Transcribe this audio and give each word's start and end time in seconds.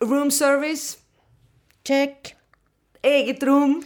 Room 0.00 0.30
service. 0.30 0.98
Check. 1.84 2.36
Eget 3.02 3.42
rom. 3.42 3.80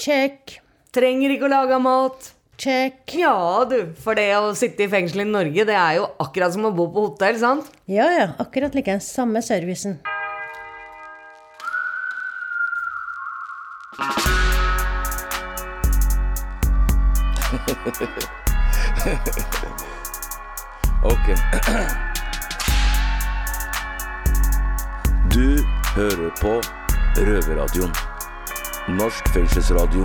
Check. 0.00 0.60
Trenger 0.96 1.34
ikke 1.34 1.44
å 1.44 1.52
lage 1.52 1.78
mat. 1.84 2.30
Check. 2.58 3.02
Ja, 3.14 3.66
du. 3.68 3.92
For 4.00 4.16
det 4.16 4.30
å 4.38 4.54
sitte 4.56 4.86
i 4.86 4.90
fengsel 4.90 5.26
i 5.26 5.28
Norge, 5.28 5.66
det 5.68 5.76
er 5.76 5.98
jo 6.00 6.06
akkurat 6.24 6.54
som 6.54 6.64
å 6.70 6.72
bo 6.74 6.88
på 6.94 7.04
hotell, 7.10 7.36
sant? 7.38 7.68
Ja, 7.84 8.08
ja. 8.16 8.30
Akkurat 8.40 8.74
like. 8.78 8.96
Samme 9.04 9.44
servicen. 9.44 9.98
Røverradioen. 27.68 27.92
Norsk 28.96 29.28
fengselsradio. 29.34 30.04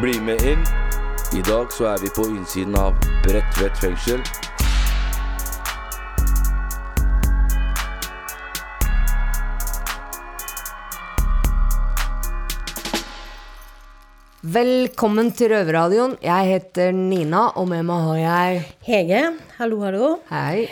Bli 0.00 0.20
med 0.20 0.42
inn. 0.44 0.64
I 1.32 1.42
dag 1.42 1.72
så 1.72 1.88
er 1.94 2.02
vi 2.02 2.10
på 2.12 2.26
innsiden 2.28 2.76
av 2.76 2.96
Bredtvet 3.24 3.78
fengsel. 3.80 4.20
Velkommen 14.42 15.32
til 15.34 15.50
Røverradioen. 15.50 16.18
Jeg 16.22 16.52
heter 16.52 16.92
Nina, 16.92 17.48
og 17.56 17.68
med 17.72 17.88
meg 17.88 18.04
har 18.10 18.20
jeg 18.20 18.62
Hege, 18.86 19.24
hallo, 19.56 19.80
hallo. 19.82 20.12
Hei. 20.30 20.68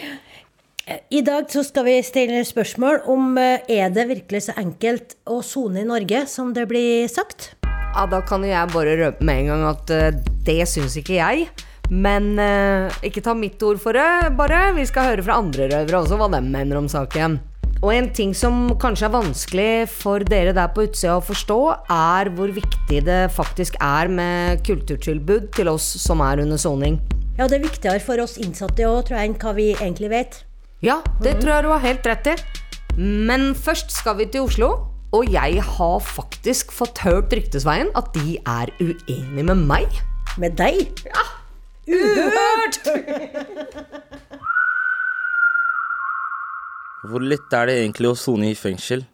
I 0.84 1.22
dag 1.24 1.46
så 1.48 1.62
skal 1.64 1.86
vi 1.86 1.92
stille 2.04 2.42
spørsmål 2.44 3.06
om 3.08 3.38
eh, 3.40 3.62
er 3.72 3.92
det 3.94 4.04
virkelig 4.10 4.42
så 4.44 4.54
enkelt 4.60 5.14
å 5.32 5.38
sone 5.41 5.80
i 5.80 5.86
Norge 5.88 6.26
som 6.28 6.50
det 6.52 6.66
blir 6.68 7.08
sagt? 7.08 7.54
Ja, 7.64 8.04
da 8.10 8.20
kan 8.20 8.44
jo 8.44 8.50
jeg 8.50 8.72
bare 8.74 8.98
røpe 9.00 9.24
med 9.24 9.41
en 9.41 9.48
gang 9.48 9.64
at 9.70 9.92
eh, 9.94 10.18
det 10.44 10.58
syns 10.68 10.98
ikke 11.00 11.16
jeg. 11.16 11.48
Men 11.88 12.34
eh, 12.36 12.92
ikke 13.08 13.24
ta 13.24 13.32
mitt 13.32 13.64
ord 13.64 13.80
for 13.80 13.96
det, 13.96 14.36
bare. 14.36 14.74
Vi 14.76 14.84
skal 14.91 15.14
høre 15.14 15.24
fra 15.24 15.41
andre 15.41 15.70
røvere 15.72 16.02
også 16.02 16.20
hva 16.20 16.28
de 16.36 16.44
mener 16.44 16.82
om 16.82 16.92
saken. 16.92 17.41
Og 17.80 17.91
en 17.94 18.12
ting 18.12 18.36
som 18.36 18.69
kanskje 18.80 19.08
er 19.08 19.16
vanskelig 19.16 19.72
for 19.88 20.20
dere 20.28 20.52
der 20.52 20.69
på 20.76 20.84
utsida 20.84 21.16
å 21.16 21.24
forstå, 21.24 21.60
er 21.96 22.34
hvor 22.36 22.52
viktig 22.52 23.04
det 23.08 23.22
faktisk 23.32 23.80
er 23.80 24.12
med 24.12 24.60
kulturtilbud 24.69 25.48
til 25.56 25.72
oss 25.72 25.94
som 26.04 26.20
er 26.28 26.44
under 26.44 26.60
soning. 26.60 27.00
Ja, 27.38 27.48
det 27.48 27.62
er 27.62 27.70
viktigere 27.70 28.04
for 28.04 28.20
oss 28.20 28.36
innsatte 28.36 28.84
òg, 28.84 29.06
tror 29.08 29.22
jeg, 29.22 29.32
enn 29.32 29.41
hva 29.41 29.56
vi 29.56 29.72
egentlig 29.78 30.12
vet. 30.12 30.44
Ja, 30.84 30.98
det 31.24 31.38
tror 31.40 31.48
jeg 31.48 31.64
du 31.64 31.70
har 31.72 31.80
helt 31.80 32.04
rett 32.04 32.27
i. 32.28 32.32
Men 33.00 33.54
først 33.56 33.88
skal 33.94 34.18
vi 34.18 34.27
til 34.28 34.44
Oslo. 34.44 34.68
Og 35.16 35.30
jeg 35.32 35.62
har 35.64 36.02
faktisk 36.04 36.74
fått 36.76 36.98
hørt 37.06 37.32
ryktesveien 37.32 37.88
at 37.96 38.10
de 38.12 38.36
er 38.36 38.68
uenige 38.82 39.46
med 39.48 39.62
meg. 39.64 39.88
Med 40.36 40.58
deg? 40.60 41.00
Ja, 41.08 41.24
uhørt! 41.88 42.76
Hvor 47.08 47.20
lett 47.32 47.52
er 47.56 47.64
det 47.70 47.80
egentlig 47.80 48.08
å 48.10 48.16
sone 48.19 48.52
i 48.52 48.56
fengsel? 48.58 49.08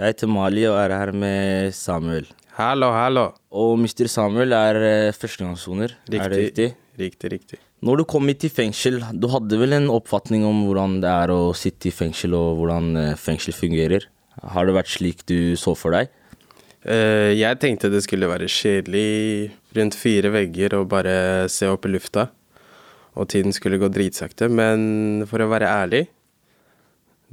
Jeg 0.00 0.14
heter 0.16 0.26
Mali 0.26 0.66
og 0.66 0.78
er 0.80 0.90
her 0.96 1.14
med 1.14 1.70
Samuel. 1.76 2.26
Hallo, 2.58 2.90
hallo. 2.98 3.28
Og 3.54 3.78
Mr. 3.78 4.10
Samuel 4.10 4.54
er 4.58 4.74
eh, 4.88 5.14
førstegangssoner, 5.14 5.90
er 6.10 6.30
det 6.32 6.38
riktig? 6.48 6.68
Riktig, 6.98 7.30
riktig. 7.38 7.58
Når 7.82 7.98
du 7.98 8.04
kom 8.06 8.28
hit 8.30 8.44
i 8.46 8.50
fengsel, 8.52 9.00
du 9.18 9.26
hadde 9.32 9.58
vel 9.58 9.74
en 9.74 9.88
oppfatning 9.90 10.44
om 10.46 10.60
hvordan 10.68 11.00
det 11.02 11.10
er 11.10 11.32
å 11.34 11.50
sitte 11.58 11.88
i 11.90 11.94
fengsel, 11.94 12.36
og 12.38 12.60
hvordan 12.60 12.92
eh, 13.00 13.16
fengsel 13.18 13.56
fungerer? 13.56 14.06
Har 14.54 14.68
det 14.68 14.76
vært 14.76 14.92
slik 14.92 15.24
du 15.26 15.58
så 15.58 15.74
for 15.74 15.96
deg? 15.96 16.12
Eh, 16.86 17.34
jeg 17.34 17.58
tenkte 17.58 17.90
det 17.90 18.04
skulle 18.06 18.30
være 18.30 18.46
kjedelig 18.50 19.50
rundt 19.74 19.98
fire 19.98 20.30
vegger 20.30 20.78
og 20.78 20.92
bare 20.94 21.16
se 21.50 21.66
opp 21.70 21.88
i 21.88 21.90
lufta. 21.90 22.28
Og 23.18 23.26
tiden 23.34 23.50
skulle 23.52 23.82
gå 23.82 23.90
dritsakte, 23.90 24.46
men 24.46 25.26
for 25.28 25.42
å 25.42 25.50
være 25.50 25.74
ærlig, 25.82 26.04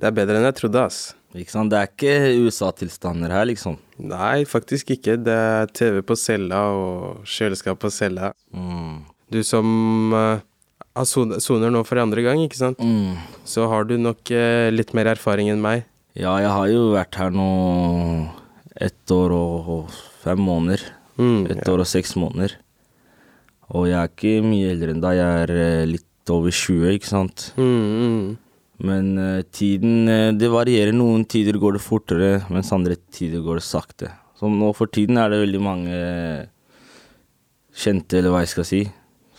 det 0.02 0.10
er 0.10 0.18
bedre 0.18 0.40
enn 0.40 0.50
jeg 0.50 0.58
trodde, 0.64 0.82
ass. 0.90 1.00
Ikke 1.38 1.54
sant? 1.54 1.70
Det 1.70 1.78
er 1.78 1.94
ikke 1.94 2.42
USA-tilstander 2.48 3.38
her, 3.38 3.46
liksom. 3.52 3.78
Nei, 4.02 4.50
faktisk 4.50 4.98
ikke. 4.98 5.20
Det 5.22 5.38
er 5.38 5.70
TV 5.78 6.02
på 6.02 6.18
cella 6.18 6.66
og 6.74 7.22
kjøleskap 7.30 7.78
på 7.86 7.94
cella. 7.94 8.34
Mm. 8.50 9.06
Du 9.30 9.42
som 9.46 10.14
uh, 10.14 10.42
soner 11.06 11.70
nå 11.74 11.84
for 11.86 12.02
andre 12.02 12.24
gang, 12.26 12.42
ikke 12.42 12.60
sant? 12.60 12.82
Mm. 12.82 13.20
Så 13.48 13.68
har 13.70 13.86
du 13.90 13.96
nok 14.02 14.32
uh, 14.34 14.70
litt 14.74 14.96
mer 14.98 15.12
erfaring 15.14 15.52
enn 15.54 15.62
meg. 15.64 15.86
Ja, 16.18 16.34
jeg 16.42 16.50
har 16.50 16.70
jo 16.72 16.90
vært 16.96 17.20
her 17.20 17.30
nå 17.34 17.50
ett 18.80 19.14
år 19.14 19.36
og 19.36 19.94
fem 20.24 20.42
måneder. 20.42 20.82
Mm, 21.20 21.46
Ett 21.52 21.66
ja. 21.66 21.72
år 21.74 21.84
og 21.84 21.90
seks 21.90 22.16
måneder. 22.16 22.56
Og 23.76 23.90
jeg 23.90 23.98
er 24.00 24.10
ikke 24.10 24.46
mye 24.46 24.70
eldre 24.74 24.94
enn 24.96 25.02
deg. 25.04 25.18
Jeg 25.20 25.42
er 25.44 25.52
eh, 25.54 25.88
litt 25.90 26.32
over 26.32 26.54
20, 26.54 26.94
ikke 26.96 27.10
sant. 27.10 27.50
Mm, 27.60 27.90
mm. 28.00 28.30
Men 28.88 29.10
uh, 29.20 29.42
tiden 29.52 30.08
Det 30.40 30.48
varierer. 30.50 30.96
Noen 30.96 31.26
tider 31.28 31.60
går 31.60 31.76
det 31.76 31.84
fortere, 31.84 32.30
mens 32.50 32.72
andre 32.74 32.96
tider 33.12 33.44
går 33.46 33.60
det 33.60 33.68
sakte. 33.68 34.14
Så 34.40 34.48
nå 34.50 34.72
for 34.78 34.88
tiden 34.88 35.20
er 35.20 35.30
det 35.30 35.42
veldig 35.44 35.62
mange 35.62 36.00
kjente, 37.76 38.20
eller 38.20 38.34
hva 38.34 38.46
jeg 38.46 38.54
skal 38.56 38.68
si. 38.68 38.82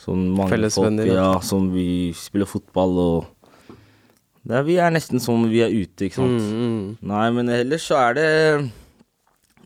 Sånn 0.00 0.30
mange 0.32 0.70
folk 0.72 1.04
ja, 1.04 1.34
som 1.44 1.68
vi 1.74 2.10
spiller 2.16 2.48
fotball 2.48 2.96
og 3.02 3.16
det 4.40 4.56
er, 4.56 4.64
Vi 4.64 4.78
er 4.80 4.92
nesten 4.94 5.20
som 5.20 5.42
vi 5.50 5.60
er 5.60 5.72
ute, 5.72 6.06
ikke 6.06 6.22
sant. 6.22 6.40
Mm, 6.40 6.60
mm. 6.60 6.86
Nei, 7.10 7.26
men 7.36 7.52
ellers 7.52 7.84
så 7.90 7.98
er 8.00 8.16
det 8.16 8.30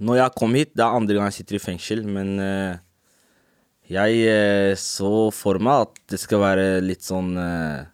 Når 0.03 0.19
jeg 0.19 0.35
kom 0.41 0.57
hit, 0.59 0.73
det 0.75 0.83
er 0.83 0.99
andre 0.99 1.15
gang 1.15 1.31
jeg 1.31 1.39
sitter 1.39 1.61
i 1.61 1.63
fengsel, 1.63 2.03
men 2.03 2.35
eh, 2.43 2.83
jeg 3.95 4.25
eh, 4.27 4.73
så 4.81 5.29
for 5.31 5.61
meg 5.63 5.87
at 5.87 6.01
det 6.11 6.19
skal 6.19 6.43
være 6.43 6.67
litt 6.83 7.05
sånn 7.07 7.37
eh, 7.39 7.85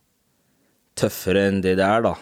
tøffere 0.96 1.44
enn 1.50 1.60
det 1.60 1.74
det 1.76 1.84
er, 1.84 2.06
da. 2.08 2.14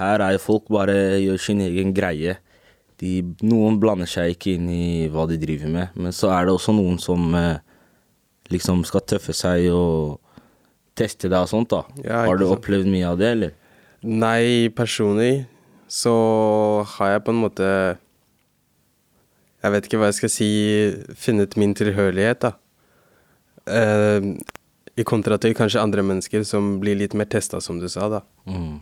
Her 0.00 0.24
er 0.24 0.36
jo 0.38 0.44
folk 0.46 0.70
bare 0.72 0.94
gjør 1.20 1.42
sin 1.42 1.60
egen 1.66 1.92
greie. 1.92 2.38
De, 3.02 3.18
noen 3.44 3.76
blander 3.82 4.08
seg 4.08 4.32
ikke 4.32 4.54
inn 4.56 4.70
i 4.72 5.08
hva 5.12 5.26
de 5.28 5.36
driver 5.40 5.68
med, 5.72 6.00
men 6.00 6.16
så 6.16 6.32
er 6.32 6.48
det 6.48 6.56
også 6.56 6.72
noen 6.76 6.96
som 7.02 7.28
eh, 7.36 7.60
liksom 8.50 8.84
skal 8.88 9.04
tøffe 9.06 9.34
seg 9.36 9.68
og 9.74 10.18
teste 10.98 11.30
deg 11.30 11.46
og 11.46 11.50
sånt, 11.50 11.72
da. 11.72 11.84
Ja, 12.04 12.24
Har 12.28 12.38
du 12.40 12.48
opplevd 12.50 12.90
mye 12.90 13.08
av 13.12 13.18
det, 13.20 13.32
eller? 13.36 13.56
Nei, 14.02 14.70
personlig 14.74 15.46
så 15.90 16.14
har 16.96 17.16
jeg 17.16 17.22
på 17.26 17.32
en 17.34 17.40
måte 17.42 17.66
Jeg 19.60 19.72
vet 19.74 19.88
ikke 19.88 19.98
hva 20.00 20.08
jeg 20.08 20.18
skal 20.20 20.30
si 20.32 20.50
funnet 21.18 21.56
min 21.60 21.74
tilhørighet, 21.76 22.46
da. 22.46 22.52
Eh, 23.68 24.30
I 24.96 25.04
kontra 25.04 25.36
til 25.40 25.52
kanskje 25.56 25.82
andre 25.82 26.04
mennesker 26.06 26.46
som 26.48 26.78
blir 26.80 26.96
litt 26.96 27.16
mer 27.18 27.28
testa, 27.28 27.60
som 27.60 27.80
du 27.80 27.88
sa, 27.92 28.08
da. 28.08 28.22
Mm. 28.48 28.78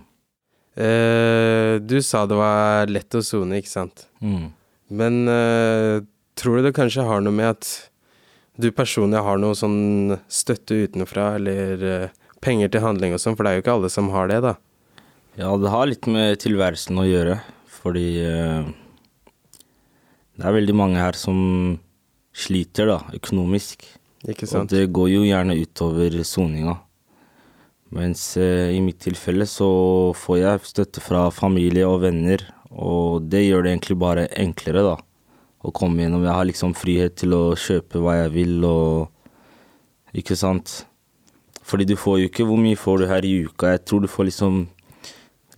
Eh, 0.79 1.75
du 1.83 1.99
sa 2.05 2.23
det 2.31 2.39
var 2.39 2.87
lett 2.93 3.19
å 3.19 3.25
sone, 3.27 3.59
ikke 3.59 3.73
sant? 3.73 4.07
Mm. 4.23 4.53
Men 4.95 5.19
eh, 5.33 6.07
tror 6.39 6.59
du 6.59 6.69
det 6.69 6.77
kanskje 6.79 7.07
har 7.09 7.25
noe 7.25 7.35
med 7.35 7.57
at 7.57 7.88
du 8.59 8.71
personlig 8.75 9.23
har 9.23 9.39
noe 9.39 9.57
sånn 9.57 10.17
støtte 10.27 10.81
utenfra, 10.85 11.31
eller 11.39 11.85
eh, 11.87 12.17
penger 12.43 12.73
til 12.75 12.83
handling 12.83 13.15
og 13.15 13.23
sånn, 13.23 13.37
for 13.39 13.47
det 13.47 13.53
er 13.53 13.59
jo 13.59 13.65
ikke 13.65 13.77
alle 13.79 13.91
som 13.93 14.11
har 14.15 14.31
det, 14.31 14.41
da. 14.45 14.57
Ja, 15.39 15.53
det 15.55 15.71
har 15.71 15.87
litt 15.87 16.09
med 16.11 16.41
tilværelsen 16.43 16.99
å 16.99 17.07
gjøre, 17.07 17.39
fordi 17.79 18.09
eh, 18.27 18.67
det 20.39 20.47
er 20.47 20.59
veldig 20.59 20.75
mange 20.79 20.99
her 20.99 21.19
som 21.19 21.39
sliter, 22.35 22.91
da, 22.91 22.99
økonomisk. 23.15 23.87
Ikke 24.27 24.49
sant. 24.51 24.67
Og 24.67 24.75
det 24.75 24.91
går 24.95 25.13
jo 25.13 25.25
gjerne 25.27 25.59
utover 25.59 26.19
soninga. 26.27 26.75
Mens 27.95 28.33
eh, 28.37 28.75
i 28.75 28.81
mitt 28.85 28.99
tilfelle 29.07 29.47
så 29.49 29.69
får 30.19 30.41
jeg 30.43 30.71
støtte 30.75 31.03
fra 31.03 31.29
familie 31.33 31.87
og 31.89 32.03
venner, 32.03 32.43
og 32.75 33.31
det 33.31 33.47
gjør 33.47 33.65
det 33.65 33.73
egentlig 33.73 33.97
bare 34.03 34.27
enklere, 34.37 34.83
da, 34.85 34.97
å 35.65 35.73
komme 35.75 36.05
gjennom. 36.05 36.25
Jeg 36.27 36.37
har 36.37 36.49
liksom 36.49 36.75
frihet 36.79 37.17
til 37.23 37.35
å 37.37 37.43
kjøpe 37.59 38.03
hva 38.03 38.21
jeg 38.25 38.35
vil, 38.37 38.59
og 38.65 39.15
Ikke 40.17 40.37
sant? 40.39 40.87
Fordi 41.69 41.85
du 41.85 41.93
får 42.01 42.15
jo 42.23 42.29
ikke 42.31 42.47
Hvor 42.49 42.57
mye 42.57 42.79
får 42.81 43.03
du 43.03 43.07
her 43.11 43.27
i 43.29 43.35
uka? 43.45 43.75
Jeg 43.75 43.85
tror 43.85 44.01
du 44.01 44.09
får 44.09 44.31
liksom 44.31 44.67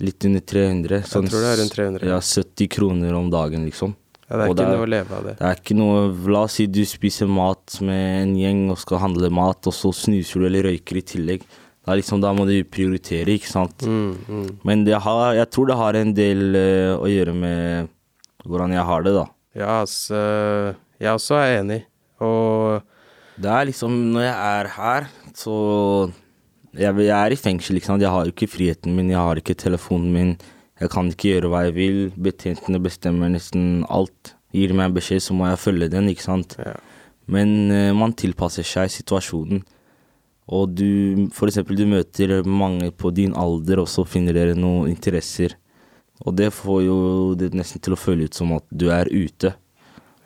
litt 0.01 0.25
under 0.25 0.41
300. 0.41 1.03
Jeg 1.05 1.29
tror 1.29 1.43
det 1.45 1.49
er 1.51 1.59
rundt 1.61 1.75
300. 1.77 2.09
Ja, 2.09 2.21
70 2.25 2.69
kroner 2.73 3.17
om 3.19 3.27
dagen, 3.31 3.67
liksom. 3.69 3.93
Ja, 4.31 4.39
det 4.39 4.45
er 4.45 4.49
Og 4.49 4.55
ikke 4.55 4.69
noe 4.71 4.85
å 4.87 4.89
leve 4.89 5.17
av 5.17 5.27
det. 5.27 5.35
Det 5.37 5.49
er 5.49 5.59
ikke 5.59 5.77
noe 5.77 6.31
La 6.33 6.45
oss 6.47 6.57
si 6.57 6.65
du 6.71 6.81
spiser 6.89 7.29
mat 7.29 7.77
med 7.85 8.05
en 8.23 8.33
gjeng 8.39 8.63
og 8.73 8.79
skal 8.81 9.03
handle 9.03 9.29
mat, 9.35 9.67
og 9.69 9.77
så 9.77 9.91
snuser 9.93 10.41
du 10.41 10.47
eller 10.49 10.71
røyker 10.71 11.01
i 11.01 11.05
tillegg. 11.13 11.45
Da, 11.85 11.97
liksom, 11.99 12.21
da 12.23 12.31
må 12.37 12.47
du 12.49 12.55
prioritere, 12.65 13.35
ikke 13.35 13.51
sant. 13.51 13.85
Mm, 13.85 14.15
mm. 14.29 14.49
Men 14.69 14.87
det 14.87 15.01
har, 15.05 15.35
jeg 15.37 15.51
tror 15.53 15.69
det 15.69 15.79
har 15.81 15.99
en 15.99 16.15
del 16.17 16.43
uh, 16.55 16.95
å 17.01 17.11
gjøre 17.11 17.35
med 17.37 17.93
hvordan 18.47 18.77
jeg 18.77 18.87
har 18.89 19.05
det, 19.05 19.15
da. 19.17 19.27
Ja, 19.57 19.81
altså 19.81 20.17
Jeg 21.01 21.13
også 21.13 21.35
er 21.41 21.61
enig. 21.61 21.83
Og 22.21 22.83
Det 23.41 23.51
er 23.51 23.65
liksom 23.71 23.91
Når 24.13 24.27
jeg 24.27 24.61
er 24.61 24.69
her, 24.77 25.09
så 25.35 26.13
jeg, 26.75 26.95
jeg 27.03 27.11
er 27.11 27.33
i 27.35 27.37
fengsel, 27.37 27.77
ikke 27.77 27.87
sant. 27.87 28.03
Jeg 28.03 28.11
har 28.11 28.29
ikke 28.31 28.47
friheten 28.47 28.95
min, 28.95 29.11
jeg 29.11 29.19
har 29.19 29.39
ikke 29.41 29.57
telefonen 29.59 30.13
min. 30.15 30.37
Jeg 30.79 30.91
kan 30.93 31.09
ikke 31.11 31.33
gjøre 31.33 31.49
hva 31.51 31.65
jeg 31.67 31.75
vil. 31.75 31.99
Betjentene 32.15 32.79
bestemmer 32.79 33.33
nesten 33.33 33.83
alt. 33.91 34.37
Gir 34.55 34.73
meg 34.79 34.95
beskjed, 34.95 35.25
så 35.25 35.35
må 35.35 35.49
jeg 35.49 35.59
følge 35.59 35.91
den, 35.91 36.09
ikke 36.13 36.29
sant. 36.29 36.55
Ja. 36.63 36.77
Men 37.27 37.71
uh, 37.71 37.91
man 37.97 38.15
tilpasser 38.15 38.67
seg 38.67 38.91
situasjonen. 38.93 39.65
Og 40.51 40.73
du, 40.75 41.27
for 41.35 41.51
eksempel, 41.51 41.79
du 41.79 41.87
møter 41.91 42.41
mange 42.47 42.91
på 42.91 43.13
din 43.15 43.35
alder, 43.39 43.83
og 43.83 43.91
så 43.91 44.07
finner 44.07 44.35
dere 44.35 44.57
noen 44.59 44.91
interesser. 44.91 45.55
Og 46.27 46.37
det 46.37 46.51
får 46.53 46.81
jo 46.85 46.97
det 47.41 47.53
nesten 47.57 47.81
til 47.81 47.95
å 47.97 47.99
føle 48.01 48.27
ut 48.29 48.35
som 48.37 48.53
at 48.57 48.65
du 48.71 48.89
er 48.93 49.09
ute. 49.09 49.55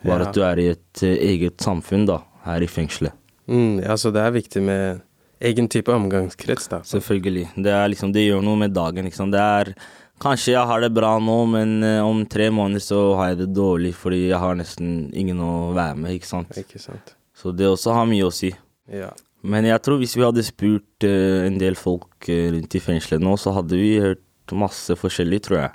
Bare 0.05 0.21
Ja. 0.25 0.27
at 0.29 0.35
du 0.35 0.41
er 0.43 0.59
i 0.59 0.67
et 0.73 1.03
eh, 1.03 1.15
eget 1.33 1.57
samfunn, 1.63 2.05
da, 2.05 2.19
her 2.45 2.61
i 2.61 2.67
fengselet. 2.67 3.13
Mm, 3.47 3.79
ja, 3.83 3.95
så 3.97 4.11
det 4.13 4.21
er 4.21 4.31
viktig 4.35 4.61
med 4.61 5.01
egen 5.41 5.67
type 5.69 5.91
omgangskrets, 5.93 6.67
da. 6.69 6.79
Selvfølgelig. 6.85 7.47
Det 7.55 7.71
er 7.71 7.87
liksom, 7.89 8.11
det 8.13 8.25
gjør 8.27 8.43
noe 8.43 8.57
med 8.57 8.73
dagen, 8.73 9.05
liksom. 9.05 9.31
Det 9.31 9.39
er 9.41 9.75
Kanskje 10.15 10.53
jeg 10.53 10.63
har 10.65 10.79
det 10.79 10.93
bra 10.95 11.17
nå, 11.19 11.33
men 11.51 11.83
eh, 11.83 11.99
om 11.99 12.21
tre 12.25 12.45
måneder 12.49 12.79
så 12.79 12.99
har 13.19 13.33
jeg 13.33 13.37
det 13.41 13.47
dårlig 13.57 13.89
fordi 13.99 14.29
jeg 14.29 14.39
har 14.39 14.55
nesten 14.55 15.09
ingen 15.11 15.41
å 15.43 15.73
være 15.75 15.97
med, 15.99 16.13
ikke 16.15 16.29
sant. 16.29 16.53
Ikke 16.55 16.79
sant. 16.79 17.11
Så 17.35 17.51
det 17.51 17.67
også 17.67 17.91
har 17.97 18.05
mye 18.07 18.23
å 18.23 18.31
si. 18.31 18.53
Ja. 18.87 19.09
Men 19.43 19.65
jeg 19.67 19.81
tror 19.83 19.99
hvis 19.99 20.15
vi 20.15 20.23
hadde 20.23 20.45
spurt 20.47 21.03
eh, 21.03 21.43
en 21.49 21.57
del 21.59 21.75
folk 21.75 22.29
rundt 22.31 22.77
i 22.79 22.79
fengselet 22.79 23.19
nå, 23.27 23.35
så 23.35 23.51
hadde 23.57 23.75
vi 23.75 23.97
hørt 23.99 24.23
masse 24.55 24.95
forskjellig, 24.95 25.41
tror 25.43 25.59
jeg. 25.65 25.73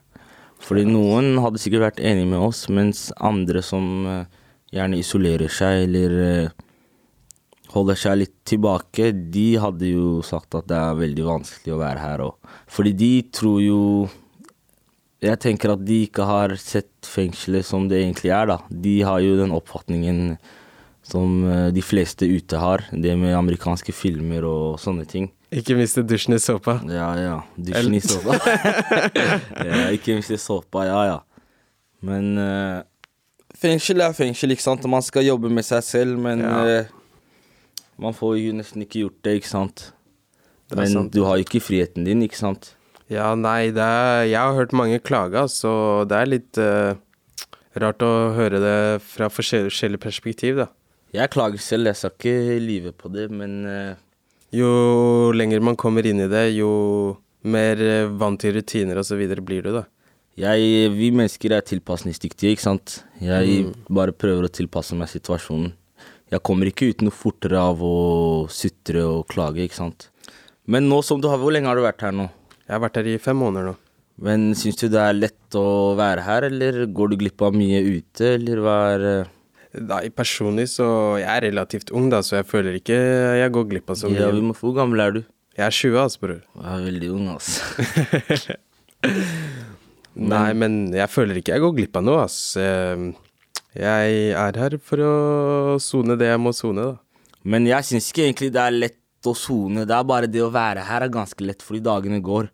Fordi 0.61 0.85
noen 0.89 1.39
hadde 1.41 1.61
sikkert 1.61 1.87
vært 1.87 2.03
enig 2.05 2.27
med 2.29 2.43
oss, 2.43 2.67
mens 2.73 3.09
andre 3.17 3.63
som 3.65 3.87
eh, 4.07 4.41
gjerne 4.75 5.01
isolerer 5.01 5.53
seg 5.53 5.87
eller 5.87 6.17
eh, 6.25 6.67
holder 7.75 7.99
seg 7.99 8.19
litt 8.21 8.37
tilbake, 8.49 9.11
de 9.35 9.47
hadde 9.63 9.93
jo 9.93 10.21
sagt 10.27 10.57
at 10.59 10.69
det 10.71 10.79
er 10.79 10.99
veldig 10.99 11.27
vanskelig 11.27 11.75
å 11.75 11.81
være 11.81 12.03
her 12.05 12.25
òg. 12.27 12.51
Fordi 12.71 12.97
de 13.05 13.13
tror 13.35 13.63
jo 13.65 13.85
Jeg 15.21 15.37
tenker 15.37 15.75
at 15.75 15.83
de 15.85 15.99
ikke 16.07 16.25
har 16.25 16.55
sett 16.57 17.05
fengselet 17.05 17.67
som 17.69 17.91
det 17.91 17.99
egentlig 17.99 18.31
er, 18.33 18.47
da. 18.49 18.55
De 18.73 19.03
har 19.05 19.19
jo 19.21 19.35
den 19.37 19.53
oppfatningen 19.53 20.39
som 21.07 21.41
eh, 21.49 21.69
de 21.75 21.83
fleste 21.83 22.27
ute 22.29 22.59
har. 22.61 22.85
Det 22.93 23.17
med 23.19 23.35
amerikanske 23.37 23.93
filmer 23.97 24.45
og 24.49 24.79
sånne 24.83 25.07
ting. 25.09 25.31
Ikke 25.51 25.75
miste 25.75 26.05
dusjen 26.07 26.37
i 26.37 26.39
såpa. 26.39 26.77
Ja, 26.87 27.09
ja. 27.19 27.37
Dusjen 27.59 27.97
i 27.99 28.01
såpa. 28.05 28.37
ja, 29.67 29.89
ikke 29.97 30.15
miste 30.21 30.39
såpa, 30.39 30.85
ja, 30.87 31.01
ja. 31.09 31.19
Men 32.07 32.29
uh, 32.39 32.81
fengsel 33.59 34.01
er 34.05 34.15
fengsel, 34.17 34.55
ikke 34.55 34.65
sant. 34.65 34.87
Man 34.89 35.03
skal 35.05 35.27
jobbe 35.27 35.51
med 35.53 35.67
seg 35.67 35.83
selv, 35.85 36.21
men 36.23 36.45
Ja. 36.45 36.61
uh, 36.87 36.97
man 38.01 38.15
får 38.17 38.39
jo 38.41 38.53
nesten 38.57 38.87
ikke 38.87 39.03
gjort 39.03 39.19
det, 39.27 39.35
ikke 39.41 39.51
sant. 39.51 39.83
Det 40.71 40.79
Men 40.79 40.93
sant. 40.95 41.13
du 41.13 41.25
har 41.27 41.37
jo 41.37 41.45
ikke 41.45 41.61
friheten 41.61 42.07
din, 42.07 42.23
ikke 42.25 42.39
sant. 42.39 42.71
Ja, 43.11 43.35
nei, 43.35 43.73
det 43.75 43.83
er 43.83 44.23
Jeg 44.31 44.39
har 44.39 44.55
hørt 44.55 44.73
mange 44.73 45.01
klage, 45.03 45.43
så 45.51 46.07
det 46.09 46.17
er 46.17 46.31
litt 46.31 46.61
uh, 46.63 46.95
rart 47.77 48.01
å 48.07 48.13
høre 48.39 48.63
det 48.63 48.79
fra 49.03 49.27
forskjellige 49.29 49.73
forskjellig 49.75 50.01
perspektiv, 50.01 50.63
da. 50.63 50.69
Jeg 51.11 51.31
klager 51.35 51.59
selv, 51.59 51.91
jeg 51.91 51.99
skal 51.99 52.13
ikke 52.15 52.61
lyve 52.63 52.93
på 52.95 53.11
det, 53.11 53.27
men 53.35 53.65
uh... 53.67 53.99
Jo 54.55 55.31
lenger 55.35 55.63
man 55.63 55.79
kommer 55.79 56.07
inn 56.07 56.23
i 56.23 56.29
det, 56.31 56.51
jo 56.57 56.71
mer 57.47 57.81
eh, 57.83 58.11
vant 58.19 58.41
til 58.43 58.57
rutiner 58.57 58.99
og 58.99 59.07
så 59.07 59.19
videre 59.19 59.43
blir 59.47 59.63
du, 59.63 59.71
da. 59.77 59.85
jeg, 60.39 60.91
vi 60.95 61.11
mennesker 61.15 61.55
er 61.55 61.67
tilpasningsdyktige, 61.67 62.55
ikke 62.55 62.67
sant. 62.67 62.97
Jeg 63.23 63.69
bare 63.87 64.15
prøver 64.15 64.49
å 64.49 64.53
tilpasse 64.53 64.99
meg 64.99 65.11
situasjonen. 65.13 65.71
Jeg 66.31 66.43
kommer 66.47 66.71
ikke 66.71 66.91
ut 66.91 67.03
noe 67.03 67.15
fortere 67.15 67.59
av 67.59 67.83
å 67.83 67.95
sutre 68.51 69.03
og 69.07 69.27
klage, 69.31 69.65
ikke 69.67 69.79
sant. 69.79 70.11
Men 70.71 70.87
nå 70.91 71.01
som 71.03 71.23
du 71.23 71.27
har 71.31 71.41
Hvor 71.43 71.51
lenge 71.51 71.67
har 71.67 71.79
du 71.79 71.83
vært 71.83 72.05
her 72.07 72.15
nå? 72.15 72.29
Jeg 72.67 72.75
har 72.77 72.83
vært 72.85 73.01
her 73.01 73.09
i 73.11 73.19
fem 73.23 73.39
måneder 73.39 73.73
nå. 73.73 73.75
Men 74.23 74.51
syns 74.59 74.79
du 74.79 74.87
det 74.93 75.01
er 75.01 75.17
lett 75.17 75.57
å 75.59 75.97
være 75.99 76.23
her, 76.27 76.47
eller 76.51 76.85
går 76.87 77.11
du 77.11 77.21
glipp 77.23 77.43
av 77.43 77.57
mye 77.57 77.81
ute, 77.83 78.35
eller 78.37 78.63
hva 78.63 78.77
er 78.93 79.07
eh, 79.09 79.31
Nei, 79.71 80.09
personlig 80.11 80.65
så 80.73 80.87
Jeg 81.21 81.29
er 81.31 81.45
relativt 81.47 81.93
ung, 81.95 82.09
da, 82.11 82.19
så 82.27 82.41
jeg 82.41 82.47
føler 82.51 82.79
ikke 82.81 82.97
jeg 83.39 83.53
går 83.55 83.69
glipp 83.71 83.93
av 83.93 83.99
så 84.01 84.11
mye. 84.11 84.19
Ja, 84.25 84.31
vi 84.35 84.43
må, 84.43 84.55
hvor 84.59 84.75
gammel 84.75 85.03
er 85.05 85.15
du? 85.15 85.21
Jeg 85.59 85.67
er 85.67 85.77
20, 85.77 85.99
altså, 86.03 86.21
bror. 86.25 86.41
Jeg 86.59 86.71
er 86.75 86.85
veldig 86.89 87.11
ung, 87.15 87.29
altså. 87.35 88.57
Nei, 90.31 90.49
men 90.59 90.81
jeg 90.95 91.09
føler 91.11 91.39
ikke 91.41 91.55
jeg 91.55 91.63
går 91.65 91.75
glipp 91.79 91.99
av 92.01 92.07
noe, 92.07 92.25
ass. 92.27 92.39
Eh, 92.61 93.11
Jeg 93.79 94.15
er 94.35 94.57
her 94.59 94.75
for 94.83 94.99
å 95.07 95.13
sone 95.83 96.17
det 96.19 96.33
jeg 96.33 96.41
må 96.43 96.51
sone, 96.57 96.89
da. 96.91 96.97
Men 97.47 97.69
jeg 97.69 97.87
syns 97.87 98.11
ikke 98.11 98.25
egentlig 98.27 98.51
det 98.53 98.63
er 98.65 98.75
lett 98.75 99.29
å 99.31 99.35
sone. 99.39 99.85
Det 99.87 99.95
er 99.95 100.09
bare 100.09 100.27
det 100.29 100.43
å 100.43 100.51
være 100.53 100.83
her 100.89 101.07
er 101.07 101.13
ganske 101.15 101.45
lett, 101.47 101.63
fordi 101.63 101.81
dagene 101.87 102.19
går. 102.25 102.51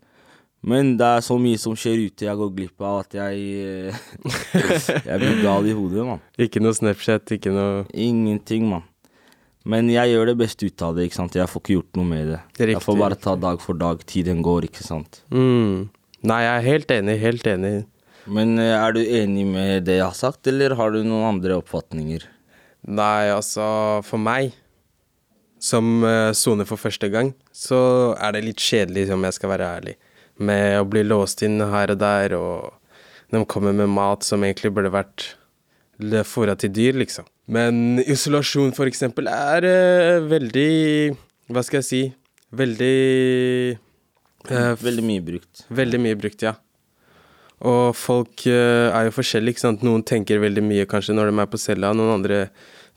Men 0.66 0.96
det 0.98 1.06
er 1.06 1.22
så 1.22 1.36
mye 1.38 1.58
som 1.62 1.76
skjer 1.78 2.00
ute 2.08 2.26
jeg 2.26 2.38
går 2.40 2.48
glipp 2.56 2.82
av 2.82 3.04
at 3.04 3.14
jeg 3.14 3.42
eh, 3.62 3.98
Jeg 5.06 5.20
blir 5.22 5.40
gal 5.44 5.68
i 5.70 5.74
hodet, 5.76 6.02
mann. 6.08 6.22
Ikke 6.42 6.62
noe 6.62 6.74
Snapchat, 6.74 7.30
ikke 7.36 7.52
noe 7.54 7.84
Ingenting, 7.94 8.66
mann. 8.72 8.86
Men 9.66 9.88
jeg 9.90 10.12
gjør 10.12 10.30
det 10.30 10.36
beste 10.38 10.66
ut 10.68 10.82
av 10.86 10.94
det, 10.98 11.08
ikke 11.08 11.18
sant. 11.20 11.34
Jeg 11.38 11.50
får 11.50 11.62
ikke 11.62 11.76
gjort 11.76 11.98
noe 11.98 12.06
med 12.06 12.28
det. 12.32 12.40
Det 12.54 12.64
er 12.66 12.72
Jeg 12.76 12.82
får 12.84 12.98
bare 13.00 13.18
ta 13.18 13.34
dag 13.38 13.62
for 13.62 13.78
dag. 13.78 14.02
Tiden 14.06 14.42
går, 14.46 14.68
ikke 14.70 14.86
sant. 14.86 15.22
mm. 15.34 15.86
Nei, 16.26 16.38
jeg 16.42 16.52
er 16.58 16.64
helt 16.66 16.90
enig, 16.90 17.14
helt 17.22 17.46
enig. 17.46 17.72
Men 18.26 18.56
eh, 18.58 18.72
er 18.74 18.94
du 18.96 19.00
enig 19.02 19.44
med 19.46 19.84
det 19.86 20.00
jeg 20.00 20.06
har 20.06 20.16
sagt, 20.18 20.46
eller 20.50 20.74
har 20.78 20.94
du 20.94 21.02
noen 21.06 21.26
andre 21.28 21.58
oppfatninger? 21.60 22.24
Nei, 22.86 23.28
altså, 23.30 23.66
for 24.06 24.18
meg, 24.22 24.54
som 25.62 26.02
eh, 26.06 26.32
soner 26.34 26.66
for 26.66 26.80
første 26.80 27.10
gang, 27.12 27.30
så 27.54 27.78
er 28.18 28.34
det 28.34 28.44
litt 28.48 28.62
kjedelig, 28.62 29.06
om 29.14 29.26
jeg 29.26 29.38
skal 29.38 29.52
være 29.54 29.70
ærlig. 29.78 29.94
Med 30.36 30.80
å 30.80 30.88
bli 30.88 31.02
låst 31.06 31.40
inn 31.46 31.62
her 31.64 31.94
og 31.94 32.00
der, 32.02 32.34
og 32.36 33.32
de 33.32 33.40
kommer 33.48 33.72
med 33.72 33.88
mat 33.88 34.26
som 34.26 34.44
egentlig 34.44 34.74
burde 34.76 34.92
vært 34.92 35.30
fôra 36.28 36.56
til 36.60 36.72
dyr, 36.76 36.98
liksom. 37.00 37.24
Men 37.46 38.02
isolasjon, 38.02 38.74
for 38.74 38.90
eksempel, 38.90 39.28
er 39.30 39.64
uh, 39.64 40.26
veldig 40.26 41.16
Hva 41.48 41.62
skal 41.62 41.78
jeg 41.80 41.86
si? 41.86 42.02
Veldig 42.56 43.78
uh, 44.50 44.74
Veldig 44.82 45.04
mye 45.06 45.24
brukt. 45.24 45.66
Veldig 45.70 46.00
mye 46.02 46.18
brukt, 46.18 46.42
ja. 46.42 46.56
Og 47.64 47.94
folk 47.96 48.44
uh, 48.50 48.90
er 48.90 49.06
jo 49.08 49.14
forskjellige, 49.16 49.56
ikke 49.56 49.66
sant. 49.68 49.84
Noen 49.86 50.04
tenker 50.04 50.42
veldig 50.42 50.64
mye 50.66 50.88
kanskje 50.90 51.16
når 51.16 51.30
de 51.30 51.44
er 51.44 51.52
på 51.52 51.62
cella, 51.62 51.94
noen 51.96 52.18
andre 52.18 52.48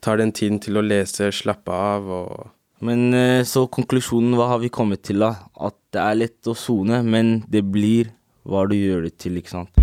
tar 0.04 0.20
den 0.20 0.34
tiden 0.36 0.60
til 0.64 0.80
å 0.80 0.86
lese, 0.86 1.30
slappe 1.36 1.76
av 1.76 2.10
og 2.10 2.50
Men 2.80 3.14
eh, 3.14 3.44
så 3.44 3.66
konklusjonen, 3.68 4.38
hva 4.40 4.54
har 4.54 4.62
vi 4.64 4.72
kommet 4.72 5.04
til 5.04 5.20
da? 5.20 5.34
At 5.60 5.76
det 5.92 6.00
er 6.00 6.20
lett 6.22 6.48
å 6.48 6.56
sone, 6.56 7.02
men 7.04 7.42
det 7.52 7.66
blir 7.68 8.14
hva 8.48 8.64
du 8.70 8.78
gjør 8.78 9.04
det 9.10 9.18
til, 9.20 9.36
ikke 9.42 9.52
sant? 9.52 9.76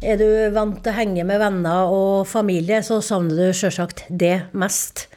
Er 0.00 0.16
du 0.16 0.26
vant 0.52 0.78
til 0.80 0.90
å 0.90 0.96
henge 0.96 1.24
med 1.28 1.40
venner 1.40 1.92
og 1.92 2.28
familie, 2.28 2.80
så 2.84 2.98
savner 3.04 3.36
du 3.36 3.56
sjølsagt 3.56 4.04
det 4.08 4.50
mest. 4.52 5.09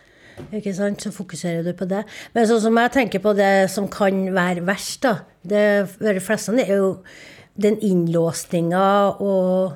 Ikke 0.54 0.74
sant? 0.75 1.04
Så 1.04 1.13
fokuserer 1.13 1.66
du 1.66 1.74
på 1.78 1.88
det. 1.90 2.04
Men 2.34 2.50
sånn 2.50 2.63
som 2.63 2.80
jeg 2.82 2.94
tenker 2.96 3.24
på 3.24 3.36
det 3.38 3.70
som 3.74 3.90
kan 3.92 4.25
være 4.34 4.66
verst, 4.66 5.04
da 5.06 5.20
det, 5.44 5.63
For 5.98 6.13
de 6.16 6.24
fleste 6.24 6.56
er 6.63 6.75
jo 6.78 6.92
den 7.60 7.78
innlåsninga 7.84 8.86
og 9.22 9.75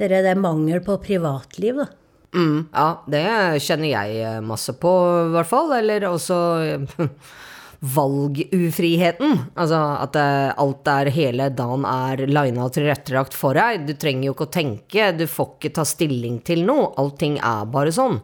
det 0.00 0.08
det 0.10 0.34
mangel 0.40 0.80
på 0.82 0.96
privatliv, 1.02 1.78
da. 1.84 1.86
Mm, 2.34 2.66
ja, 2.74 2.88
det 3.06 3.24
kjenner 3.62 3.90
jeg 3.92 4.22
eh, 4.26 4.40
masse 4.42 4.74
på, 4.74 4.92
i 5.28 5.34
hvert 5.36 5.50
fall. 5.50 5.70
Eller 5.76 6.06
også 6.08 6.38
eh, 6.66 7.04
valgufriheten. 7.94 9.36
Altså 9.54 9.80
at 10.02 10.18
eh, 10.18 10.50
alt 10.64 10.82
der 10.88 11.12
hele 11.14 11.48
dagen 11.54 11.86
er 11.86 12.24
lina 12.26 12.66
og 12.66 12.74
tilrettelagt 12.74 13.36
for 13.38 13.54
deg. 13.58 13.86
Du 13.86 13.94
trenger 13.94 14.28
jo 14.28 14.34
ikke 14.34 14.48
å 14.48 14.54
tenke, 14.58 15.12
du 15.14 15.28
får 15.30 15.54
ikke 15.54 15.74
ta 15.78 15.86
stilling 15.86 16.40
til 16.46 16.66
noe. 16.66 16.90
Allting 17.00 17.38
er 17.38 17.70
bare 17.70 17.94
sånn. 17.94 18.18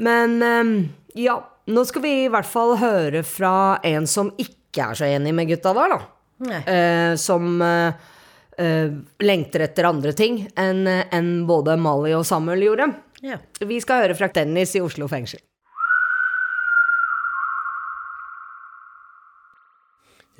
Men 0.00 0.38
eh, 0.42 0.72
ja, 1.20 1.36
nå 1.70 1.84
skal 1.88 2.02
vi 2.04 2.14
i 2.24 2.30
hvert 2.32 2.48
fall 2.48 2.76
høre 2.80 3.22
fra 3.26 3.78
en 3.86 4.08
som 4.10 4.32
ikke 4.40 4.90
er 4.90 4.98
så 4.98 5.06
enig 5.10 5.34
med 5.36 5.50
gutta 5.50 5.74
der, 5.76 5.94
da. 5.96 6.00
Eh, 6.40 7.14
som 7.20 7.60
eh, 7.60 7.92
eh, 8.56 8.92
lengter 9.20 9.66
etter 9.66 9.88
andre 9.90 10.14
ting 10.16 10.46
enn 10.58 10.86
en 10.88 11.30
både 11.48 11.76
Mali 11.76 12.14
og 12.16 12.24
Samuel 12.28 12.64
gjorde. 12.64 12.88
Ja. 13.20 13.36
Vi 13.60 13.80
skal 13.84 14.06
høre 14.06 14.16
fra 14.16 14.30
Dennis 14.32 14.72
i 14.78 14.80
Oslo 14.80 15.08
fengsel. 15.10 15.42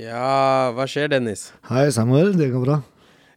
Ja, 0.00 0.70
hva 0.72 0.86
skjer, 0.88 1.10
Dennis? 1.12 1.50
Hei, 1.68 1.90
Samuel. 1.92 2.32
Det 2.38 2.48
går 2.54 2.64
bra. 2.64 2.78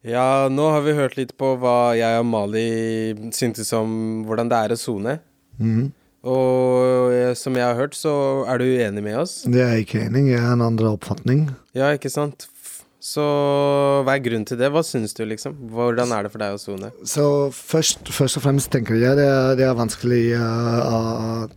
Ja, 0.08 0.48
nå 0.52 0.70
har 0.72 0.86
vi 0.86 0.94
hørt 0.96 1.18
litt 1.20 1.34
på 1.40 1.54
hva 1.60 1.92
jeg 1.96 2.22
og 2.22 2.28
Mali 2.30 2.64
syntes 3.36 3.72
om 3.76 4.24
hvordan 4.28 4.52
det 4.52 4.62
er 4.64 4.76
å 4.76 4.80
sone. 4.80 5.18
Mhm. 5.60 5.92
Og 6.24 7.12
eh, 7.12 7.34
som 7.36 7.56
jeg 7.60 7.68
har 7.68 7.76
hørt, 7.76 7.98
så 8.00 8.14
er 8.48 8.62
du 8.62 8.66
uenig 8.70 9.04
med 9.04 9.20
oss. 9.20 9.42
Det 9.44 9.60
er 9.60 9.76
jeg 9.76 9.88
ikke 9.88 10.06
enig. 10.08 10.30
Jeg 10.32 10.44
har 10.44 10.56
en 10.56 10.66
andre 10.70 10.94
oppfatning. 10.96 11.48
Ja, 11.76 11.92
ikke 11.92 12.12
sant? 12.14 12.48
Så 13.04 13.24
hva 14.08 14.14
er 14.14 14.22
grunnen 14.24 14.46
til 14.48 14.56
det? 14.62 14.70
Hva 14.72 14.80
syns 14.88 15.12
du, 15.18 15.26
liksom? 15.28 15.58
Hvordan 15.76 16.14
er 16.16 16.24
det 16.24 16.32
for 16.32 16.40
deg 16.40 16.56
å 16.56 16.62
sone? 16.62 16.94
Så 17.04 17.26
først, 17.52 18.08
først 18.16 18.40
og 18.40 18.46
fremst 18.46 18.72
tenker 18.72 18.96
jeg 18.96 19.18
det 19.20 19.26
er, 19.28 19.58
det 19.60 19.66
er 19.68 19.76
vanskelig 19.76 20.22
uh, 20.40 20.78
å 20.88 21.00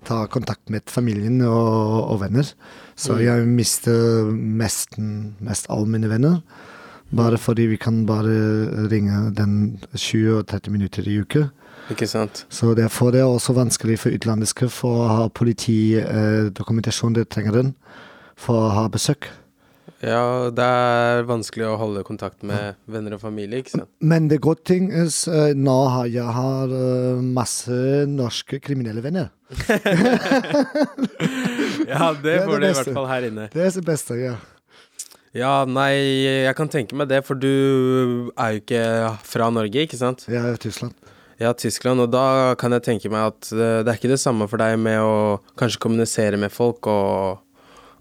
ta 0.08 0.24
kontakt 0.26 0.66
med 0.74 0.90
familien 0.90 1.38
og, 1.46 2.00
og 2.10 2.18
venner. 2.24 2.50
Så 2.98 3.20
jeg 3.22 3.46
mister 3.46 4.26
nesten 4.34 5.36
mest 5.44 5.70
alle 5.70 5.86
mine 5.92 6.10
venner. 6.10 6.40
Bare 7.14 7.38
fordi 7.38 7.68
vi 7.70 7.78
kan 7.78 8.02
bare 8.08 8.88
ringe 8.90 9.28
den 9.36 9.76
20 9.94 10.40
og 10.40 10.48
30 10.50 10.74
minutter 10.74 11.06
i 11.06 11.20
uke. 11.22 11.44
Ikke 11.92 12.08
sant? 12.10 12.44
Så 12.50 12.74
derfor 12.74 13.10
er 13.10 13.18
det 13.18 13.24
også 13.24 13.54
vanskelig 13.56 14.00
for 14.02 14.14
utenlandske 14.14 14.68
for 14.72 15.04
å 15.04 15.08
ha 15.10 15.26
politidokumentasjon 15.30 17.16
de 17.18 17.26
trenger 17.30 17.60
den, 17.60 17.74
for 18.36 18.66
å 18.66 18.72
ha 18.74 18.86
besøk. 18.92 19.28
Ja, 20.04 20.50
det 20.52 20.64
er 20.64 21.22
vanskelig 21.24 21.64
å 21.70 21.76
holde 21.80 22.02
kontakt 22.04 22.42
med 22.46 22.76
venner 22.90 23.16
og 23.16 23.22
familie, 23.22 23.62
ikke 23.62 23.78
sant? 23.78 23.88
Men 24.04 24.26
det 24.28 24.42
gode 24.44 24.60
ting 24.68 24.90
er 24.92 25.08
uh, 25.08 25.54
nå 25.56 25.76
har 25.94 26.10
jeg 26.12 26.34
har 26.36 26.74
eh, 26.76 27.22
masse 27.22 27.78
norske 28.10 28.60
kriminelle 28.60 29.04
venner. 29.04 29.32
Ja, 31.86 32.10
det 32.22 32.32
er 32.40 32.46
får 32.48 32.60
du 32.60 32.66
i 32.66 32.74
hvert 32.74 32.92
fall 32.98 33.08
her 33.08 33.26
inne. 33.28 33.48
Det 33.52 33.62
er 33.62 33.74
det 33.76 33.84
beste, 33.86 34.18
ja. 34.18 34.34
Ja, 35.36 35.52
nei, 35.68 35.92
jeg 36.46 36.54
kan 36.56 36.70
tenke 36.72 36.96
meg 36.96 37.10
det, 37.12 37.20
for 37.26 37.38
du 37.38 38.32
er 38.40 38.56
jo 38.56 38.62
ikke 38.62 38.84
fra 39.26 39.50
Norge, 39.52 39.84
ikke 39.84 39.98
sant? 40.00 40.24
Jeg 40.26 40.40
er 40.40 40.56
fra 40.56 40.62
Tyskland. 40.62 41.05
Ja, 41.36 41.52
Tyskland, 41.52 42.00
og 42.00 42.12
da 42.14 42.54
kan 42.56 42.72
jeg 42.72 42.84
tenke 42.86 43.10
meg 43.12 43.32
at 43.34 43.50
eh, 43.52 43.82
det 43.84 43.90
er 43.92 43.98
ikke 43.98 44.14
det 44.14 44.22
samme 44.22 44.46
for 44.48 44.60
deg 44.62 44.78
med 44.80 45.02
å 45.04 45.16
kanskje 45.60 45.82
kommunisere 45.84 46.38
med 46.40 46.54
folk 46.54 46.88
og 46.88 47.42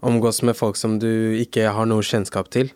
omgås 0.06 0.40
med 0.46 0.56
folk 0.56 0.78
som 0.80 0.96
du 1.02 1.36
ikke 1.36 1.68
har 1.76 1.88
noe 1.88 2.04
kjennskap 2.04 2.48
til. 2.54 2.70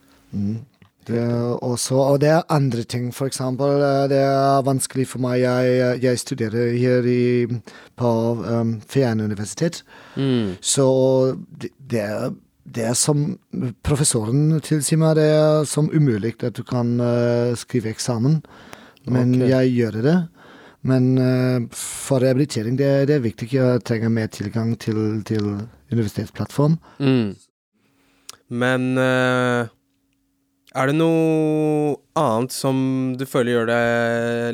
Det 1.09 1.17
er 1.17 1.64
også, 1.64 1.97
og 1.97 2.21
det 2.21 2.29
er 2.29 2.52
andre 2.52 2.85
ting. 2.85 3.09
Eksempel, 3.09 3.81
eh, 3.83 4.05
det 4.12 4.21
er 4.21 4.67
vanskelig 4.67 5.09
for 5.09 5.25
meg. 5.25 5.40
Jeg, 5.40 6.02
jeg 6.05 6.21
studerer 6.21 6.76
her 6.76 7.09
i, 7.09 7.47
på 7.97 8.11
um, 8.45 8.76
fjernuniversitet. 8.88 9.83
Mm. 10.17 10.59
Så 10.61 10.87
det, 11.57 11.73
det, 11.81 12.05
er, 12.05 12.35
det 12.64 12.85
er 12.90 12.99
som 12.99 13.38
professoren 13.83 14.61
tilsier 14.61 15.00
meg, 15.00 15.17
det 15.17 15.31
er 15.33 15.64
som 15.64 15.88
umulig 15.88 16.37
at 16.45 16.61
du 16.61 16.62
kan 16.69 16.99
uh, 17.00 17.57
skrive 17.57 17.95
eksamen. 17.95 18.43
Men 19.09 19.35
okay. 19.38 19.49
jeg 19.55 19.75
gjør 19.79 20.02
det. 20.05 20.19
Men 20.87 21.10
eh, 21.20 21.66
for 21.76 22.22
rehabilitering 22.25 22.78
det, 22.78 22.90
det 23.10 23.18
er 23.18 23.25
viktig. 23.25 23.50
å 23.60 23.76
trenge 23.84 24.08
mer 24.12 24.30
tilgang 24.32 24.72
til, 24.80 25.20
til 25.28 25.44
universitetsplattform. 25.92 26.78
Mm. 27.02 27.34
Men 28.50 28.87
eh, 28.99 29.68
er 30.70 30.87
det 30.87 30.94
noe 31.00 31.96
annet 32.18 32.54
som 32.54 32.76
du 33.18 33.25
føler 33.26 33.56
gjør 33.56 33.70
det 33.70 33.80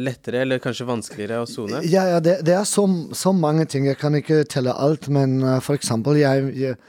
lettere, 0.01 0.43
eller 0.47 0.63
kanskje 0.65 0.89
vanskeligere 0.89 1.43
å 1.45 1.49
sone? 1.51 1.83
Ja, 1.85 2.07
ja 2.15 2.23
det, 2.25 2.39
det 2.49 2.55
er 2.57 2.65
så, 2.69 2.87
så 3.13 3.35
mange 3.37 3.67
ting. 3.69 3.85
Jeg 3.89 4.01
kan 4.01 4.17
ikke 4.17 4.47
telle 4.49 4.73
alt, 4.73 5.11
men 5.13 5.43
uh, 5.45 5.59
for 5.61 5.77
eksempel 5.77 6.17
jeg, 6.21 6.49
jeg, 6.57 6.81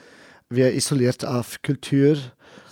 Vi 0.56 0.64
er 0.64 0.78
isolert 0.80 1.26
av 1.28 1.58
kultur. 1.60 2.22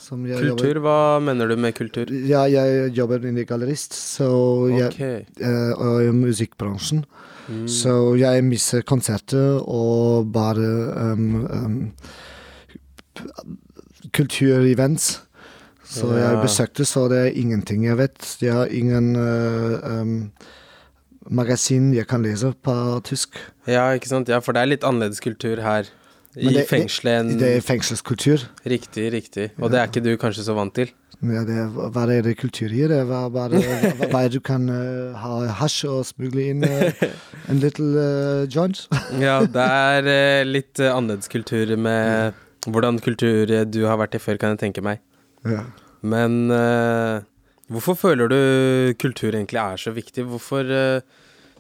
Kultur, 0.10 0.80
hva 0.84 1.20
mener 1.24 1.50
du 1.50 1.56
med 1.58 1.76
kultur? 1.78 2.12
Ja, 2.30 2.46
jeg 2.52 2.92
jobber 2.96 3.24
inne 3.26 3.42
i 3.42 3.48
gallerist, 3.50 3.96
så 3.98 4.28
jeg, 4.70 4.92
okay. 4.94 5.26
eh, 5.42 5.72
og 5.74 6.04
i 6.06 6.12
musikkbransjen. 6.14 7.04
Mm. 7.48 7.66
Så 7.70 7.94
jeg 8.18 8.44
misser 8.46 8.82
konserter 8.82 9.60
og 9.62 10.32
bare 10.34 10.70
um, 11.14 11.46
um, 11.46 11.92
kulturevents. 14.14 15.22
Så 15.86 16.10
Ja. 16.18 16.32
jeg 16.32 16.42
besøkte, 16.42 16.86
så 16.86 17.08
det 17.10 17.18
er 17.18 17.40
ingenting 17.40 17.86
jeg 17.86 17.98
vet. 17.98 18.38
Jeg 18.42 18.54
har 18.54 18.66
ingen 18.66 19.16
uh, 19.16 20.02
um, 20.02 20.32
magasin 21.30 21.94
jeg 21.94 22.08
kan 22.08 22.24
lese 22.24 22.54
på 22.64 22.74
tysk. 23.04 23.38
Ja, 23.68 23.92
ikke 23.94 24.10
sant? 24.10 24.30
Ja, 24.30 24.40
for 24.40 24.54
det 24.54 24.62
er 24.62 24.72
litt 24.74 24.84
annerledes 24.84 25.22
kultur 25.22 25.62
her 25.62 25.86
i 26.36 26.52
det- 26.54 26.68
fengselet 26.70 27.20
en... 27.22 27.30
Det 27.40 27.50
er 27.58 27.64
fengselskultur. 27.64 28.44
Riktig, 28.68 29.08
riktig. 29.14 29.50
Og 29.60 29.72
det 29.72 29.80
er 29.80 29.90
ikke 29.90 30.04
du 30.04 30.14
kanskje 30.20 30.44
så 30.48 30.56
vant 30.58 30.74
til? 30.76 30.92
Ja, 31.24 31.46
det 31.48 31.56
hva 31.74 32.04
er 32.12 32.26
det 32.26 32.34
kultur 32.38 32.68
i? 32.76 32.82
Det 32.92 32.98
Hva, 33.08 33.22
hva, 33.32 33.46
hva 33.48 34.20
er 34.20 34.28
det 34.28 34.34
du 34.36 34.42
kan 34.44 34.68
uh, 34.68 35.16
ha 35.16 35.38
hasj 35.62 35.86
og 35.88 36.02
smugle 36.10 36.44
inn 36.52 36.66
uh, 36.68 37.06
en 37.50 37.62
little 37.64 37.88
uh, 37.96 38.44
joint? 38.52 38.84
Ja, 39.24 39.40
det 39.48 39.64
er 39.64 40.10
uh, 40.12 40.44
litt 40.50 40.82
annerledes 40.84 41.32
kultur 41.32 41.72
med 41.80 42.36
hvordan 42.68 43.00
kultur 43.00 43.48
du 43.70 43.82
har 43.86 44.00
vært 44.02 44.18
i 44.18 44.22
før, 44.22 44.40
kan 44.42 44.56
jeg 44.56 44.64
tenke 44.68 44.84
meg. 44.86 45.02
ja. 45.48 45.64
Men 46.06 46.52
hvorfor 47.72 47.96
føler 47.98 48.30
du 48.30 48.94
kultur 49.02 49.32
egentlig 49.34 49.58
er 49.58 49.80
så 49.82 49.90
viktig? 49.96 50.22
Hvorfor 50.30 50.68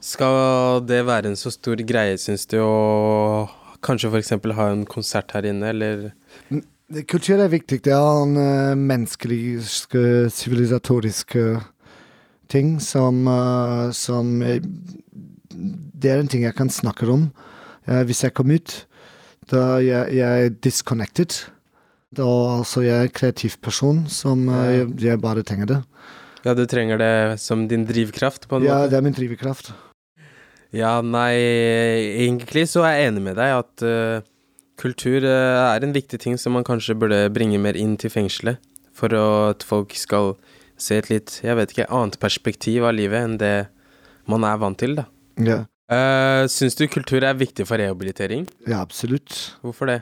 skal 0.06 0.84
det 0.86 1.00
være 1.08 1.32
en 1.32 1.40
så 1.40 1.50
stor 1.50 1.82
greie, 1.82 2.18
syns 2.22 2.46
du, 2.52 2.60
å 2.62 3.48
kanskje 3.86 4.10
f.eks. 4.12 4.34
ha 4.58 4.70
en 4.74 4.86
konsert 4.90 5.36
her 5.38 5.46
inne, 5.48 5.70
eller 5.74 6.12
Kultur 7.10 7.40
er 7.42 7.50
viktig. 7.50 7.80
Det 7.88 7.94
er 7.96 8.20
en 8.22 8.36
uh, 8.38 8.76
menneskelig, 8.78 9.64
sivilisatorisk 10.30 11.34
uh, 11.42 11.64
ting 12.52 12.76
som, 12.84 13.24
uh, 13.26 13.90
som 13.90 14.36
eh, 14.46 14.60
Det 15.50 16.12
er 16.12 16.22
en 16.22 16.30
ting 16.30 16.44
jeg 16.46 16.54
kan 16.58 16.70
snakke 16.70 17.08
om. 17.10 17.32
Eh, 17.88 18.04
hvis 18.06 18.22
jeg 18.26 18.34
kommer 18.38 18.60
ut, 18.60 18.76
da 19.50 19.80
jeg, 19.82 20.14
jeg 20.20 20.46
er 20.46 20.54
disconnected. 20.62 21.40
Da 22.16 22.26
altså 22.60 22.84
jeg 22.86 22.96
er 23.00 23.08
en 23.10 23.16
kreativ 23.18 23.58
person 23.64 24.04
som 24.12 24.46
jeg, 24.50 24.90
jeg 25.02 25.22
bare 25.24 25.44
trenger 25.48 25.72
det. 25.72 25.80
Ja, 26.46 26.54
du 26.54 26.66
trenger 26.70 27.00
det 27.02 27.40
som 27.42 27.66
din 27.68 27.88
drivkraft, 27.90 28.46
på 28.48 28.60
en 28.60 28.68
Ja, 28.68 28.84
måte? 28.84 28.92
det 28.92 28.98
er 29.00 29.06
min 29.08 29.18
drivkraft. 29.18 29.74
Ja, 30.74 31.02
nei, 31.06 31.36
egentlig 32.26 32.66
så 32.72 32.86
er 32.88 32.98
jeg 32.98 33.12
enig 33.12 33.26
med 33.28 33.38
deg 33.40 33.54
at 33.60 33.86
uh, 33.86 34.26
kultur 34.82 35.24
uh, 35.24 35.76
er 35.76 35.86
en 35.86 35.96
viktig 35.96 36.20
ting 36.24 36.40
som 36.42 36.58
man 36.58 36.66
kanskje 36.68 36.98
burde 37.00 37.22
bringe 37.36 37.62
mer 37.62 37.78
inn 37.80 37.96
til 38.02 38.14
fengselet, 38.14 38.60
for 38.96 39.14
at 39.20 39.64
folk 39.64 39.94
skal 40.00 40.34
se 40.80 40.98
et 41.00 41.12
litt, 41.12 41.40
jeg 41.44 41.56
vet 41.56 41.72
ikke, 41.72 41.92
annet 41.94 42.20
perspektiv 42.20 42.84
av 42.88 42.98
livet 42.98 43.22
enn 43.22 43.40
det 43.40 43.56
man 44.28 44.44
er 44.48 44.60
vant 44.60 44.80
til, 44.82 44.98
da. 44.98 45.08
Ja, 45.40 45.64
Uh, 45.86 46.48
Syns 46.50 46.74
du 46.74 46.88
kultur 46.90 47.22
er 47.22 47.38
viktig 47.38 47.68
for 47.70 47.78
rehabilitering? 47.78 48.48
ja 48.66 48.82
absolutt. 48.82 49.54
Hvorfor 49.62 49.86
det? 49.86 50.02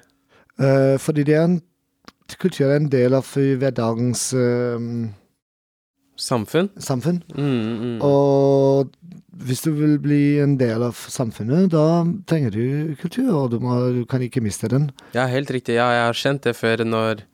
Uh, 0.56 0.96
fordi 0.98 1.26
det 1.28 1.36
er 1.36 1.44
en, 1.44 1.58
kultur 2.40 2.70
er 2.70 2.78
en 2.78 2.88
del 2.92 3.14
av 3.18 3.28
hverdagens 3.28 4.30
uh, 4.32 4.80
Samfunn? 6.24 6.70
samfunn. 6.80 7.20
Mm, 7.36 7.74
mm. 7.84 7.98
Og 8.08 8.94
hvis 9.44 9.64
du 9.66 9.72
vil 9.76 9.98
bli 10.00 10.22
en 10.44 10.56
del 10.60 10.86
av 10.86 10.96
samfunnet, 11.12 11.72
da 11.74 12.06
trenger 12.30 12.54
du 12.54 12.96
kultur, 13.02 13.32
og 13.42 13.52
du, 13.52 13.60
må, 13.64 13.76
du 13.96 14.04
kan 14.10 14.24
ikke 14.24 14.44
miste 14.46 14.70
den. 14.72 14.88
Ja, 15.16 15.26
helt 15.32 15.52
riktig. 15.52 15.76
Ja, 15.80 15.90
jeg 15.98 16.06
har 16.08 16.20
kjent 16.20 16.48
det 16.48 16.56
før 16.56 16.86
når 16.88 17.26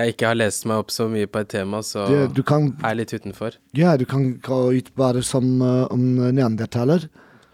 jeg 0.00 0.14
ikke 0.14 0.30
har 0.30 0.38
lest 0.40 0.64
meg 0.68 0.80
opp 0.80 0.92
så 0.94 1.06
mye 1.12 1.28
på 1.28 1.42
et 1.44 1.50
tema, 1.52 1.82
så 1.84 2.06
Det, 2.08 2.22
du 2.34 2.42
kan, 2.42 2.70
er 2.80 2.94
jeg 2.94 3.00
litt 3.02 3.12
utenfor. 3.12 3.58
ja, 3.76 3.96
du 4.00 4.06
kan 4.08 4.30
gå 4.40 4.60
ut 4.78 4.88
bare 4.96 5.22
som 5.22 5.60
uh, 5.60 5.84
om 5.92 6.00
neandertaler. 6.32 7.08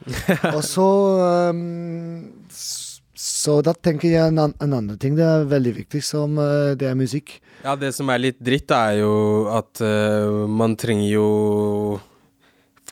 og 0.54 0.62
så 0.64 0.88
um, 1.50 2.30
Så 3.18 3.56
da 3.66 3.72
tenker 3.74 4.12
jeg 4.12 4.30
en, 4.30 4.38
an- 4.38 4.54
en 4.62 4.74
annen 4.76 4.98
ting. 5.02 5.16
Det 5.18 5.24
er 5.26 5.48
veldig 5.50 5.72
viktig, 5.80 6.02
som 6.06 6.36
uh, 6.38 6.76
det 6.78 6.86
er 6.86 6.94
musikk. 6.98 7.40
Ja, 7.64 7.74
det 7.74 7.90
som 7.96 8.10
er 8.14 8.20
litt 8.22 8.38
dritt, 8.38 8.70
er 8.70 9.00
jo 9.00 9.10
at 9.50 9.82
uh, 9.82 10.44
man 10.46 10.76
trenger 10.78 11.08
jo 11.10 11.26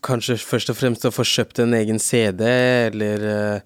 kanskje 0.07 0.37
først 0.43 0.73
og 0.75 0.79
fremst 0.79 1.07
å 1.07 1.13
få 1.15 1.23
kjøpt 1.27 1.63
en 1.63 1.77
egen 1.79 2.03
CD, 2.03 2.43
eller 2.89 3.27
uh, 3.31 3.65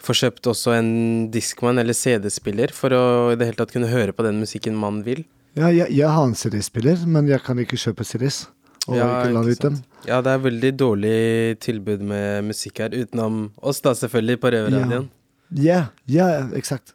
få 0.00 0.16
kjøpt 0.16 0.48
også 0.48 0.78
en 0.78 0.90
diskmann 1.34 1.80
eller 1.82 1.96
CD-spiller, 1.96 2.72
for 2.72 2.96
å 2.96 3.02
i 3.34 3.36
det 3.36 3.50
hele 3.50 3.60
tatt 3.60 3.76
kunne 3.76 3.92
høre 3.92 4.16
på 4.16 4.24
den 4.24 4.40
musikken 4.40 4.78
man 4.80 5.02
vil. 5.04 5.26
Ja, 5.58 5.68
jeg, 5.74 5.90
jeg 5.92 6.08
har 6.08 6.24
en 6.24 6.36
CD-spiller, 6.38 7.04
men 7.04 7.28
jeg 7.28 7.44
kan 7.44 7.60
ikke 7.60 7.76
kjøpe 7.80 8.06
CDs. 8.08 8.46
Dem. 8.88 9.74
Ja, 10.08 10.22
det 10.24 10.32
er 10.32 10.40
veldig 10.40 10.70
dårlig 10.80 11.16
tilbud 11.60 12.00
med 12.08 12.46
musikk 12.48 12.80
her, 12.80 12.94
utenom 12.96 13.50
oss 13.60 13.82
da, 13.84 13.92
selvfølgelig, 13.92 14.40
på 14.40 14.52
Røverradioen. 14.54 15.08
Ja, 15.10 15.17
ja, 15.56 15.86
ja, 16.06 16.28
eksakt. 16.58 16.94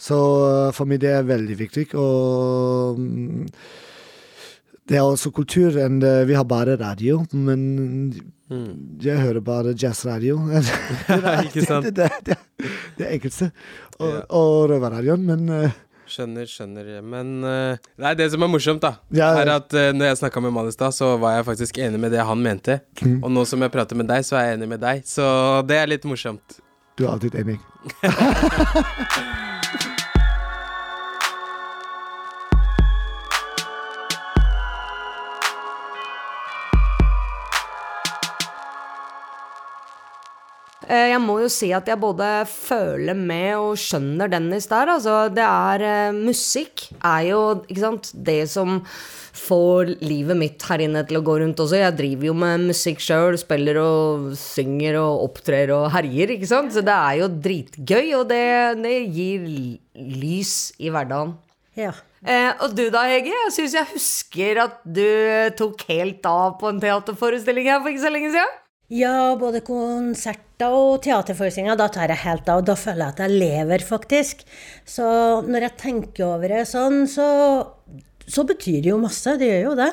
Så 0.00 0.16
uh, 0.18 0.72
for 0.74 0.88
meg 0.90 1.00
det 1.04 1.12
er 1.14 1.26
veldig 1.28 1.56
viktig. 1.60 1.86
Og 1.94 2.98
mm, 2.98 3.46
det 4.90 4.98
er 4.98 5.04
også 5.06 5.30
kultur. 5.32 5.76
enn 5.80 6.00
vi 6.28 6.34
har 6.36 6.44
bare 6.44 6.78
radio, 6.80 7.24
men 7.32 8.14
Mm. 8.52 9.00
jeg 9.00 9.16
hører 9.22 9.40
bare 9.40 9.72
jazzradio. 9.72 10.34
Ikke 11.48 11.62
sant? 11.64 11.86
Det, 11.96 12.10
det, 12.26 12.36
det, 12.60 12.68
det 12.98 13.06
enkleste. 13.14 13.48
Og, 13.98 14.18
og 14.36 14.66
røverradioen, 14.68 15.24
men 15.24 15.48
uh, 15.48 15.70
Skjønner, 16.06 16.44
skjønner. 16.44 16.90
Men 17.00 17.30
det 17.40 18.04
er 18.10 18.18
det 18.18 18.26
som 18.34 18.44
er 18.44 18.50
morsomt, 18.52 18.82
da, 18.84 18.90
Ja, 19.16 19.30
ja. 19.32 19.40
er 19.40 19.50
at 19.54 19.72
uh, 19.72 19.88
når 19.96 20.10
jeg 20.10 20.18
snakka 20.20 20.42
med 20.44 20.52
Mal 20.52 20.68
i 20.68 20.74
stad, 20.76 20.92
så 20.92 21.14
var 21.16 21.38
jeg 21.38 21.46
faktisk 21.48 21.80
enig 21.80 22.02
med 22.04 22.12
det 22.12 22.20
han 22.28 22.44
mente. 22.44 22.76
Mm. 23.00 23.16
Og 23.24 23.32
nå 23.32 23.46
som 23.48 23.64
jeg 23.64 23.72
prater 23.72 23.96
med 23.96 24.12
deg, 24.12 24.28
så 24.28 24.36
er 24.36 24.50
jeg 24.50 24.58
enig 24.60 24.68
med 24.76 24.84
deg. 24.84 25.00
Så 25.08 25.24
det 25.64 25.80
er 25.80 25.88
litt 25.94 26.04
morsomt. 26.04 26.58
Du 26.98 27.04
er 27.04 27.12
alltid 27.12 27.34
enig. 27.34 27.60
Jeg 40.88 41.20
må 41.22 41.38
jo 41.42 41.50
si 41.52 41.70
at 41.76 41.88
jeg 41.88 42.00
både 42.00 42.28
føler 42.50 43.16
med 43.16 43.50
og 43.56 43.74
skjønner 43.80 44.30
Dennis 44.32 44.68
der. 44.70 44.90
Altså, 44.96 45.18
det 45.32 45.44
er 45.44 45.84
eh, 45.88 46.16
Musikk 46.16 46.88
er 47.00 47.28
jo 47.30 47.42
sant, 47.78 48.10
det 48.14 48.42
som 48.52 48.80
får 49.34 49.96
livet 50.04 50.38
mitt 50.38 50.62
her 50.68 50.84
inne 50.84 51.02
til 51.06 51.18
å 51.18 51.24
gå 51.26 51.36
rundt 51.42 51.60
også. 51.60 51.80
Jeg 51.80 51.96
driver 51.98 52.28
jo 52.30 52.34
med 52.38 52.66
musikk 52.70 53.02
sjøl, 53.02 53.36
spiller 53.40 53.80
og 53.82 54.32
synger 54.38 55.00
og 55.00 55.24
opptrer 55.26 55.72
og 55.74 55.88
herjer, 55.94 56.36
ikke 56.36 56.50
sant. 56.50 56.74
Så 56.74 56.84
det 56.86 56.94
er 56.94 57.20
jo 57.22 57.30
dritgøy, 57.48 58.14
og 58.20 58.28
det, 58.30 58.44
det 58.84 58.96
gir 59.14 59.48
lys 60.22 60.54
i 60.78 60.92
hverdagen. 60.94 61.34
Ja. 61.74 61.92
Eh, 62.24 62.52
og 62.62 62.76
du 62.78 62.86
da, 62.94 63.04
Hege? 63.10 63.34
Jeg 63.34 63.54
syns 63.56 63.74
jeg 63.76 63.90
husker 63.90 64.60
at 64.62 64.78
du 64.86 65.04
tok 65.58 65.82
helt 65.90 66.24
av 66.30 66.54
på 66.60 66.70
en 66.70 66.78
teaterforestilling 66.80 67.68
her 67.72 67.82
for 67.82 67.92
ikke 67.92 68.06
så 68.06 68.14
lenge 68.14 68.30
siden. 68.32 68.60
Ja, 68.92 69.32
både 69.40 69.62
konserter 69.64 70.74
og 70.76 70.98
teaterforestillinger. 71.06 71.78
Da 71.80 71.88
tar 71.92 72.12
jeg 72.12 72.20
helt 72.26 72.48
av. 72.52 72.60
Da 72.68 72.76
føler 72.76 73.06
jeg 73.06 73.14
at 73.14 73.22
jeg 73.24 73.38
lever, 73.40 73.84
faktisk. 73.84 74.44
Så 74.84 75.06
når 75.48 75.68
jeg 75.68 75.78
tenker 75.80 76.26
over 76.28 76.52
det 76.52 76.66
sånn, 76.68 77.06
så, 77.08 77.26
så 78.28 78.44
betyr 78.44 78.82
det 78.84 78.92
jo 78.92 79.00
masse. 79.00 79.38
Det 79.40 79.48
gjør 79.48 79.70
jo 79.70 79.76
det. 79.80 79.90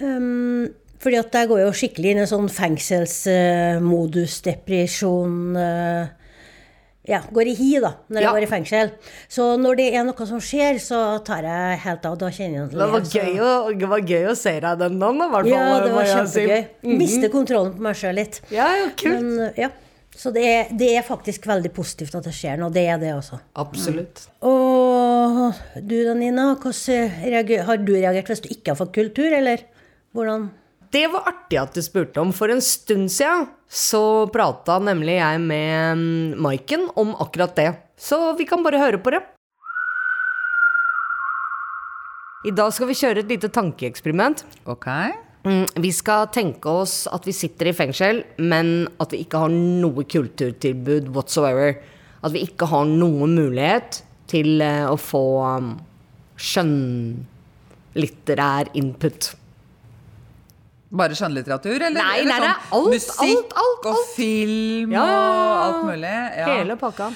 Um, 0.00 0.68
fordi 1.02 1.20
at 1.20 1.36
jeg 1.36 1.50
går 1.50 1.60
jo 1.62 1.74
skikkelig 1.76 2.14
inn 2.14 2.22
i 2.22 2.24
en 2.24 2.30
sånn 2.30 2.48
fengselsmodus, 2.50 4.40
depresjon 4.46 5.58
uh, 5.58 6.08
Ja, 7.08 7.22
går 7.32 7.48
i 7.48 7.54
hi, 7.56 7.68
da, 7.80 7.94
når 8.12 8.20
Ja. 8.20 8.26
jeg 8.28 8.34
går 8.36 8.44
i 8.44 8.50
fengsel. 8.50 8.90
Så 9.32 9.44
når 9.56 9.76
det 9.80 9.88
er 9.96 10.04
noe 10.04 10.26
som 10.28 10.40
skjer, 10.44 10.78
så 10.82 11.24
tar 11.24 11.42
jeg 11.48 11.78
helt 11.86 12.04
av. 12.04 12.18
Da 12.20 12.28
kjenner 12.28 12.68
jeg 12.68 12.70
Det 12.70 12.90
var 12.92 13.00
gøy 13.00 13.40
å, 13.40 13.50
det 13.78 13.88
var 13.88 14.00
gøy 14.00 14.28
å 14.28 14.36
se 14.36 14.54
deg 14.60 14.78
den 14.78 14.98
dagen, 15.00 15.16
i 15.16 15.28
hvert 15.32 15.48
fall. 15.48 15.52
Ja, 15.52 15.80
det 15.80 15.92
var 15.92 16.04
jeg 16.04 16.68
Mm 16.82 16.92
-hmm. 16.92 16.98
Miste 16.98 17.28
kontrollen 17.32 17.72
på 17.74 17.80
meg 17.80 17.96
sjøl 17.96 18.14
litt. 18.14 18.40
Ja, 18.50 18.68
ja, 18.76 18.90
kult. 18.96 19.22
Men, 19.22 19.52
ja. 19.56 19.70
Så 20.18 20.32
det 20.34 20.44
er, 20.44 20.66
det 20.74 20.96
er 20.96 21.02
faktisk 21.02 21.46
veldig 21.46 21.70
positivt 21.72 22.14
at 22.14 22.24
det 22.24 22.32
skjer 22.34 22.58
noe. 22.58 22.70
Det 22.70 22.86
er 22.88 22.98
det 22.98 23.14
også. 23.14 23.38
Absolutt. 23.54 24.28
Og 24.42 25.54
du 25.80 26.04
da, 26.04 26.14
Nina, 26.14 26.56
hvordan 26.56 27.64
har 27.64 27.76
du 27.76 27.92
reagert 27.92 28.26
hvis 28.26 28.42
du 28.42 28.48
ikke 28.48 28.72
har 28.72 28.80
fått 28.80 28.92
kultur, 28.92 29.32
eller 29.32 29.62
hvordan? 30.14 30.50
Det 30.92 31.06
var 31.12 31.26
artig 31.28 31.58
at 31.60 31.74
du 31.76 31.82
spurte 31.84 32.20
om. 32.22 32.30
For 32.32 32.48
en 32.52 32.62
stund 32.64 33.10
siden 33.12 33.46
så 33.68 34.00
prata 34.32 34.78
nemlig 34.80 35.18
jeg 35.18 35.40
med 35.44 35.98
mm, 36.00 36.38
Maiken 36.40 36.86
om 36.96 37.10
akkurat 37.20 37.52
det. 37.58 37.72
Så 38.00 38.16
vi 38.38 38.46
kan 38.48 38.62
bare 38.64 38.80
høre 38.80 38.98
på 39.02 39.10
det. 39.12 39.20
I 42.46 42.50
dag 42.54 42.70
skal 42.72 42.86
vi 42.88 42.94
kjøre 42.96 43.18
et 43.24 43.32
lite 43.32 43.48
tankeeksperiment. 43.52 44.44
Ok. 44.70 44.86
Mm, 45.44 45.66
Vi 45.82 45.90
skal 45.92 46.26
tenke 46.34 46.68
oss 46.70 47.06
at 47.10 47.26
vi 47.26 47.32
sitter 47.36 47.66
i 47.70 47.74
fengsel, 47.76 48.22
men 48.38 48.88
at 49.02 49.12
vi 49.12 49.18
ikke 49.24 49.38
har 49.42 49.48
noe 49.52 50.04
kulturtilbud 50.08 51.08
whatsoever. 51.14 51.74
At 52.24 52.32
vi 52.34 52.40
ikke 52.46 52.66
har 52.70 52.84
noen 52.88 53.34
mulighet 53.36 54.02
til 54.30 54.60
eh, 54.64 54.86
å 54.88 54.96
få 54.98 55.24
um, 55.44 55.78
skjønnlitterær 56.38 58.68
input. 58.78 59.34
Bare 60.88 61.16
skjønnlitteratur, 61.18 61.76
eller? 61.76 62.00
Nei, 62.00 62.20
eller 62.22 62.30
nei, 62.32 62.38
det 62.40 62.48
er 62.48 62.60
sånn 62.62 62.78
alt, 62.78 62.92
musikk 62.94 63.24
alt, 63.26 63.50
alt, 63.60 63.88
og 63.90 63.98
film 64.14 64.94
ja, 64.94 65.02
og 65.04 65.58
alt 65.66 65.82
mulig? 65.90 66.14
Ja. 66.40 66.46
Hele 66.54 66.76
pakka. 66.80 67.10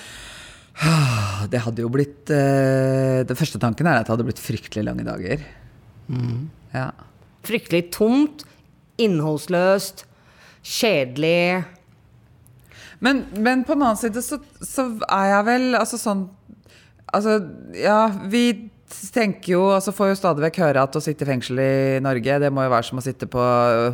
Det 1.53 1.61
hadde 1.61 1.83
jo 1.83 1.89
blitt 1.93 2.31
uh, 2.33 3.23
Den 3.29 3.37
første 3.37 3.59
tanken 3.61 3.89
er 3.91 3.99
at 3.99 4.07
det 4.07 4.13
hadde 4.15 4.25
blitt 4.29 4.41
fryktelig 4.41 4.85
lange 4.87 5.05
dager. 5.05 5.43
Mm. 6.07 6.51
Ja. 6.73 6.91
Fryktelig 7.45 7.89
tomt, 7.97 8.45
innholdsløst, 9.03 10.05
kjedelig. 10.63 11.65
Men, 13.03 13.25
men 13.35 13.65
på 13.67 13.75
den 13.75 13.87
annen 13.89 13.99
side 13.99 14.23
så, 14.23 14.39
så 14.63 14.87
er 15.09 15.33
jeg 15.33 15.49
vel 15.49 15.81
altså 15.81 16.01
sånn 16.01 16.29
Altså, 17.13 17.35
ja, 17.77 18.07
vi 18.33 18.71
tenker 19.15 19.55
jo 19.55 19.63
Altså 19.73 19.95
får 19.95 20.13
jo 20.13 20.19
stadig 20.19 20.45
vekk 20.47 20.59
høre 20.63 20.83
at 20.87 20.97
å 20.99 21.03
sitte 21.03 21.27
i 21.27 21.29
fengsel 21.29 21.61
i 21.63 22.01
Norge, 22.05 22.41
det 22.43 22.51
må 22.55 22.67
jo 22.67 22.73
være 22.73 22.89
som 22.89 23.01
å 23.01 23.05
sitte 23.05 23.29
på 23.31 23.45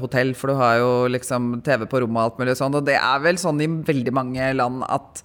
hotell, 0.02 0.34
for 0.38 0.52
du 0.52 0.58
har 0.61 0.78
jo 0.82 0.90
liksom 1.12 1.58
TV 1.66 1.87
på 1.90 2.02
rommet 2.04 2.20
og 2.20 2.24
alt 2.24 2.40
mulig 2.42 2.56
sånn, 2.58 2.78
og 2.78 2.87
det 2.88 2.98
er 3.00 3.22
vel 3.24 3.40
sånn 3.40 3.62
i 3.64 3.70
veldig 3.90 4.14
mange 4.16 4.50
land 4.58 4.87
at 4.88 5.22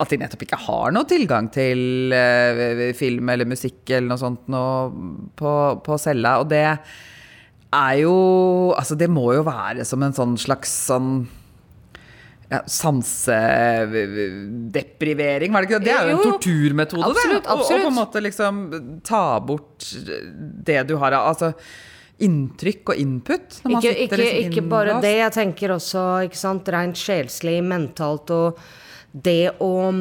at 0.00 0.12
de 0.12 0.16
nettopp 0.16 0.46
ikke 0.46 0.58
har 0.64 0.94
noe 0.96 1.04
tilgang 1.08 1.50
til 1.52 2.14
eh, 2.16 2.88
film 2.96 3.28
eller 3.32 3.48
musikk 3.48 3.90
eller 3.90 4.08
noe 4.08 4.20
sånt 4.22 4.46
noe 4.48 4.86
på, 5.36 5.52
på 5.84 5.98
cella. 6.00 6.38
Og 6.40 6.48
det 6.48 6.64
er 6.64 7.94
jo 8.00 8.14
Altså, 8.78 8.96
det 8.96 9.10
må 9.12 9.28
jo 9.34 9.44
være 9.46 9.84
som 9.84 10.02
en 10.02 10.16
sånn 10.16 10.38
slags 10.40 10.72
sånn 10.88 11.26
ja, 12.50 12.60
Sansedeprivering, 12.66 15.52
var 15.54 15.60
det 15.62 15.68
ikke 15.70 15.80
det? 15.80 15.86
Det 15.86 15.94
er 15.94 16.08
jo 16.10 16.16
en 16.16 16.22
torturmetode, 16.32 17.04
Absolutt, 17.06 17.44
det. 17.44 17.50
Og- 17.50 17.58
Og, 17.60 17.66
på 17.68 17.74
en 17.86 17.94
måte 17.94 18.20
liksom 18.24 18.54
ta 19.04 19.40
bort 19.40 19.84
det 20.64 20.86
du 20.88 20.96
har 20.96 21.12
av 21.12 21.26
Altså 21.34 21.54
inntrykk 22.20 22.88
og 22.92 22.96
input. 23.00 23.60
Ikke, 23.64 23.94
ikke, 23.96 24.16
liksom 24.18 24.50
ikke 24.52 24.68
bare 24.68 25.00
det, 25.00 25.16
jeg 25.16 25.32
tenker 25.32 25.68
også 25.72 26.20
ikke 26.28 26.36
sant, 26.36 26.68
rent 26.68 26.94
sjelslig, 26.96 27.62
mentalt, 27.64 28.30
og 28.30 28.56
det 29.14 29.50
å 29.58 29.92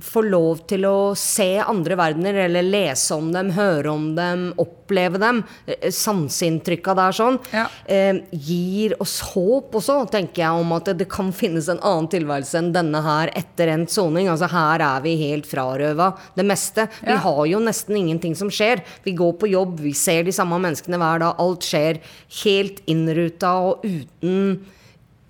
få 0.00 0.22
lov 0.28 0.66
til 0.70 0.84
å 0.88 1.14
se 1.16 1.58
andre 1.62 1.96
verdener, 1.96 2.34
eller 2.46 2.62
lese 2.66 3.14
om 3.16 3.30
dem, 3.32 3.50
høre 3.56 3.90
om 3.92 4.14
dem, 4.16 4.46
oppleve 4.58 5.18
dem, 5.20 5.42
eh, 5.66 5.90
sanseinntrykka 5.90 6.94
der 6.96 7.12
sånn, 7.12 7.38
Ja. 7.52 7.66
eh, 7.86 8.20
gir 8.32 8.94
oss 9.00 9.20
håp 9.20 9.72
også, 9.72 10.10
tenker 10.10 10.42
jeg, 10.42 10.50
om 10.64 10.72
at 10.72 10.84
det, 10.86 10.96
det 10.98 11.08
kan 11.08 11.32
finnes 11.32 11.68
en 11.68 11.78
annen 11.78 12.08
tilværelse 12.08 12.58
enn 12.58 12.72
denne 12.72 13.02
her 13.02 13.30
etter 13.36 13.68
endt 13.68 13.90
soning. 13.90 14.28
Altså 14.28 14.48
her 14.50 14.80
er 14.80 15.00
vi 15.02 15.16
helt 15.16 15.44
frarøva 15.46 16.16
det 16.36 16.44
meste. 16.46 16.88
Vi 17.02 17.12
Ja. 17.12 17.18
har 17.18 17.46
jo 17.46 17.58
nesten 17.58 17.96
ingenting 17.96 18.34
som 18.36 18.48
skjer. 18.50 18.82
Vi 19.04 19.12
går 19.12 19.38
på 19.38 19.48
jobb, 19.50 19.78
vi 19.80 19.92
ser 19.92 20.24
de 20.24 20.32
samme 20.32 20.58
menneskene 20.60 20.98
hver 20.98 21.18
dag. 21.20 21.34
Alt 21.38 21.60
skjer 21.60 22.00
helt 22.44 22.80
innruta 22.86 23.50
og 23.62 23.82
uten 23.84 24.60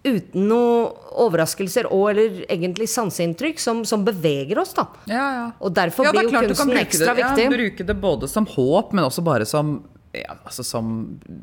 Uten 0.00 0.46
noen 0.48 0.94
overraskelser 1.20 1.90
og 1.92 2.06
eller 2.14 2.38
egentlig 2.48 2.86
sanseinntrykk 2.88 3.58
som, 3.60 3.82
som 3.84 4.04
beveger 4.06 4.58
oss, 4.62 4.72
da. 4.76 4.86
Ja, 5.10 5.26
ja. 5.36 5.46
Og 5.60 5.74
derfor 5.76 6.08
Ja, 6.08 6.12
det 6.14 6.22
er 6.22 6.28
blir 6.28 6.30
jo 6.30 6.36
klart 6.38 6.48
du 6.48 6.54
kan 6.54 6.56
kunsten 6.56 6.72
bruke 6.72 6.86
ekstra 6.86 7.12
det, 7.14 7.24
viktig. 7.24 7.44
Ja, 7.44 7.54
bruke 7.56 7.88
det 7.90 7.96
både 8.00 8.30
som 8.32 8.46
håp, 8.48 8.94
men 8.96 9.04
også 9.04 9.24
bare 9.26 9.48
som 9.48 9.80
ja, 10.12 10.34
altså 10.44 10.64
som 10.66 10.86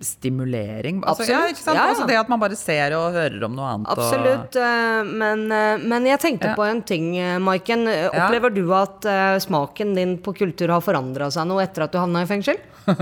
stimulering. 0.03 0.97
Altså, 1.08 1.23
ja, 1.30 1.38
Absolutt. 1.45 1.62
sant? 1.63 1.77
Ja, 1.77 1.84
ja. 1.86 1.91
Altså 1.93 2.08
det 2.10 2.17
at 2.19 2.27
man 2.34 2.41
bare 2.41 2.56
ser 2.60 2.95
og 2.97 3.13
hører 3.15 3.45
om 3.47 3.53
noe 3.56 3.67
annet. 3.77 3.91
Absolutt. 3.93 4.58
Og... 4.60 5.12
Men, 5.21 5.45
eh, 5.56 5.77
men 5.88 6.08
jeg 6.10 6.19
tenkte 6.19 6.49
Ja. 6.51 6.56
på 6.58 6.65
en 6.67 6.82
ting, 6.84 7.13
eh, 7.17 7.38
Maiken. 7.39 7.88
Eh, 7.88 8.10
Ja. 8.12 8.25
Opplever 8.27 8.51
du 8.53 8.65
at 8.75 9.06
eh, 9.08 9.38
smaken 9.39 9.93
din 9.95 10.17
på 10.19 10.34
kultur 10.36 10.67
har 10.75 10.82
forandra 10.84 11.32
seg 11.32 11.47
noe 11.47 11.63
etter 11.63 11.84
at 11.88 11.91
du 11.95 11.97
havna 12.01 12.23
i 12.23 12.27
fengsel? 12.27 12.60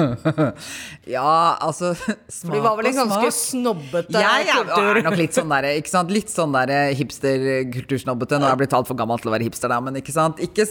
Ja, 1.06 1.58
altså 1.62 1.92
For 2.42 2.54
du 2.56 2.62
var 2.64 2.78
vel 2.80 2.88
en 2.90 2.96
ganske 3.04 3.30
snobbete 3.36 4.18
jeg 4.22 4.48
er, 4.48 4.64
kultur? 4.66 4.98
er 4.98 5.04
nok 5.06 5.18
litt 5.20 5.36
sånn 5.38 5.52
der, 5.54 5.68
ikke 5.78 5.92
sant? 5.92 6.14
Litt 6.14 6.32
sånn 6.34 6.56
der 6.56 6.72
hipster-kultursnobbete. 6.98 8.40
Nå 8.42 8.48
er 8.48 8.54
jeg 8.56 8.62
blitt 8.64 8.74
altfor 8.78 8.98
gammel 8.98 9.22
til 9.22 9.30
å 9.30 9.36
være 9.36 9.46
hipster, 9.48 9.70
da, 9.72 9.78
men 9.86 9.98
ikke 10.00 10.14
sant? 10.16 10.42
Ikke, 10.44 10.66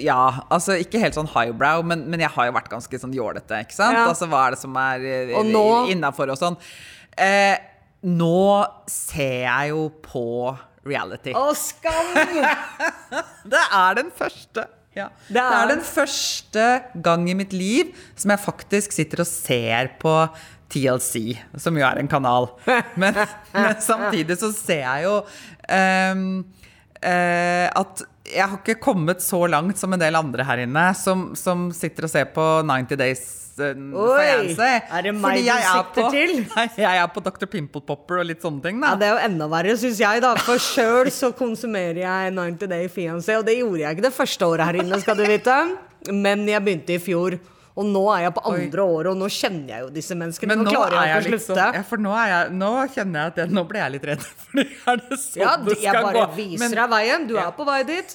ja, 0.00 0.18
altså 0.52 0.76
ikke 0.80 1.00
helt 1.02 1.16
sånn 1.18 1.28
highbrow, 1.34 1.84
men, 1.86 2.06
men 2.12 2.24
jeg 2.24 2.32
har 2.36 2.48
jo 2.48 2.56
vært 2.56 2.70
ganske 2.72 3.00
sånn 3.04 3.12
jålete, 3.16 3.60
ikke 3.66 3.76
sant? 3.76 3.98
Ja. 3.98 4.06
Altså 4.10 4.28
hva 4.34 4.42
er 4.48 4.56
det 4.56 4.60
som 4.60 4.76
er 4.82 5.08
eh, 5.08 5.34
Og 5.38 5.90
innafor 5.94 6.34
og 6.34 6.40
sånn. 6.40 6.58
Eh, 7.14 7.56
nå 8.04 8.44
ser 8.90 9.44
jeg 9.46 9.72
jo 9.72 9.88
på 10.04 10.26
reality. 10.84 11.32
Å, 11.32 11.52
skam! 11.56 12.16
Det 13.54 13.62
er 13.64 14.00
den 14.00 14.10
første. 14.14 14.66
Ja. 14.94 15.08
Det, 15.26 15.40
er- 15.40 15.54
er... 15.58 15.70
den 15.72 15.84
første 15.86 16.66
gang 17.02 17.28
i 17.30 17.36
mitt 17.36 17.54
liv 17.56 17.94
som 18.14 18.34
jeg 18.34 18.44
faktisk 18.44 18.94
sitter 18.94 19.24
og 19.24 19.30
ser 19.30 19.94
på 20.02 20.12
TLC, 20.74 21.36
som 21.60 21.76
jo 21.78 21.84
er 21.86 22.00
en 22.00 22.10
kanal. 22.10 22.50
Men, 22.98 23.16
men 23.54 23.80
samtidig 23.82 24.38
så 24.40 24.50
ser 24.54 24.84
jeg 24.84 25.06
jo 25.06 25.16
um, 25.22 26.26
uh, 27.00 27.68
at 27.70 28.04
jeg 28.24 28.48
har 28.48 28.56
ikke 28.60 28.78
kommet 28.80 29.20
så 29.24 29.42
langt 29.50 29.76
som 29.80 29.92
en 29.92 30.00
del 30.00 30.16
andre 30.16 30.44
her 30.48 30.62
inne, 30.64 30.84
som, 30.96 31.32
som 31.36 31.68
sitter 31.76 32.06
og 32.06 32.12
ser 32.12 32.30
på 32.32 32.44
90 32.64 32.96
Days 33.00 33.24
uh, 33.60 33.74
Oi, 34.00 34.54
er 34.56 35.04
det 35.06 35.12
meg 35.14 35.42
du 35.44 35.50
er 35.52 35.66
sikter 35.68 36.06
på- 36.06 36.10
til? 36.14 36.32
Nei, 36.56 36.64
jeg 36.80 37.02
er 37.04 37.10
på 37.14 37.22
Dr. 37.26 37.46
Pimple 37.52 37.84
Popper 37.86 38.22
og 38.22 38.28
litt 38.30 38.42
sånne 38.44 38.64
ting. 38.64 38.80
Da. 38.82 38.94
Ja, 38.94 39.00
Det 39.02 39.08
er 39.10 39.12
jo 39.18 39.24
enda 39.28 39.48
verre, 39.52 39.76
syns 39.78 40.00
jeg, 40.00 40.22
da. 40.24 40.32
For 40.40 40.58
sjøl 40.62 41.12
så 41.14 41.30
konsumerer 41.36 42.00
jeg 42.02 42.34
90 42.38 42.70
Day 42.72 42.88
Fiancé, 42.92 43.36
og 43.38 43.44
det 43.46 43.58
gjorde 43.60 43.84
jeg 43.84 43.98
ikke 43.98 44.08
det 44.08 44.14
første 44.16 44.48
året 44.54 44.70
her 44.72 44.80
inne, 44.82 45.00
skal 45.04 45.20
du 45.20 45.26
vite. 45.28 45.58
Men 46.12 46.48
jeg 46.48 46.64
begynte 46.64 46.96
i 46.96 47.00
fjor. 47.00 47.38
Og 47.74 47.86
nå 47.90 48.02
er 48.14 48.20
jeg 48.28 48.34
på 48.36 48.42
andre 48.52 48.82
året, 48.86 49.08
og 49.10 49.16
nå 49.18 49.26
kjenner 49.34 49.72
jeg 49.72 49.80
jo 49.82 49.88
disse 49.96 50.14
menneskene. 50.14 50.54
Men 50.54 50.60
nå, 50.62 50.68
nå 50.68 50.74
klarer 50.76 50.94
er 50.94 51.08
jeg 51.08 51.14
jeg 51.14 51.22
ikke 51.24 51.30
å 51.30 51.34
liksom 51.34 51.56
slutte. 51.56 51.64
ja, 51.74 51.82
For 51.88 52.02
nå, 52.04 52.12
jeg, 52.30 52.52
nå 52.60 52.68
kjenner 52.94 53.18
jeg 53.24 53.32
at 53.32 53.40
jeg, 53.42 53.54
nå 53.58 53.64
ble 53.72 53.80
jeg 53.82 53.94
litt 53.96 54.04
redd. 54.12 54.28
Fordi 54.44 54.66
er 54.92 55.00
det 55.02 55.18
sånn 55.24 55.42
Ja, 55.42 55.56
det 55.64 55.74
jeg 55.80 55.90
skal 55.90 56.06
bare 56.06 56.20
gå? 56.20 56.28
viser 56.36 56.62
Men- 56.62 56.76
deg 56.78 56.92
veien. 56.94 57.26
Du 57.26 57.34
er 57.42 57.50
på 57.58 57.66
vei 57.66 57.80
dit. 57.90 58.14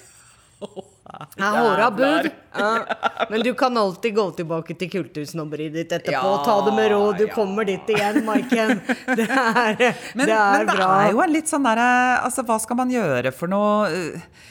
Jeg 1.10 1.42
har 1.42 1.92
bud. 1.98 2.28
Ja. 2.60 3.26
Men 3.30 3.42
du 3.46 3.52
kan 3.58 3.78
alltid 3.78 4.14
gå 4.16 4.24
tilbake 4.38 4.76
til 4.78 4.90
kultursnobberiet 4.94 5.74
ditt 5.74 5.92
etterpå. 5.96 6.32
Ja, 6.34 6.44
Ta 6.46 6.56
det 6.66 6.74
med 6.78 6.92
råd. 6.92 7.18
Du 7.18 7.26
ja. 7.28 7.34
kommer 7.34 7.66
dit 7.66 7.90
igjen, 7.94 8.20
Maiken. 8.26 8.80
Det 9.18 9.26
er, 9.26 9.96
Men 10.18 10.26
det 10.30 10.36
er 10.36 10.58
men 10.64 10.68
det 10.70 10.76
bra. 10.78 10.88
er 11.04 11.12
jo 11.14 11.22
en 11.26 11.34
litt 11.34 11.50
sånn 11.50 11.66
derre 11.66 11.88
Altså, 12.26 12.46
hva 12.46 12.58
skal 12.62 12.78
man 12.82 12.94
gjøre 12.94 13.32
for 13.34 13.50
noe 13.50 13.90
eh, 13.90 14.46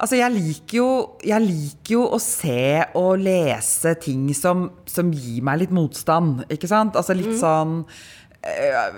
Altså, 0.00 0.16
jeg 0.16 0.32
liker 0.32 0.76
jo, 0.78 0.90
jeg 1.28 1.44
liker 1.44 1.92
jo 1.92 2.04
å 2.16 2.18
se 2.24 2.80
og 2.96 3.20
lese 3.20 3.92
ting 4.00 4.30
som, 4.36 4.70
som 4.88 5.10
gir 5.12 5.42
meg 5.44 5.60
litt 5.60 5.74
motstand, 5.76 6.46
ikke 6.48 6.70
sant? 6.70 6.96
Altså 6.96 7.16
litt 7.18 7.34
sånn 7.36 7.82
øh, 7.84 8.96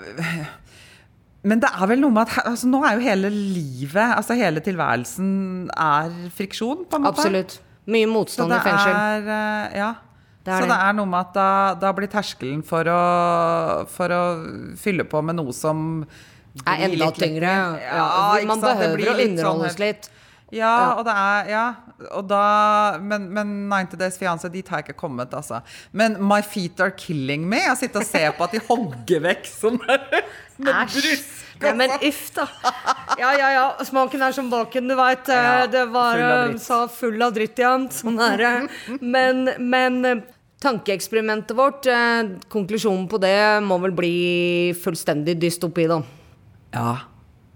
Men 1.43 1.62
det 1.65 1.73
er 1.75 1.91
vel 1.91 2.05
noe 2.05 2.15
med 2.15 2.31
at 2.31 2.47
altså, 2.53 2.71
nå 2.71 2.85
er 2.87 3.01
jo 3.01 3.05
hele 3.09 3.33
livet, 3.35 4.15
altså 4.15 4.38
hele 4.38 4.62
tilværelsen, 4.62 5.33
er 5.75 6.15
friksjon, 6.38 6.87
på 6.87 7.01
en 7.01 7.09
måte. 7.09 7.19
Absolutt. 7.19 7.59
Mye 7.91 8.07
motstand 8.07 8.55
i 8.55 8.62
fengsel. 8.62 8.95
er 8.95 9.31
eh, 9.41 9.79
Ja. 9.83 9.93
Det 10.43 10.57
så 10.59 10.67
det. 10.67 10.75
er 10.75 10.95
noe 10.99 11.07
med 11.07 11.21
at 11.21 11.35
da, 11.37 11.51
da 11.79 11.91
blir 11.95 12.11
terskelen 12.11 12.65
for 12.67 12.88
å, 12.91 13.03
for 13.87 14.11
å 14.11 14.23
fylle 14.79 15.05
på 15.07 15.21
med 15.23 15.38
noe 15.38 15.55
som 15.55 16.03
er 16.67 16.88
enda 16.88 17.11
tyngre. 17.15 17.53
Ja, 17.53 17.69
Ja, 17.79 18.41
man 18.51 18.62
behøver 18.62 19.12
å 19.12 19.15
litt 19.21 19.38
sånn 19.38 19.62
litt. 19.83 20.11
Ja, 20.53 20.69
Ja. 20.69 20.93
og 20.99 21.05
det 21.09 21.15
er 21.17 21.49
Ja. 21.51 21.75
Og 22.12 22.27
da 22.29 22.99
Men, 23.01 23.29
men 23.33 23.69
90 23.71 23.97
Days 23.99 24.19
Fiancé, 24.19 24.51
dit 24.53 24.69
har 24.69 24.79
jeg 24.83 24.88
ikke 24.91 24.99
kommet, 25.01 25.31
altså. 25.33 25.62
Men 25.93 26.17
My 26.21 26.41
Feet 26.43 26.81
Are 26.81 26.91
Killing 26.91 27.47
Me, 27.49 27.57
jeg 27.57 27.77
sitter 27.85 28.01
og 28.01 28.07
ser 28.07 28.33
på 28.37 28.45
at 28.45 28.53
de 28.53 28.61
hogger 28.69 29.21
vekk 29.23 29.47
sånn 29.47 29.79
der 29.87 30.03
med 30.59 30.88
bryst 30.93 31.38
Nei, 31.62 31.73
men 31.79 31.91
uff, 32.03 32.33
da. 32.35 32.47
Ja, 33.21 33.31
ja, 33.38 33.49
ja. 33.55 33.85
Smaken 33.87 34.23
er 34.27 34.33
som 34.35 34.49
baken, 34.51 34.88
du 34.91 34.97
veit. 34.99 35.29
Ja, 35.31 35.65
det 35.71 35.85
var 35.95 36.19
full 36.19 36.55
eh, 36.57 36.59
sa 36.59 36.79
full 36.91 37.23
av 37.23 37.37
dritt 37.37 37.55
igjen. 37.62 37.85
Sånn 37.95 38.19
er 38.19 38.37
det. 38.41 38.51
Men, 38.99 39.45
men 39.62 40.01
eh, 40.09 40.23
tankeeksperimentet 40.65 41.55
vårt, 41.55 41.87
eh, 41.87 42.33
konklusjonen 42.51 43.07
på 43.11 43.21
det 43.23 43.62
må 43.62 43.79
vel 43.85 43.95
bli 43.95 44.12
fullstendig 44.83 45.37
dystopi, 45.38 45.87
da. 45.87 46.01
Ja. 46.75 46.97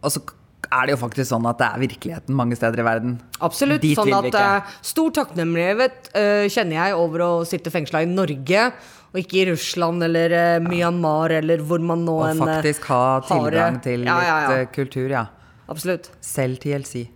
Så 0.06 0.22
er 0.66 0.88
det 0.88 0.96
jo 0.96 1.00
faktisk 1.00 1.30
sånn 1.30 1.46
at 1.48 1.60
det 1.60 1.68
er 1.68 1.82
virkeligheten 1.82 2.36
mange 2.36 2.58
steder 2.58 2.82
i 2.82 2.86
verden. 2.86 3.16
Absolutt. 3.44 3.82
Dit 3.84 3.98
sånn 3.98 4.14
at 4.16 4.36
eh, 4.40 4.76
Stor 4.86 5.14
takknemlighet 5.16 6.12
uh, 6.12 6.44
kjenner 6.52 6.78
jeg 6.78 6.98
over 6.98 7.24
å 7.26 7.32
sitte 7.48 7.72
fengsla 7.74 8.04
i 8.04 8.10
Norge, 8.10 8.68
og 9.16 9.22
ikke 9.22 9.40
i 9.40 9.46
Russland 9.50 10.04
eller 10.04 10.34
uh, 10.36 10.64
Myanmar 10.64 11.32
eller 11.38 11.62
hvor 11.64 11.80
man 11.80 12.04
nå 12.06 12.18
Og 12.20 12.28
en 12.28 12.42
eh, 12.42 12.54
faktisk 12.58 12.88
ha 12.92 13.02
tilgang 13.24 13.80
til 13.84 14.04
Ja, 14.04 14.16
ja, 14.20 14.38
ja. 14.44 14.48
litt 14.52 14.66
eh, 14.66 14.72
kultur, 14.74 15.08
ja. 15.12 15.26
Absolutt. 15.72 16.10
Selv 16.22 16.60
TLC. 16.62 17.06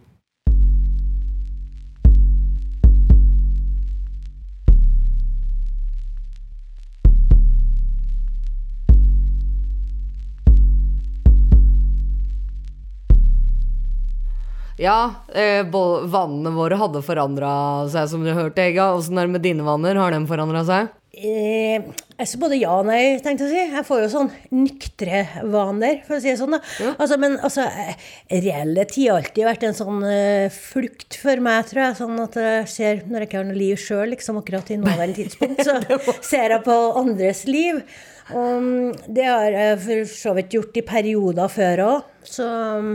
Ja, 14.80 15.26
eh, 15.34 15.60
vannene 15.68 16.54
våre 16.56 16.78
hadde 16.80 17.02
forandra 17.04 17.50
seg, 17.92 18.06
som 18.08 18.22
du 18.24 18.30
hørte, 18.32 18.64
Ega. 18.64 18.94
Åssen 18.96 19.18
er 19.20 19.28
det 19.28 19.34
med 19.34 19.44
dine 19.44 19.66
vanner? 19.66 19.98
Har 20.00 20.14
de 20.14 20.24
forandra 20.24 20.62
seg? 20.64 20.88
Eh, 21.10 21.82
altså 22.22 22.38
både 22.40 22.56
ja 22.56 22.70
og 22.78 22.86
nei, 22.88 23.18
tenkte 23.20 23.44
jeg 23.44 23.50
å 23.50 23.52
si. 23.52 23.74
Jeg 23.74 23.84
får 23.84 24.00
jo 24.00 24.08
sånn 24.14 24.30
nyktre 24.54 25.20
vaner, 25.52 26.00
for 26.06 26.16
å 26.16 26.22
si 26.22 26.30
det 26.30 26.38
sånn. 26.40 26.56
da. 26.56 26.62
Altså, 26.94 27.20
men 27.20 27.36
altså, 27.44 27.66
eh, 27.68 28.08
tid 28.30 28.48
har 28.54 29.18
alltid 29.18 29.50
vært 29.50 29.68
en 29.68 29.76
sånn 29.76 30.00
uh, 30.00 30.48
flukt 30.54 31.20
for 31.20 31.44
meg, 31.44 31.68
tror 31.68 31.84
jeg. 31.84 32.00
Sånn 32.00 32.24
at 32.24 32.40
jeg 32.40 32.72
ser, 32.72 33.04
når 33.04 33.26
jeg 33.26 33.30
ikke 33.30 33.40
har 33.42 33.48
noe 33.50 33.60
liv 33.60 33.84
sjøl, 33.84 34.08
liksom 34.14 34.40
akkurat 34.40 34.72
i 34.72 34.80
nåværende 34.80 35.20
tidspunkt, 35.20 35.60
så 35.68 35.76
ser 36.24 36.56
jeg 36.56 36.64
på 36.64 36.80
andres 37.04 37.44
liv. 37.50 37.84
Og 38.32 38.50
mm, 38.64 39.06
det 39.12 39.28
har 39.28 39.60
jeg 39.60 39.78
for 39.84 40.12
så 40.16 40.38
vidt 40.40 40.56
gjort 40.56 40.80
i 40.80 40.88
perioder 40.88 41.52
før 41.52 41.88
òg, 41.90 42.12
så 42.24 42.48
mm, 42.80 42.92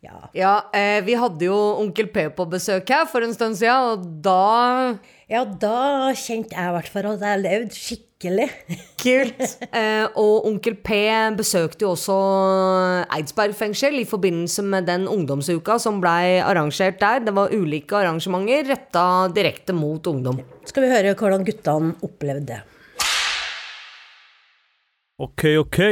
ja. 0.00 0.18
Ja, 0.32 0.52
eh, 0.72 1.02
vi 1.04 1.12
hadde 1.18 1.44
jo 1.44 1.56
Onkel 1.80 2.06
P 2.08 2.30
på 2.32 2.46
besøk 2.48 2.88
her 2.88 3.08
for 3.10 3.24
en 3.24 3.34
stund 3.36 3.58
siden, 3.60 3.92
og 3.92 4.06
da 4.24 4.96
Ja, 5.30 5.44
da 5.44 6.10
kjente 6.16 6.56
jeg 6.56 6.70
i 6.70 6.74
hvert 6.74 6.88
fall 6.90 7.06
at 7.12 7.20
jeg 7.22 7.42
levde 7.44 7.76
skikkelig. 7.76 8.48
Kult. 9.02 9.44
Eh, 9.70 10.06
og 10.18 10.48
Onkel 10.48 10.74
P 10.82 10.98
besøkte 11.38 11.84
jo 11.84 11.92
også 11.92 12.16
Eidsberg 13.14 13.54
fengsel 13.54 14.00
i 14.00 14.08
forbindelse 14.08 14.64
med 14.66 14.88
den 14.90 15.06
ungdomsuka 15.06 15.78
som 15.78 16.00
blei 16.02 16.40
arrangert 16.42 16.98
der. 16.98 17.22
Det 17.28 17.36
var 17.36 17.54
ulike 17.54 18.00
arrangementer 18.00 18.66
retta 18.72 19.06
direkte 19.36 19.76
mot 19.76 20.02
ungdom. 20.10 20.40
Skal 20.66 20.88
vi 20.88 20.92
høre 20.96 21.14
hvordan 21.14 21.46
guttene 21.46 21.94
opplevde 22.02 22.56
det. 22.56 22.60
Ok, 25.20 25.44
ok. 25.60 25.82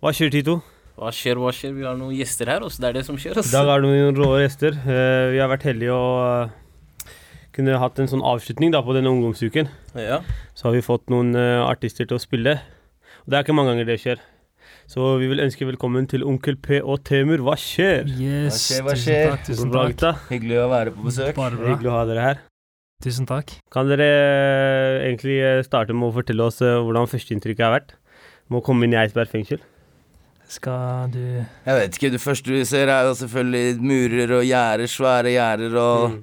Hva 0.00 0.14
skjer, 0.14 0.30
Tito? 0.30 0.60
Hva 1.00 1.08
skjer, 1.16 1.38
hva 1.40 1.48
skjer? 1.56 1.72
Vi 1.72 1.84
har 1.88 1.94
noen 1.96 2.12
gjester 2.12 2.50
her, 2.52 2.64
også. 2.66 2.82
Det 2.82 2.88
er 2.90 2.96
det 2.98 3.04
som 3.06 3.16
skjer. 3.16 3.32
I 3.38 3.40
Altså. 3.40 3.54
dag 3.56 3.70
er 3.72 3.80
det 3.86 3.92
noen 3.94 4.18
rå 4.20 4.26
gjester. 4.42 4.74
Uh, 4.84 5.30
vi 5.32 5.38
har 5.40 5.48
vært 5.48 5.64
heldige 5.64 5.94
og 5.96 6.50
uh, 6.50 7.14
kunne 7.56 7.78
hatt 7.80 8.02
en 8.02 8.10
sånn 8.10 8.24
avslutning 8.26 8.74
da 8.74 8.82
på 8.84 8.92
denne 8.96 9.08
ungdomsuken. 9.08 9.70
Ja. 9.96 10.20
Så 10.52 10.68
har 10.68 10.76
vi 10.76 10.82
fått 10.84 11.08
noen 11.08 11.32
uh, 11.38 11.64
artister 11.64 12.04
til 12.04 12.18
å 12.18 12.20
spille. 12.20 12.58
Og 13.24 13.32
det 13.32 13.38
er 13.40 13.46
ikke 13.46 13.56
mange 13.56 13.72
ganger 13.72 13.88
det 13.88 13.96
skjer. 14.02 14.20
Så 14.90 15.14
vi 15.22 15.28
vil 15.30 15.40
ønske 15.40 15.64
velkommen 15.68 16.04
til 16.10 16.24
Onkel 16.26 16.56
P 16.60 16.82
og 16.82 17.00
Temur. 17.06 17.40
Hva 17.46 17.56
skjer? 17.56 18.04
Yes, 18.20 18.60
Hva 18.82 18.92
skjer, 18.98 19.30
hva 19.30 19.38
tusen 19.40 19.70
skjer? 19.70 19.80
takk. 19.80 19.96
Tusen 19.96 20.00
takk. 20.04 20.22
Hyggelig 20.34 20.60
å 20.60 20.68
være 20.72 20.94
på 20.96 21.06
besøk. 21.08 21.32
Bare 21.38 21.56
bra. 21.56 21.68
Hyggelig 21.72 21.90
å 21.92 21.96
ha 21.96 22.04
dere 22.10 22.24
her. 22.28 22.40
Tusen 23.00 23.24
takk. 23.30 23.54
Kan 23.72 23.88
dere 23.88 24.04
eh, 24.04 24.94
egentlig 25.08 25.38
eh, 25.40 25.62
starte 25.64 25.94
med 25.96 26.10
å 26.10 26.14
fortelle 26.18 26.44
oss 26.44 26.58
eh, 26.60 26.76
hvordan 26.84 27.08
førsteinntrykket 27.08 27.64
har 27.64 27.72
vært? 27.78 27.94
Med 28.52 28.60
å 28.60 28.64
komme 28.66 28.84
inn 28.84 28.92
i 28.92 28.98
Eidsberg 29.00 29.30
fengsel? 29.32 29.62
Skal 30.50 31.12
du 31.14 31.22
Jeg 31.22 31.76
vet 31.78 31.94
ikke, 31.94 32.10
det 32.10 32.22
første 32.22 32.50
du 32.50 32.64
ser 32.66 32.90
er 32.90 33.06
jo 33.06 33.14
selvfølgelig 33.14 33.78
murer 33.86 34.36
og 34.40 34.44
gjerder, 34.48 34.90
svære 34.90 35.34
gjerder 35.36 35.76
og 35.78 36.20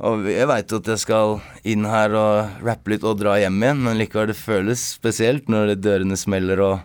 Og 0.00 0.24
jeg 0.32 0.48
veit 0.48 0.72
jo 0.72 0.78
at 0.80 0.86
jeg 0.88 1.00
skal 1.02 1.34
inn 1.68 1.84
her 1.84 2.14
og 2.16 2.62
rappe 2.64 2.88
litt 2.88 3.02
og 3.04 3.18
dra 3.20 3.34
hjem 3.36 3.58
igjen, 3.60 3.82
men 3.84 3.98
likevel 4.00 4.30
det 4.30 4.36
føles 4.38 4.80
spesielt 4.94 5.50
når 5.52 5.74
dørene 5.76 6.16
smeller 6.16 6.62
og 6.64 6.78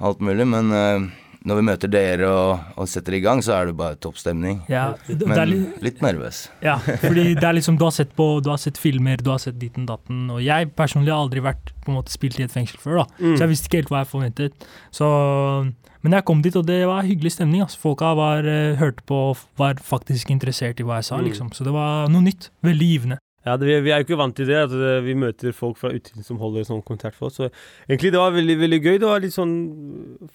alt 0.00 0.22
mulig. 0.24 0.46
Men 0.48 0.72
eh, 0.72 1.04
når 1.44 1.58
vi 1.58 1.62
møter 1.66 1.90
dere 1.90 2.28
og, 2.30 2.60
og 2.78 2.88
setter 2.88 3.14
i 3.18 3.20
gang, 3.24 3.40
så 3.42 3.56
er 3.58 3.66
det 3.70 3.76
bare 3.76 3.96
topp 3.98 4.16
stemning. 4.20 4.60
Ja, 4.70 4.94
Men 5.08 5.32
er 5.38 5.46
litt 5.50 5.82
litt 5.82 6.00
nervøs. 6.04 6.44
Ja, 6.62 6.76
fordi 7.02 7.34
det 7.34 7.42
er 7.44 7.56
liksom 7.58 7.78
Du 7.78 7.84
har 7.84 7.90
sett 7.94 8.12
på 8.16 8.26
Du 8.44 8.50
har 8.50 8.58
sett 8.62 8.78
filmer, 8.78 9.16
du 9.22 9.30
har 9.30 9.38
sett 9.42 9.58
ditten 9.58 9.86
datten, 9.88 10.28
og 10.30 10.40
jeg 10.42 10.70
personlig 10.78 11.10
har 11.12 11.24
aldri 11.24 11.40
vært 11.42 11.72
på 11.84 11.90
en 11.92 11.98
måte 11.98 12.14
spilt 12.14 12.38
i 12.38 12.44
et 12.46 12.52
fengsel 12.54 12.78
før, 12.78 13.02
da. 13.02 13.06
Mm. 13.18 13.34
Så 13.36 13.40
jeg 13.42 13.52
visste 13.54 13.66
ikke 13.70 13.80
helt 13.82 13.90
hva 13.92 14.02
jeg 14.04 14.12
forventet. 14.12 14.68
Så 14.94 15.08
Men 16.02 16.12
jeg 16.16 16.24
kom 16.26 16.40
dit, 16.42 16.56
og 16.58 16.66
det 16.66 16.80
var 16.90 17.04
hyggelig 17.06 17.30
stemning. 17.36 17.60
Altså. 17.62 17.78
Folka 17.78 18.08
var, 18.18 18.42
eh, 18.42 18.74
hørte 18.74 19.04
på 19.06 19.14
og 19.30 19.36
var 19.56 19.74
faktisk 19.78 20.30
interessert 20.34 20.80
i 20.80 20.82
hva 20.82 20.96
jeg 20.98 21.04
sa, 21.04 21.16
Mm. 21.18 21.24
liksom. 21.28 21.50
Så 21.54 21.62
det 21.64 21.72
var 21.72 22.08
noe 22.08 22.22
nytt. 22.22 22.50
Veldig 22.62 22.88
givende. 22.90 23.18
Ja, 23.44 23.56
det, 23.58 23.66
vi, 23.66 23.80
vi 23.82 23.90
er 23.90 23.98
jo 24.02 24.04
ikke 24.06 24.18
vant 24.20 24.36
til 24.38 24.46
det, 24.46 24.54
at 24.68 24.70
vi 25.02 25.14
møter 25.18 25.50
folk 25.52 25.76
fra 25.80 25.90
utsiden 25.90 26.22
som 26.22 26.36
holder 26.38 26.62
sånn 26.68 26.82
konsert 26.86 27.16
for 27.18 27.26
oss. 27.26 27.40
Så 27.40 27.48
egentlig 27.88 28.12
det 28.14 28.20
var 28.22 28.30
veldig 28.36 28.54
veldig 28.60 28.78
gøy. 28.84 28.98
Det 29.02 29.08
var 29.10 29.18
litt 29.24 29.34
sånn 29.34 29.54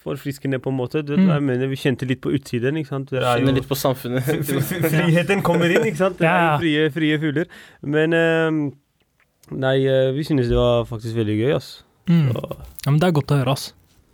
forfriskende 0.02 0.58
på 0.60 0.68
en 0.68 0.76
måte. 0.76 1.00
Du, 1.02 1.14
vet 1.14 1.22
Mm. 1.22 1.28
hva 1.30 1.38
jeg 1.38 1.46
mener, 1.48 1.68
Vi 1.72 1.76
kjente 1.80 2.06
litt 2.08 2.20
på 2.20 2.32
utsiden. 2.36 2.76
ikke 2.76 2.88
sant? 2.92 3.08
Dere 3.10 3.24
er 3.24 3.38
Kjenner 3.40 3.54
jo, 3.54 3.58
litt 3.62 3.68
på 3.70 3.78
samfunnet. 3.80 4.28
friheten 4.92 5.42
kommer 5.42 5.72
inn, 5.72 5.86
ikke 5.88 6.02
sant? 6.02 6.18
Det 6.20 6.28
er 6.28 6.36
Ja, 6.36 6.52
jo 6.52 6.60
frie, 6.60 6.90
frie 6.92 7.18
fugler. 7.18 7.46
Men 7.82 8.12
eh, 8.12 8.50
Nei, 9.56 9.76
eh, 9.88 10.10
vi 10.12 10.22
synes 10.28 10.48
det 10.50 10.56
var 10.60 10.84
faktisk 10.84 11.16
veldig 11.16 11.38
gøy, 11.40 11.54
ass. 11.56 11.82
Mm. 12.08 12.28
Så, 12.34 12.42
Ja, 12.84 12.90
men 12.92 12.98
det 13.00 13.08
er 13.08 13.12
godt 13.16 13.32
å 13.32 13.38
høre, 13.40 13.52
ass. 13.56 13.70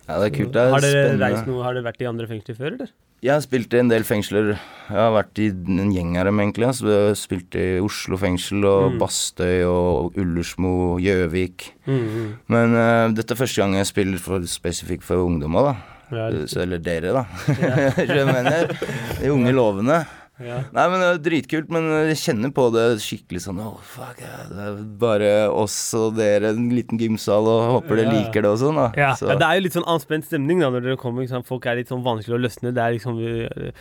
Ja, 0.07 0.21
det 0.21 0.29
er 0.31 0.37
kult. 0.39 0.53
Det 0.55 0.61
er 0.63 0.71
har 0.71 0.81
dere 0.85 1.03
spennende. 1.09 1.25
reist 1.33 1.47
noe, 1.49 1.63
har 1.65 1.75
dere 1.75 1.87
vært 1.91 2.03
i 2.05 2.07
andre 2.07 2.27
fengsler 2.31 2.55
før, 2.59 2.75
eller? 2.79 2.91
Jeg 3.25 3.33
har 3.33 3.41
spilt 3.41 3.73
i 3.73 3.79
en 3.81 3.89
del 3.89 4.05
fengsler. 4.05 4.51
Jeg 4.91 4.99
har 5.01 5.15
vært 5.15 5.39
i 5.41 5.47
en 5.49 5.93
gjeng 5.95 6.11
av 6.21 6.27
dem, 6.29 6.43
egentlig. 6.43 6.69
Så 6.77 6.91
jeg 6.91 7.07
har 7.09 7.15
spilt 7.17 7.57
i 7.57 7.79
Oslo 7.81 8.19
fengsel 8.21 8.67
og 8.69 8.83
Mm. 8.93 8.99
Bastøy 9.01 9.65
og 9.65 10.19
Ullersmo, 10.21 10.99
Gjøvik. 11.01 11.71
Mm, 11.87 12.03
mm. 12.05 12.27
Men 12.53 12.77
uh, 12.77 13.09
dette 13.17 13.33
er 13.33 13.41
første 13.41 13.63
gang 13.63 13.79
jeg 13.79 13.89
spiller 13.89 14.21
for, 14.21 14.45
spesifikt 14.45 15.07
for 15.09 15.25
ungdommer, 15.25 15.71
da. 15.71 15.75
Ja, 16.13 16.27
eller 16.61 16.83
dere, 16.85 17.15
da. 17.17 17.25
jeg 17.97 18.27
mener. 18.29 18.77
De 19.23 19.33
unge 19.33 19.57
lovende. 19.57 20.03
Ja. 20.43 20.57
Nei, 20.75 20.85
men 20.91 20.99
det 20.99 21.09
er 21.13 21.19
dritkult, 21.23 21.69
men 21.71 21.85
jeg 22.11 22.17
kjenner 22.19 22.51
på 22.55 22.65
det 22.75 22.85
skikkelig 23.05 23.43
sånn 23.45 23.61
Åh, 23.63 23.77
fuck, 23.87 24.19
ja, 24.19 24.41
det 24.51 24.65
er 24.67 24.81
bare 24.99 25.29
oss 25.55 25.77
og 25.95 26.17
dere, 26.19 26.51
en 26.57 26.67
liten 26.75 26.99
gymsal, 26.99 27.47
og 27.47 27.61
håper 27.77 28.01
dere 28.03 28.17
liker 28.17 28.43
det 28.43 28.51
og 28.51 28.59
sånn, 28.65 28.81
da. 28.81 28.89
Ja. 28.99 29.13
Så, 29.15 29.29
Ja, 29.31 29.39
det 29.39 29.47
er 29.47 29.61
jo 29.61 29.65
litt 29.69 29.77
sånn 29.79 29.87
anspent 29.95 30.27
stemning 30.27 30.65
da 30.65 30.73
når 30.75 30.89
dere 30.89 30.99
kommer. 31.01 31.23
Liksom. 31.23 31.47
Folk 31.47 31.69
er 31.71 31.79
litt 31.79 31.93
sånn 31.93 32.03
vanskelig 32.03 32.35
å 32.35 32.43
løsne. 32.43 32.75
Det 32.75 32.83
er 32.83 32.97
liksom 32.99 33.23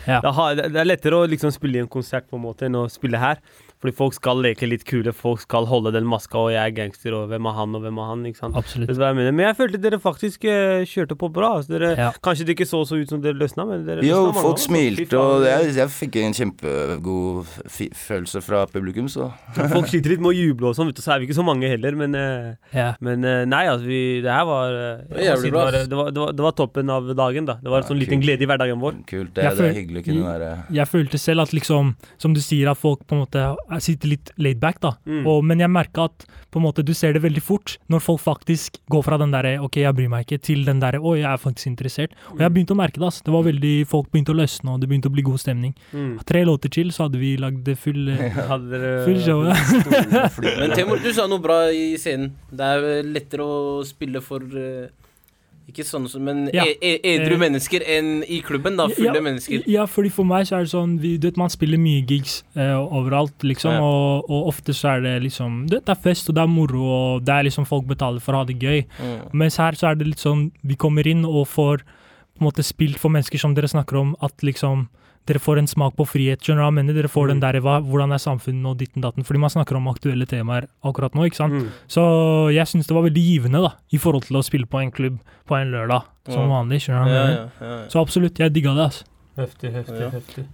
Ja. 0.06 0.20
det 0.22 0.78
er 0.78 0.86
lettere 0.86 1.18
å 1.18 1.26
liksom 1.26 1.50
spille 1.54 1.80
i 1.80 1.84
en 1.84 1.90
konsert 1.90 2.30
på 2.30 2.38
en 2.38 2.44
måte 2.46 2.68
enn 2.68 2.78
å 2.78 2.86
spille 2.92 3.18
her. 3.18 3.42
Fordi 3.84 3.92
folk 3.98 4.14
skal 4.16 4.38
leke 4.40 4.64
litt 4.64 4.86
kule, 4.88 5.12
folk 5.12 5.42
skal 5.44 5.66
holde 5.68 5.90
den 5.92 6.06
maska, 6.08 6.38
og 6.40 6.52
jeg 6.54 6.62
er 6.64 6.72
gangster, 6.72 7.12
og 7.18 7.26
hvem 7.28 7.44
er 7.50 7.52
han, 7.58 7.74
og 7.76 7.82
hvem 7.84 7.98
er 8.00 8.06
han? 8.08 8.22
ikke 8.30 8.38
sant? 8.40 8.56
Absolutt. 8.56 8.88
Jeg 8.96 9.16
mener? 9.18 9.34
Men 9.36 9.44
jeg 9.50 9.56
følte 9.58 9.80
dere 9.84 9.98
faktisk 10.00 10.46
eh, 10.48 10.86
kjørte 10.88 11.18
på 11.20 11.28
bra. 11.34 11.50
Altså, 11.58 11.74
dere, 11.74 11.90
Ja. 12.00 12.06
Kanskje 12.24 12.46
det 12.48 12.54
ikke 12.56 12.64
så 12.70 12.80
så 12.88 12.96
ut 12.96 13.12
som 13.12 13.20
dere 13.20 13.36
løsna, 13.36 13.66
men 13.68 13.84
dere 13.84 14.00
Jo, 14.06 14.22
løsna 14.30 14.40
folk 14.46 14.62
smilte, 14.62 15.18
og 15.20 15.44
jeg, 15.44 15.74
jeg 15.76 15.92
fikk 15.98 16.16
en 16.22 16.32
kjempegod 16.40 17.44
følelse 17.92 18.40
fra 18.44 18.64
publikum, 18.72 19.08
så 19.12 19.28
Folk 19.74 19.88
sliter 19.92 20.14
litt 20.14 20.22
med 20.24 20.32
å 20.32 20.36
juble 20.36 20.70
og 20.70 20.78
sånn, 20.78 20.88
vet 20.88 20.98
du, 20.98 21.04
så 21.04 21.14
er 21.14 21.20
vi 21.22 21.28
ikke 21.28 21.36
så 21.38 21.44
mange 21.46 21.68
heller, 21.68 21.96
men 22.00 22.16
eh, 22.18 22.54
Ja. 22.74 22.88
Men 23.04 23.24
eh, 23.28 23.44
nei, 23.48 23.64
altså, 23.70 23.84
vi, 23.88 24.00
det 24.24 24.32
her 24.32 24.48
var 24.48 24.72
jævlig 25.12 25.50
si 25.50 25.52
bra, 25.54 25.66
Det 25.68 25.76
var, 25.76 25.88
det, 25.92 25.98
var, 26.00 26.10
det, 26.16 26.24
var, 26.24 26.32
det 26.40 26.46
var 26.48 26.56
toppen 26.62 26.94
av 26.96 27.12
dagen, 27.20 27.48
da. 27.52 27.58
Det 27.60 27.68
var 27.68 27.82
en 27.82 27.84
Ja, 27.84 27.90
sånn 27.92 28.00
liten 28.00 28.24
glede 28.24 28.46
i 28.46 28.48
hverdagen 28.48 28.80
vår. 28.80 28.96
kult. 29.12 29.34
Det, 29.36 29.44
Jeg 29.44 29.58
det 29.60 29.68
er 29.68 29.76
hyggelig 29.82 30.00
å 30.00 30.06
kunne 30.08 30.26
være 30.32 30.50
Jeg 30.80 30.88
følte 30.90 31.20
selv 31.20 31.44
at 31.44 31.52
liksom, 31.56 31.94
som 32.16 32.32
du 32.36 32.40
sier, 32.40 32.70
at 32.72 32.80
folk 32.80 33.04
på 33.04 33.16
en 33.18 33.24
måte 33.26 33.44
sitter 33.82 34.12
litt 34.12 34.30
laid 34.38 34.60
back, 34.62 34.80
da. 34.82 34.94
Mm. 35.08 35.24
Og, 35.26 35.42
men 35.46 35.62
jeg 35.62 35.72
merka 35.72 36.06
at 36.10 36.26
på 36.54 36.60
en 36.60 36.66
måte 36.66 36.84
du 36.86 36.92
ser 36.94 37.16
det 37.16 37.24
veldig 37.24 37.42
fort 37.42 37.76
når 37.90 38.02
folk 38.04 38.22
faktisk 38.22 38.78
går 38.92 39.02
fra 39.06 39.18
den 39.18 39.34
derre 39.34 39.56
ok, 39.64 39.80
jeg 39.82 39.96
bryr 39.96 40.10
meg 40.12 40.26
ikke, 40.26 40.40
til 40.44 40.64
den 40.66 40.82
derre 40.82 41.00
å, 41.02 41.16
jeg 41.18 41.26
er 41.30 41.40
faktisk 41.40 41.70
interessert. 41.72 42.14
Og 42.32 42.42
jeg 42.44 42.54
begynte 42.54 42.76
å 42.76 42.78
merke 42.78 43.00
det, 43.00 43.08
altså. 43.08 43.24
Det 43.26 43.34
var 43.34 43.46
veldig, 43.48 43.74
Folk 43.90 44.10
begynte 44.12 44.34
å 44.34 44.38
løsne, 44.38 44.74
og 44.74 44.82
det 44.82 44.90
begynte 44.90 45.10
å 45.10 45.14
bli 45.14 45.24
god 45.26 45.42
stemning. 45.42 45.74
Mm. 45.92 46.12
Tre 46.26 46.44
låter 46.46 46.72
til, 46.72 46.92
så 46.94 47.08
hadde 47.08 47.20
vi 47.22 47.34
lagd 47.40 47.68
full 47.80 48.10
eh, 48.14 48.38
Full 49.06 49.20
show. 49.24 49.44
Men 50.60 50.74
Temur, 50.76 51.00
du 51.02 51.10
sa 51.14 51.26
noe 51.30 51.42
bra 51.42 51.64
i 51.72 51.94
scenen. 52.00 52.34
Det 52.50 52.74
er 52.76 52.88
eh, 52.98 53.06
lettere 53.06 53.46
å 53.46 53.82
spille 53.86 54.22
for 54.24 54.44
eh, 54.58 54.92
ikke 55.70 55.84
sånne 55.86 56.08
som, 56.10 56.22
men 56.24 56.50
Ja. 56.52 56.64
e 56.64 56.76
e 56.82 56.98
edru 57.16 57.34
Eh, 57.34 57.38
mennesker 57.38 57.80
enn 57.86 58.22
i 58.28 58.40
klubben, 58.42 58.76
da. 58.76 58.86
Fulle 58.88 59.14
ja, 59.14 59.20
mennesker. 59.20 59.62
Ja, 59.66 59.86
fordi 59.86 60.10
for 60.12 60.24
meg 60.24 60.46
så 60.46 60.58
er 60.58 60.64
det 60.64 60.70
sånn 60.72 60.98
vi, 61.00 61.16
Du 61.16 61.26
vet, 61.28 61.36
man 61.36 61.48
spiller 61.48 61.78
mye 61.78 62.04
gigs 62.06 62.42
eh, 62.56 62.74
overalt, 62.76 63.38
liksom, 63.42 63.72
Ja. 63.72 63.80
og, 63.82 64.28
og 64.28 64.48
ofte 64.52 64.72
så 64.74 64.96
er 64.96 65.00
det 65.02 65.22
liksom 65.22 65.66
Det 65.68 65.82
er 65.88 65.94
fest, 65.94 66.28
og 66.28 66.34
det 66.36 66.42
er 66.42 66.46
moro, 66.48 66.82
og 67.16 67.24
det 67.24 67.32
er 67.32 67.42
liksom 67.44 67.66
folk 67.66 67.86
betaler 67.86 68.20
for 68.20 68.34
å 68.34 68.36
ha 68.38 68.44
det 68.44 68.58
gøy. 68.60 68.84
Mm. 69.00 69.32
Mens 69.32 69.56
her 69.56 69.72
så 69.72 69.90
er 69.90 69.94
det 69.96 70.06
litt 70.06 70.18
sånn 70.20 70.50
Vi 70.64 70.76
kommer 70.76 71.06
inn 71.06 71.24
og 71.24 71.46
får 71.48 71.78
på 72.34 72.40
en 72.42 72.46
måte 72.50 72.64
spilt 72.64 72.98
for 72.98 73.08
mennesker 73.10 73.38
som 73.38 73.54
dere 73.54 73.68
snakker 73.68 73.96
om, 73.96 74.16
at 74.20 74.36
liksom 74.42 74.88
dere 75.26 75.38
får 75.40 75.58
en 75.58 75.66
smak 75.66 75.94
på 75.96 76.04
frihet. 76.06 76.40
skjønner 76.40 76.60
du 76.60 76.66
hva 76.66 76.74
mener? 76.74 76.94
Dere 76.94 77.08
får 77.08 77.28
den 77.28 77.40
der, 77.40 77.58
hva, 77.64 77.78
Hvordan 77.82 78.12
er 78.12 78.18
samfunnet 78.20 78.66
og 78.66 78.76
ditten 78.78 79.00
datten? 79.02 79.24
Fordi 79.24 79.40
man 79.40 79.50
snakker 79.50 79.76
om 79.76 79.88
aktuelle 79.88 80.26
temaer 80.26 80.66
akkurat 80.84 81.14
nå. 81.14 81.24
ikke 81.26 81.36
sant? 81.40 81.52
Mm. 81.54 81.68
Så 81.88 82.02
jeg 82.52 82.66
syns 82.66 82.86
det 82.86 82.94
var 82.94 83.06
veldig 83.08 83.24
givende 83.24 83.62
da, 83.64 83.72
i 83.92 83.96
forhold 83.98 84.24
til 84.28 84.36
å 84.36 84.44
spille 84.44 84.66
på 84.68 84.82
en 84.82 84.92
klubb 84.92 85.18
på 85.48 85.56
en 85.56 85.70
lørdag 85.72 86.04
som 86.28 86.44
Ja. 86.48 86.50
vanlig. 86.60 86.82
skjønner 86.84 87.04
du 87.04 87.10
hva 87.10 87.14
Ja, 87.14 87.24
jeg 87.26 87.36
ja, 87.36 87.48
mener? 87.60 87.80
ja. 87.82 87.88
Så 87.88 88.00
absolutt, 88.04 88.38
jeg 88.38 88.52
digga 88.52 88.74
det. 88.74 88.84
altså. 88.84 89.04
Heftig, 89.36 89.72
heftig, 89.72 90.00
Ja. 90.00 90.10
heftig. 90.10 90.44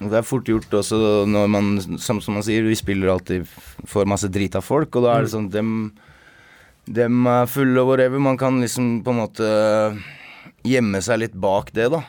Det 0.00 0.12
er 0.12 0.22
fort 0.22 0.44
gjort 0.44 0.70
også 0.74 1.24
når 1.28 1.48
man, 1.48 1.98
som, 1.98 2.20
som 2.20 2.34
man 2.34 2.42
sier, 2.42 2.62
vi 2.66 2.74
spiller 2.74 3.08
alltid 3.12 3.46
for 3.86 4.04
masse 4.04 4.26
drit 4.28 4.56
av 4.56 4.64
folk, 4.64 4.90
og 4.96 5.02
da 5.04 5.18
er 5.18 5.22
det 5.22 5.30
sånn 5.30 5.50
dem, 5.50 5.92
dem 6.90 7.26
er 7.26 7.46
fulle 7.46 7.78
og 7.80 7.86
whatever. 7.92 8.18
Man 8.18 8.36
kan 8.36 8.60
liksom 8.60 9.04
på 9.04 9.10
en 9.14 9.20
måte 9.22 10.02
gjemme 10.64 11.00
seg 11.00 11.18
litt 11.20 11.34
bak 11.38 11.70
det, 11.76 11.90
da. 11.92 12.02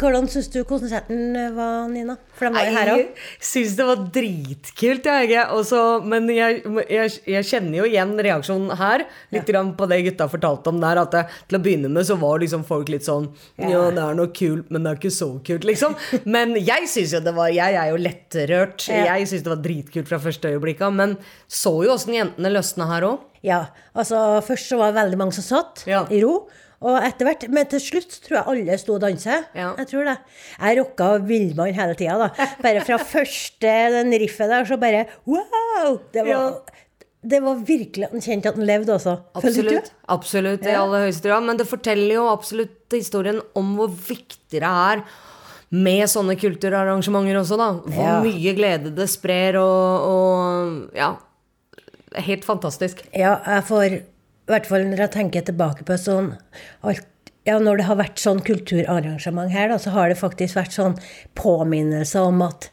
Hvordan 0.00 0.26
syns 0.30 0.48
du 0.52 0.60
konserten 0.68 1.34
var, 1.54 1.88
Nina? 1.90 2.16
For 2.34 2.48
den 2.48 2.56
var 2.56 2.66
jo 2.66 2.74
her 2.74 2.90
òg. 2.94 3.02
Jeg 3.04 3.46
syns 3.48 3.74
det 3.78 3.86
var 3.88 4.02
dritkult, 4.14 5.08
jeg. 5.08 5.44
Også, 5.54 5.80
men 6.08 6.28
jeg, 6.32 6.62
jeg, 6.90 7.12
jeg 7.30 7.48
kjenner 7.48 7.78
jo 7.80 7.88
igjen 7.88 8.14
reaksjonen 8.26 8.74
her. 8.80 9.04
Litt 9.34 9.52
ja. 9.52 9.62
på 9.78 9.88
det 9.90 10.00
gutta 10.08 10.28
fortalte 10.32 10.72
om 10.72 10.80
der. 10.82 11.02
At 11.04 11.14
det, 11.14 11.24
til 11.50 11.58
å 11.58 11.62
begynne 11.64 11.92
med 11.92 12.08
så 12.08 12.18
var 12.20 12.42
liksom 12.42 12.64
folk 12.68 12.90
litt 12.92 13.06
sånn 13.06 13.30
Ja, 13.60 13.86
det 13.94 14.02
er 14.02 14.18
noe 14.18 14.32
kult, 14.34 14.72
men 14.74 14.84
det 14.84 14.92
er 14.92 15.00
ikke 15.02 15.14
så 15.14 15.30
kult, 15.46 15.68
liksom. 15.68 15.94
Men 16.34 16.56
jeg 16.58 16.88
syns 16.90 17.14
jo 17.14 17.20
det 17.24 17.34
var 17.36 17.52
Jeg 17.54 17.76
er 17.78 17.92
jo 17.92 18.00
lettrørt. 18.00 18.88
Jeg 18.90 19.28
syns 19.30 19.44
det 19.46 19.52
var 19.52 19.62
dritkult 19.64 20.10
fra 20.10 20.20
første 20.22 20.50
øyeblikk 20.54 20.82
av. 20.84 20.96
Men 20.96 21.16
så 21.50 21.76
jo 21.84 21.94
åssen 21.94 22.16
jentene 22.16 22.52
løsna 22.52 22.88
her 22.90 23.08
òg. 23.12 23.30
Ja, 23.44 23.66
altså 23.92 24.40
først 24.44 24.70
så 24.72 24.78
var 24.80 24.92
det 24.92 25.02
veldig 25.02 25.18
mange 25.20 25.36
som 25.36 25.44
satt 25.44 25.84
Ja. 25.86 26.06
i 26.08 26.22
ro. 26.24 26.46
Og 26.84 26.98
etter 27.00 27.24
hvert, 27.24 27.46
men 27.48 27.64
til 27.72 27.80
slutt 27.80 28.12
tror 28.26 28.36
jeg 28.36 28.44
alle 28.52 28.74
sto 28.80 28.94
og 28.98 29.00
dansa. 29.00 29.38
Ja. 29.56 29.70
Jeg 29.80 29.88
tror 29.88 30.04
det. 30.10 30.16
Jeg 30.60 30.78
rocka 30.82 31.06
villmann 31.24 31.72
hele 31.76 31.94
tida, 31.96 32.18
da. 32.26 32.48
Bare 32.60 32.82
fra 32.84 32.98
første 33.14 33.74
den 33.96 34.12
riffet 34.20 34.52
der, 34.52 34.66
så 34.68 34.76
bare 34.82 35.06
wow! 35.24 35.96
Det 36.12 36.26
var, 36.28 36.58
det 37.24 37.40
var 37.40 37.62
virkelig 37.64 38.10
Han 38.10 38.20
en 38.20 38.26
kjente 38.26 38.52
at 38.52 38.58
han 38.60 38.68
levde 38.68 38.92
også. 38.98 39.16
Absolutt. 39.40 39.88
Absolutt, 40.12 40.66
i 40.68 40.74
Ja. 40.74 40.82
aller 40.84 41.06
høyeste 41.06 41.30
grad. 41.32 41.46
Men 41.48 41.56
det 41.62 41.66
forteller 41.70 42.18
jo 42.18 42.26
absolutt 42.28 42.92
historien 42.92 43.40
om 43.56 43.74
hvor 43.80 43.88
viktig 43.88 44.60
det 44.60 44.62
er 44.68 45.00
med 45.74 46.04
sånne 46.06 46.36
kulturarrangementer 46.38 47.40
også, 47.40 47.56
da. 47.58 47.70
Hvor 47.88 48.04
Ja. 48.04 48.18
mye 48.22 48.52
glede 48.54 48.92
det 48.94 49.08
sprer, 49.10 49.56
og, 49.56 50.04
og 50.12 50.98
ja. 51.00 51.14
Helt 52.28 52.44
fantastisk. 52.46 53.00
Ja, 53.16 53.38
jeg 53.56 53.64
får 53.66 54.02
I 54.44 54.52
hvert 54.52 54.68
fall 54.68 54.86
når 54.90 55.06
jeg 55.06 55.14
tenker 55.14 55.44
tilbake 55.46 55.86
på 55.88 55.96
sånn 56.00 56.34
alt 56.84 57.10
ja, 57.44 57.58
Når 57.60 57.76
det 57.76 57.84
har 57.90 57.98
vært 57.98 58.20
sånn 58.22 58.38
kulturarrangement 58.40 59.52
her, 59.52 59.68
da, 59.68 59.76
så 59.76 59.90
har 59.92 60.08
det 60.08 60.16
faktisk 60.16 60.56
vært 60.56 60.72
sånn 60.72 60.94
påminnelse 61.36 62.22
om 62.24 62.38
at 62.46 62.70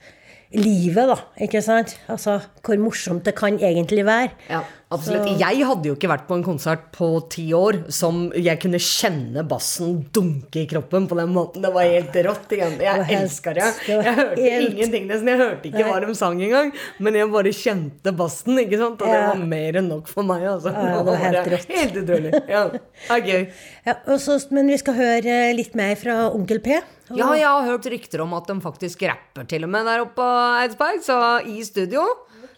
livet, 0.55 1.10
da, 1.12 1.17
ikke 1.43 1.60
sant? 1.63 1.97
Altså 2.12 2.38
hvor 2.63 2.79
morsomt 2.79 3.27
det 3.27 3.34
kan 3.36 3.60
egentlig 3.60 4.05
være. 4.07 4.31
Ja, 4.47 4.62
absolutt. 4.91 5.27
Så- 5.27 5.39
Jeg 5.39 5.65
hadde 5.65 5.88
jo 5.89 5.95
ikke 5.95 6.10
vært 6.12 6.27
på 6.27 6.36
en 6.38 6.43
konsert 6.43 6.91
på 6.95 7.08
ti 7.30 7.45
år 7.54 7.80
som 7.91 8.32
jeg 8.36 8.60
kunne 8.62 8.80
kjenne 8.80 9.43
bassen 9.47 10.06
dunke 10.13 10.62
i 10.63 10.67
kroppen 10.67 11.08
på 11.10 11.15
den 11.17 11.34
måten. 11.34 11.62
Det 11.65 11.71
var 11.73 11.84
helt 11.88 12.13
rått. 12.27 12.51
Jeg, 12.51 12.77
jeg 12.80 13.08
elska 13.17 13.54
det. 13.58 13.69
Jeg 13.88 14.04
hørte 14.04 14.38
helt- 14.41 14.69
ingenting 14.75 15.08
nesten. 15.08 15.27
Jeg 15.34 15.39
hørte 15.39 15.71
ikke 15.71 15.86
hva 15.88 15.99
de 16.06 16.15
sang 16.15 16.39
engang. 16.41 16.71
Men 16.99 17.13
jeg 17.15 17.32
bare 17.32 17.54
kjente 17.56 18.15
bassen, 18.15 18.58
ikke 18.62 18.77
sant. 18.77 19.01
Og 19.01 19.08
det 19.08 19.21
var 19.27 19.36
mer 19.56 19.80
enn 19.82 19.88
nok 19.89 20.08
for 20.08 20.23
meg, 20.23 20.43
altså. 20.43 20.73
Ja, 20.75 20.97
det 21.01 21.06
var 21.06 21.21
helt 21.25 21.51
rått. 21.56 21.67
Helt 21.82 21.99
utrolig. 22.04 22.34
Ja, 22.51 22.63
er. 23.10 23.45
Ja, 23.86 23.95
og 24.08 24.19
så- 24.19 24.51
men 24.51 24.67
vi 24.67 24.77
skal 24.77 24.93
høre 24.93 25.56
litt 25.56 25.73
mer 25.75 25.95
fra 25.95 26.30
Onkel 26.34 26.60
P. 26.62 26.82
Ja, 27.12 27.34
jeg 27.36 27.43
har 27.43 27.65
hørt 27.67 27.84
rykter 27.91 28.21
om 28.23 28.34
at 28.34 28.47
de 28.47 28.54
faktisk 28.63 29.01
rapper 29.08 29.45
til 29.47 29.63
og 29.65 29.69
med 29.69 29.84
der 29.86 29.99
oppe 30.06 30.15
på 30.15 30.27
Eidsberg, 30.62 31.01
så 31.04 31.17
i 31.45 31.62
studio. 31.63 32.06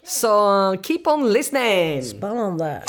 Så 0.03 0.29
keep 0.83 1.07
on 1.07 1.29
listening! 1.31 2.03
Spennende. 2.03 2.81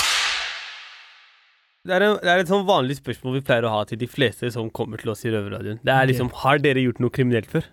Det 1.85 1.93
er, 1.95 2.03
en, 2.03 2.17
det 2.19 2.31
er 2.33 2.41
et 2.43 2.49
sånn 2.51 2.65
vanlig 2.67 2.97
spørsmål 2.99 3.37
vi 3.37 3.43
pleier 3.45 3.67
å 3.69 3.71
ha 3.71 3.83
til 3.87 4.01
de 4.01 4.09
fleste 4.11 4.49
som 4.51 4.71
kommer 4.75 4.99
til 4.99 5.13
oss 5.13 5.23
i 5.23 5.31
Røverradioen. 5.31 5.79
Det 5.85 5.95
er 5.95 6.09
liksom 6.11 6.33
Har 6.41 6.59
dere 6.65 6.83
gjort 6.83 6.99
noe 7.05 7.15
kriminelt 7.15 7.47
før? 7.53 7.69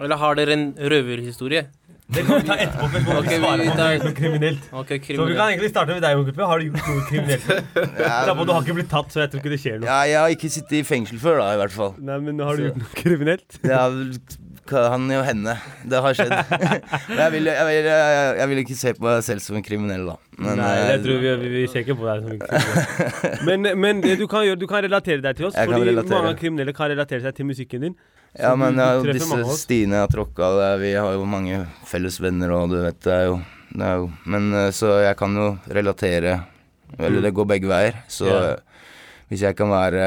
Eller 0.00 0.18
har 0.18 0.38
dere 0.40 0.56
en 0.56 0.66
røverhistorie? 0.74 1.66
Det 2.12 2.24
kan 2.26 2.40
vi 2.40 2.48
ta 2.48 2.56
etterpå. 2.58 2.88
men 2.92 3.04
må 3.06 3.14
okay, 3.20 3.36
vi 3.36 3.44
svare 3.44 3.60
vi 3.60 3.68
på 3.68 3.70
tar- 3.70 3.76
du 3.76 3.82
har 3.82 3.92
gjort 3.94 4.06
noe 4.08 4.16
kriminelt. 4.18 4.64
Så 4.66 5.26
vi 5.28 5.36
kan 5.36 5.44
egentlig 5.46 5.70
starte 5.70 5.94
med 5.94 6.02
deg, 6.02 6.18
onkel 6.18 6.34
P. 6.34 6.46
Har 6.50 6.58
du 6.58 6.66
gjort 6.66 6.88
noe 6.88 7.04
kriminelt 7.08 7.46
før? 7.46 7.60
ja, 8.02 8.34
men... 8.34 8.42
Du 8.48 8.52
har 8.56 8.66
ikke 8.66 8.78
blitt 8.80 8.90
tatt, 8.90 9.14
så 9.14 9.22
jeg 9.22 9.32
tror 9.32 9.44
ikke 9.44 9.52
det 9.52 9.60
skjer 9.62 9.78
noe. 9.78 9.88
Ja, 9.92 10.00
jeg 10.10 10.18
har 10.18 10.34
ikke 10.34 10.50
sittet 10.56 10.78
i 10.80 10.82
fengsel 10.88 11.22
før, 11.22 11.38
da, 11.44 11.52
i 11.54 11.60
hvert 11.62 11.76
fall. 11.76 11.94
Nei, 12.02 12.18
men 12.26 12.42
har 12.42 12.58
du 12.58 12.66
gjort 12.66 12.82
noe 12.82 12.98
kriminelt? 12.98 13.60
Ja, 13.62 13.86
vel 13.94 14.16
kan 14.68 15.10
jo 15.10 15.22
hende. 15.26 15.54
Det 15.88 16.00
har 16.04 16.16
skjedd. 16.16 16.32
Men 17.08 17.18
jeg 17.18 17.32
vil, 17.34 17.50
jeg, 17.50 17.66
vil, 17.68 17.88
jeg, 17.88 18.48
vil 18.52 18.60
ikke 18.62 18.76
se 18.78 18.92
på 18.96 19.04
meg 19.06 19.24
selv 19.26 19.44
som 19.44 19.58
en 19.58 19.64
kriminell, 19.66 20.06
da. 20.12 20.16
Men, 20.38 20.60
Nei, 20.60 20.70
eh, 20.78 20.88
jeg 20.92 21.02
tror 21.06 21.20
vi, 21.22 21.32
vi, 21.42 21.50
vi 21.56 21.64
ser 21.72 21.84
ikke 21.84 21.96
på 21.98 22.08
deg 22.08 22.22
som 22.22 22.34
en 22.34 22.42
kriminell. 22.42 23.42
Men, 23.48 23.68
men 23.80 24.02
du 24.02 24.26
kan 24.30 24.46
du 24.58 24.66
kan 24.70 24.84
relatere 24.84 25.22
deg 25.24 25.38
til 25.38 25.48
oss. 25.48 25.56
Jeg 25.58 25.70
fordi 25.70 25.90
relatere. 25.90 26.22
mange 26.22 26.38
kriminelle 26.38 26.74
kan 26.76 26.90
relatere 26.92 27.24
seg 27.24 27.36
til 27.36 27.48
musikken 27.48 27.88
din. 27.88 27.96
Ja, 28.38 28.54
men 28.56 28.78
ja, 28.80 28.94
disse 29.04 29.42
stiene 29.60 29.98
jeg 29.98 30.06
har 30.06 30.12
tråkka, 30.12 30.46
vi 30.80 30.94
har 30.96 31.12
jo 31.12 31.26
mange 31.28 31.66
felles 31.84 32.16
venner, 32.22 32.54
og 32.56 32.70
du 32.72 32.78
vet, 32.80 32.96
det 33.04 33.12
er 33.12 33.26
jo, 33.28 33.34
det 33.74 33.84
er 33.90 33.98
jo 34.00 34.06
Men 34.32 34.46
eh, 34.56 34.70
så 34.72 34.94
jeg 35.02 35.18
kan 35.20 35.36
jo 35.36 35.50
relatere 35.68 36.38
Eller 36.96 37.26
det 37.26 37.34
går 37.36 37.50
begge 37.50 37.68
veier. 37.68 38.00
Så 38.08 38.30
eh, 38.32 38.56
hvis 39.28 39.44
jeg 39.44 39.56
kan 39.56 39.70
være 39.72 40.06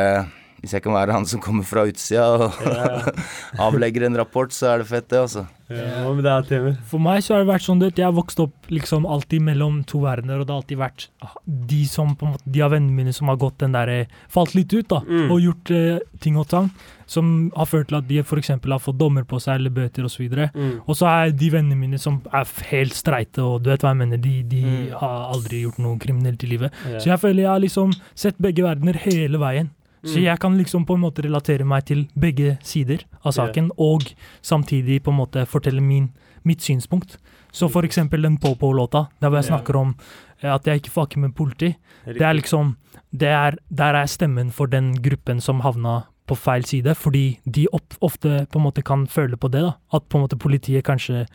hvis 0.66 0.74
jeg 0.74 0.82
kan 0.86 0.96
være 0.98 1.14
han 1.14 1.26
som 1.30 1.40
kommer 1.46 1.64
fra 1.68 1.86
utsida 1.86 2.26
og 2.42 2.58
avlegger 3.68 4.08
en 4.08 4.18
rapport, 4.18 4.52
så 4.54 4.74
er 4.74 4.82
det 4.84 4.88
fett, 4.90 5.08
det, 5.12 5.20
altså. 5.28 5.46
Ja, 5.70 6.12
deg, 6.22 6.46
Temer? 6.50 6.76
For 6.86 7.02
meg 7.02 7.24
så 7.26 7.34
har 7.34 7.42
det 7.42 7.50
vært 7.50 7.64
sånn 7.66 7.80
at 7.86 7.98
jeg 7.98 8.06
har 8.06 8.14
vokst 8.14 8.38
opp 8.44 8.68
liksom 8.70 9.06
alltid 9.10 9.42
mellom 9.48 9.80
to 9.90 10.02
verdener, 10.04 10.42
og 10.42 10.46
det 10.46 10.54
har 10.54 10.60
alltid 10.62 10.78
vært 10.82 11.08
ah, 11.26 11.32
de 11.46 11.80
som 11.90 12.12
på 12.18 12.28
en 12.28 12.36
måte, 12.36 12.52
de 12.54 12.62
av 12.66 12.74
vennene 12.76 12.94
mine 12.94 13.14
som 13.18 13.32
har 13.32 13.40
gått 13.42 13.58
den 13.64 13.74
der 13.74 13.90
eh, 13.90 14.12
Falt 14.30 14.54
litt 14.58 14.74
ut, 14.76 14.88
da, 14.92 15.00
Mm. 15.06 15.32
og 15.32 15.40
gjort 15.42 15.72
eh, 15.74 15.98
ting 16.22 16.38
og 16.42 16.48
tang, 16.52 16.70
som 17.10 17.52
har 17.56 17.68
ført 17.70 17.90
til 17.92 17.98
at 18.00 18.08
de 18.10 18.20
f.eks. 18.22 18.50
har 18.50 18.82
fått 18.82 18.98
dommer 18.98 19.26
på 19.30 19.38
seg 19.42 19.60
eller 19.60 19.74
bøter 19.74 20.06
osv. 20.08 20.26
Og, 20.26 20.56
Mm. 20.56 20.82
og 20.86 20.96
så 20.98 21.06
er 21.10 21.32
de 21.38 21.50
vennene 21.54 21.78
mine 21.78 22.00
som 22.02 22.22
er 22.34 22.46
helt 22.72 22.94
streite, 22.98 23.42
og 23.42 23.64
du 23.64 23.70
vet 23.72 23.82
hva 23.86 23.94
jeg 23.94 24.02
mener, 24.04 24.18
de, 24.22 24.36
de 24.44 24.62
Mm. 24.66 24.92
har 25.02 25.34
aldri 25.34 25.64
gjort 25.66 25.80
noe 25.82 25.98
kriminelt 26.02 26.44
i 26.44 26.48
livet. 26.50 26.72
Yeah. 26.88 27.00
Så 27.00 27.10
jeg 27.14 27.20
føler 27.22 27.42
jeg 27.46 27.52
har 27.52 27.60
liksom 27.66 27.94
sett 28.16 28.38
begge 28.42 28.64
verdener 28.66 28.98
hele 29.06 29.38
veien. 29.42 29.70
Så 30.06 30.22
jeg 30.22 30.40
kan 30.40 30.58
liksom 30.58 30.86
på 30.86 30.96
en 30.96 31.02
måte 31.02 31.24
relatere 31.26 31.66
meg 31.66 31.86
til 31.86 32.06
begge 32.20 32.58
sider 32.64 33.04
av 33.24 33.32
saken, 33.34 33.72
og 33.78 34.04
samtidig 34.42 35.02
på 35.04 35.12
en 35.12 35.18
måte 35.18 35.46
fortelle 35.50 35.82
min, 35.82 36.12
mitt 36.44 36.62
synspunkt. 36.62 37.18
Så 37.52 37.70
for 37.72 37.84
eksempel 37.88 38.22
den 38.22 38.38
Popo-låta, 38.38 39.08
der 39.20 39.30
hvor 39.30 39.40
jeg 39.40 39.50
snakker 39.50 39.76
om 39.80 39.96
eh, 40.42 40.54
at 40.54 40.66
jeg 40.68 40.82
ikke 40.84 40.92
fucker 40.92 41.20
med 41.20 41.36
politi. 41.36 41.76
Det 42.06 42.22
er 42.22 42.34
liksom 42.34 42.76
det 43.12 43.30
er, 43.32 43.56
Der 43.70 43.96
er 43.96 44.06
stemmen 44.06 44.52
for 44.52 44.68
den 44.68 44.94
gruppen 45.02 45.40
som 45.42 45.62
havna 45.62 46.04
på 46.28 46.36
feil 46.36 46.66
side, 46.66 46.96
fordi 46.96 47.40
de 47.46 47.68
opp, 47.72 47.94
ofte 48.02 48.48
på 48.52 48.60
en 48.60 48.66
måte 48.66 48.84
kan 48.84 49.08
føle 49.08 49.38
på 49.38 49.48
det. 49.52 49.62
da, 49.62 49.74
At 49.94 50.10
på 50.10 50.18
en 50.18 50.26
måte 50.26 50.38
politiet 50.38 50.84
kanskje 50.84 51.26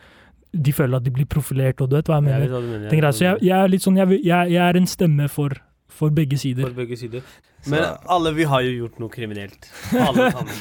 De 0.52 0.72
føler 0.72 0.96
at 0.96 1.04
de 1.04 1.10
blir 1.10 1.26
profilert, 1.26 1.80
og 1.80 1.90
du 1.90 1.96
vet 1.96 2.06
hva 2.06 2.18
jeg 2.20 2.24
Jeg 2.26 2.50
mener. 2.50 2.90
jeg 2.90 3.00
hva 3.02 3.12
Så 3.12 3.24
jeg, 3.24 3.38
jeg 3.42 3.58
er 3.64 3.68
litt 3.68 3.82
sånn 3.82 3.96
Jeg, 3.96 4.08
jeg, 4.24 4.50
jeg 4.50 4.68
er 4.68 4.76
en 4.76 4.86
stemme 4.86 5.28
for, 5.28 5.50
for 5.90 6.12
begge 6.14 6.38
sider. 6.40 6.68
For 6.68 6.76
begge 6.76 6.96
sider. 6.98 7.24
Men 7.68 7.84
alle 8.08 8.32
vi 8.32 8.46
har 8.48 8.62
jo 8.64 8.70
gjort 8.84 9.00
noe 9.02 9.12
kriminelt. 9.12 9.66
Alle 9.92 10.30
sammen. 10.32 10.56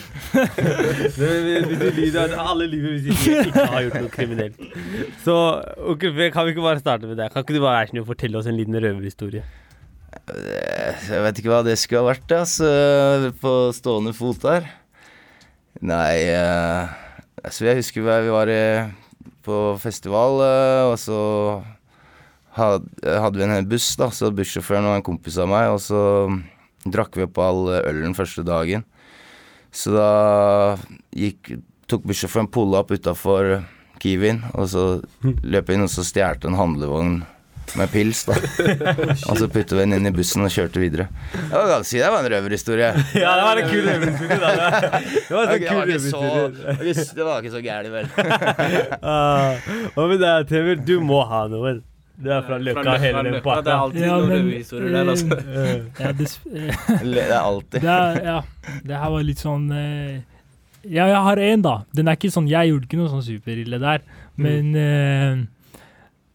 Alle 2.50 2.68
lyver 2.68 2.98
hvis 2.98 3.06
de 3.06 3.14
ikke 3.16 3.64
har 3.72 3.86
gjort 3.86 4.02
noe 4.04 4.12
kriminelt. 4.12 4.60
Så 5.24 5.36
okay, 5.94 6.12
kan 6.34 6.48
vi 6.48 6.56
ikke 6.56 6.66
bare 6.66 6.84
starte 6.84 7.08
med 7.08 7.16
deg? 7.22 7.32
Kan 7.32 7.46
ikke 7.46 7.56
du 7.56 7.64
bare 7.64 7.88
snill 7.92 8.08
fortelle 8.08 8.42
oss 8.42 8.50
en 8.52 8.60
liten 8.60 8.76
røverhistorie? 8.76 9.46
Eh, 10.28 11.08
Jeg 11.08 11.24
vet 11.24 11.40
ikke 11.40 11.54
hva 11.54 11.64
det 11.66 11.78
skulle 11.80 12.04
ha 12.04 12.12
vært, 12.12 12.36
altså, 12.36 13.32
på 13.40 13.56
stående 13.78 14.16
fot 14.18 14.44
der. 14.44 14.68
Nei 15.86 16.26
eh, 16.28 16.90
altså 17.46 17.70
Jeg 17.70 17.80
husker 17.80 18.04
vi 18.04 18.16
vi 18.26 18.34
var 18.34 18.50
på 19.46 19.60
festival, 19.80 20.42
og 20.92 20.98
så 21.00 21.20
hadde 22.58 23.38
vi 23.38 23.44
en 23.46 23.54
hel 23.56 23.68
buss, 23.70 23.92
da. 24.00 24.10
Så 24.14 24.32
bussjåføren 24.36 24.88
var 24.90 25.00
en 25.00 25.06
kompis 25.06 25.38
av 25.42 25.50
meg, 25.52 25.70
og 25.76 25.82
så 25.84 26.02
drakk 26.90 27.18
vi 27.20 27.26
opp 27.28 27.38
all 27.44 27.68
ølen 27.82 28.16
første 28.18 28.44
dagen. 28.48 28.84
Så 29.72 29.92
da 29.94 30.78
gikk, 31.14 31.58
tok 31.90 32.06
bussjåføren 32.10 32.50
pulla 32.52 32.82
opp 32.84 32.92
utafor 32.96 33.60
Kiwien, 34.00 34.44
og 34.56 34.70
så 34.72 34.86
løp 35.44 35.68
jeg 35.70 35.76
inn 35.78 35.84
og 35.86 35.92
så 35.92 36.06
stjal 36.08 36.40
en 36.48 36.56
handlevogn 36.58 37.20
med 37.78 37.92
pils, 37.94 38.24
da. 38.26 38.34
og 39.30 39.36
så 39.38 39.46
puttet 39.52 39.76
vi 39.76 39.84
den 39.84 39.94
inn 40.00 40.08
i 40.10 40.14
bussen 40.16 40.42
og 40.42 40.50
kjørte 40.50 40.82
videre. 40.82 41.06
Det 41.36 41.52
var 41.54 41.68
ganske, 41.76 42.00
det 42.02 42.08
var 42.10 42.24
en 42.24 42.32
røverhistorie. 42.34 42.88
Ja, 43.22 43.34
det 43.38 43.44
var 43.46 43.62
en 43.62 43.70
kul 43.70 43.84
røverhistorie. 43.86 44.40
Det 44.40 45.36
var 45.36 45.52
kul 45.52 45.60
det 45.60 45.76
var 45.76 45.92
ikke 45.92 46.00
så- 46.08 47.14
det 47.20 47.28
var 47.28 47.44
ikke- 47.44 47.54
så 47.54 47.62
gærent, 47.62 47.94
vel. 47.94 48.10
Ah, 49.04 49.60
Hva 49.94 50.08
med 50.10 50.24
deg, 50.24 50.48
Temur? 50.50 50.82
Du 50.88 50.96
må 51.06 51.22
ha 51.30 51.44
noe. 51.52 51.76
Du 52.20 52.30
er 52.36 52.42
fra 52.44 52.58
Løkka, 52.60 52.98
hele 53.00 53.22
den 53.24 53.38
parten. 53.40 53.44
pakka. 53.46 53.62
det 53.64 53.72
er 53.72 53.84
alltid 53.84 54.02
Ja, 54.04 54.16
noen 54.20 54.32
revisorer 54.34 54.90
røverhistorier 54.90 54.96
der, 54.96 55.12
altså. 55.14 55.38
eh, 55.40 56.04
ja, 56.04 56.12
det, 56.12 56.28
eh, 56.60 57.06
Det 57.14 57.24
er 57.24 57.38
alltid. 57.40 57.80
Det 57.86 57.94
er, 57.96 58.20
ja, 58.26 58.40
det 58.90 58.98
her 59.04 59.14
var 59.14 59.24
litt 59.24 59.44
sånn 59.46 59.70
eh, 59.72 60.18
Ja, 60.84 61.06
jeg 61.08 61.22
har 61.30 61.44
en, 61.46 61.62
da. 61.64 61.76
Den 61.96 62.08
er 62.12 62.20
ikke 62.20 62.34
sånn 62.34 62.50
Jeg 62.52 62.72
gjorde 62.74 62.90
ikke 62.90 63.00
noe 63.00 63.14
sånn 63.14 63.24
superille 63.26 63.80
der. 63.80 64.04
Men 64.40 64.76
eh, 64.76 65.46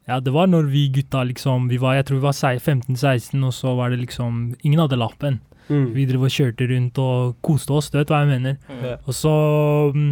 ja, 0.09 0.21
det 0.21 0.33
var 0.35 0.49
når 0.53 0.69
vi 0.73 0.89
gutta 0.93 1.23
liksom 1.25 1.69
Vi 1.69 1.79
var, 1.81 1.99
jeg 1.99 2.09
tror 2.09 2.21
vi 2.21 2.27
var 2.27 2.37
15-16, 2.37 3.45
og 3.45 3.53
så 3.57 3.75
var 3.77 3.93
det 3.93 4.03
liksom 4.05 4.55
Ingen 4.63 4.83
hadde 4.85 5.01
lappen. 5.01 5.41
Mm. 5.69 5.95
Vi 5.95 6.05
drev 6.09 6.27
og 6.27 6.33
kjørte 6.33 6.67
rundt 6.69 6.99
og 7.01 7.37
koste 7.45 7.73
oss, 7.73 7.87
du 7.89 7.97
vet 7.97 8.11
hva 8.13 8.19
jeg 8.21 8.35
mener. 8.35 8.59
Mm. 8.69 8.99
Og 9.09 9.15
så 9.17 9.33
mm, 9.95 10.11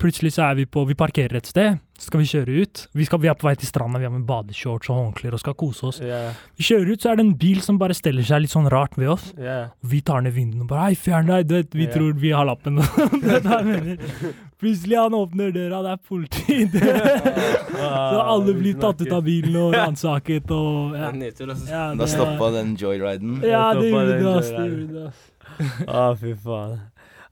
plutselig 0.00 0.32
så 0.34 0.48
er 0.48 0.54
vi 0.58 0.66
på 0.66 0.84
Vi 0.88 0.96
parkerer 0.96 1.36
et 1.38 1.48
sted, 1.48 1.78
så 1.98 2.08
skal 2.08 2.22
vi 2.22 2.28
kjøre 2.28 2.62
ut. 2.64 2.82
Vi, 2.96 3.04
skal, 3.06 3.20
vi 3.22 3.28
er 3.30 3.36
på 3.38 3.46
vei 3.46 3.54
til 3.58 3.68
stranda, 3.68 4.00
vi 4.00 4.08
har 4.08 4.12
med 4.14 4.26
badeshorts 4.28 4.90
og 4.90 4.98
håndklær 4.98 5.36
og 5.36 5.42
skal 5.42 5.56
kose 5.58 5.86
oss. 5.90 6.00
Yeah. 6.02 6.34
Vi 6.58 6.66
kjører 6.66 6.92
ut, 6.92 7.04
så 7.04 7.12
er 7.12 7.20
det 7.20 7.26
en 7.26 7.34
bil 7.38 7.60
som 7.64 7.78
bare 7.80 7.96
steller 7.96 8.26
seg 8.26 8.44
litt 8.44 8.54
sånn 8.54 8.70
rart 8.72 8.96
ved 8.98 9.12
oss. 9.14 9.28
Yeah. 9.38 9.74
Vi 9.84 10.00
tar 10.06 10.24
ned 10.24 10.34
vinduene 10.36 10.64
og 10.66 10.72
bare 10.72 10.88
Hei, 10.88 10.98
fjern 10.98 11.30
deg! 11.30 11.46
Du 11.48 11.56
vet, 11.58 11.76
vi 11.76 11.86
yeah. 11.86 11.94
tror 11.94 12.16
vi 12.24 12.32
har 12.34 12.48
lappen. 12.48 12.80
Plutselig 14.64 14.96
han 14.96 15.14
åpner 15.18 15.52
døra, 15.52 15.82
det 15.84 15.92
er 15.92 16.00
politi. 16.08 16.58
så 17.76 18.24
alle 18.24 18.56
blir 18.56 18.80
tatt 18.80 19.04
ut 19.04 19.12
av 19.12 19.22
bilen 19.26 19.60
og 19.60 19.76
ransaket 19.76 20.50
og 20.54 20.96
ja. 20.96 21.12
Altså. 21.12 21.54
Da 21.68 21.92
det- 22.00 22.10
stoppa 22.14 22.50
den 22.56 22.74
joyriden. 22.80 23.38
Ja, 23.44 23.68
det 23.76 23.92
Stoppa 23.92 24.66
gjorde 24.66 24.88
det. 24.96 25.14
Å, 25.86 26.08
fy 26.18 26.32
faen. 26.40 26.80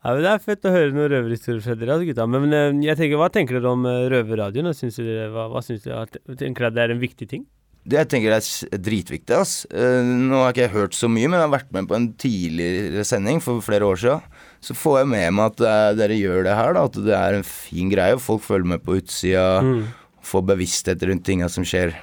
Ja, 0.03 0.13
men 0.17 0.25
Det 0.25 0.31
er 0.33 0.43
fett 0.43 0.67
å 0.67 0.75
høre 0.75 0.91
noen 0.91 1.11
røverhistorier 1.13 1.63
fra 1.63 1.77
dere, 1.79 1.95
altså, 1.95 2.09
gutta. 2.09 2.27
Men, 2.27 2.53
eh, 2.53 2.71
jeg 2.89 2.99
tenker, 2.99 3.21
hva 3.21 3.31
tenker 3.31 3.61
dere 3.61 3.71
om 3.71 3.87
uh, 3.87 4.09
røverradioen? 4.11 4.75
Syns 4.75 4.99
dere, 4.99 5.29
hva, 5.31 5.47
hva 5.53 5.63
syns 5.63 5.85
dere? 5.87 6.07
Tenker 6.35 6.67
dere 6.67 6.75
det 6.75 6.83
er 6.83 6.95
en 6.97 7.03
viktig 7.03 7.29
ting? 7.31 7.45
Det 7.83 7.99
jeg 7.99 8.09
tenker 8.13 8.35
er 8.37 8.79
dritviktig, 8.79 9.35
ass. 9.35 9.65
Eh, 9.75 10.03
nå 10.07 10.39
har 10.39 10.53
ikke 10.53 10.67
jeg 10.69 10.75
hørt 10.77 10.95
så 10.95 11.09
mye, 11.11 11.27
men 11.27 11.41
jeg 11.41 11.49
har 11.49 11.55
vært 11.57 11.73
med 11.75 11.89
på 11.91 11.97
en 11.97 12.07
tidligere 12.15 13.03
sending 13.07 13.43
for 13.43 13.63
flere 13.65 13.89
år 13.89 13.99
siden. 13.99 14.37
Så 14.63 14.77
får 14.79 15.01
jeg 15.01 15.11
med 15.11 15.35
meg 15.35 15.51
at 15.51 15.65
eh, 15.67 15.89
dere 15.99 16.19
gjør 16.21 16.47
det 16.47 16.55
her, 16.55 16.77
da. 16.77 16.85
At 16.87 16.99
det 17.09 17.17
er 17.19 17.39
en 17.41 17.49
fin 17.49 17.91
greie. 17.91 18.21
Folk 18.23 18.45
følger 18.47 18.71
med 18.75 18.85
på 18.87 19.01
utsida. 19.01 19.49
Mm. 19.67 19.83
Får 20.23 20.47
bevissthet 20.53 21.03
rundt 21.11 21.27
tinga 21.27 21.51
som 21.51 21.67
skjer 21.67 21.97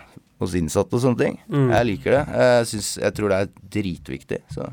hos 0.43 0.57
innsatte 0.59 0.99
og 0.99 1.03
sånne 1.05 1.21
ting. 1.21 1.39
Mm. 1.47 1.71
Jeg 1.71 1.89
liker 1.93 2.17
det. 2.17 2.25
Jeg, 2.43 2.69
synes, 2.73 2.91
jeg 2.99 3.15
tror 3.15 3.31
det 3.31 3.39
er 3.39 3.53
dritviktig. 3.79 4.41
Så 4.51 4.67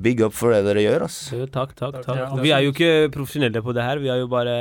big 0.00 0.20
up 0.22 0.32
for 0.32 0.52
det 0.54 0.60
dere 0.64 0.82
gjør, 0.84 1.02
ass. 1.08 1.16
Jo, 1.34 1.46
takk, 1.50 1.72
takk, 1.74 1.96
takk. 2.04 2.16
Ja, 2.16 2.26
vi 2.38 2.52
er 2.54 2.62
jo 2.62 2.70
ikke 2.72 3.10
profesjonelle 3.14 3.62
på 3.66 3.74
det 3.74 3.82
her. 3.82 3.98
Vi 3.98 4.08
har 4.12 4.18
jo 4.20 4.28
bare 4.30 4.54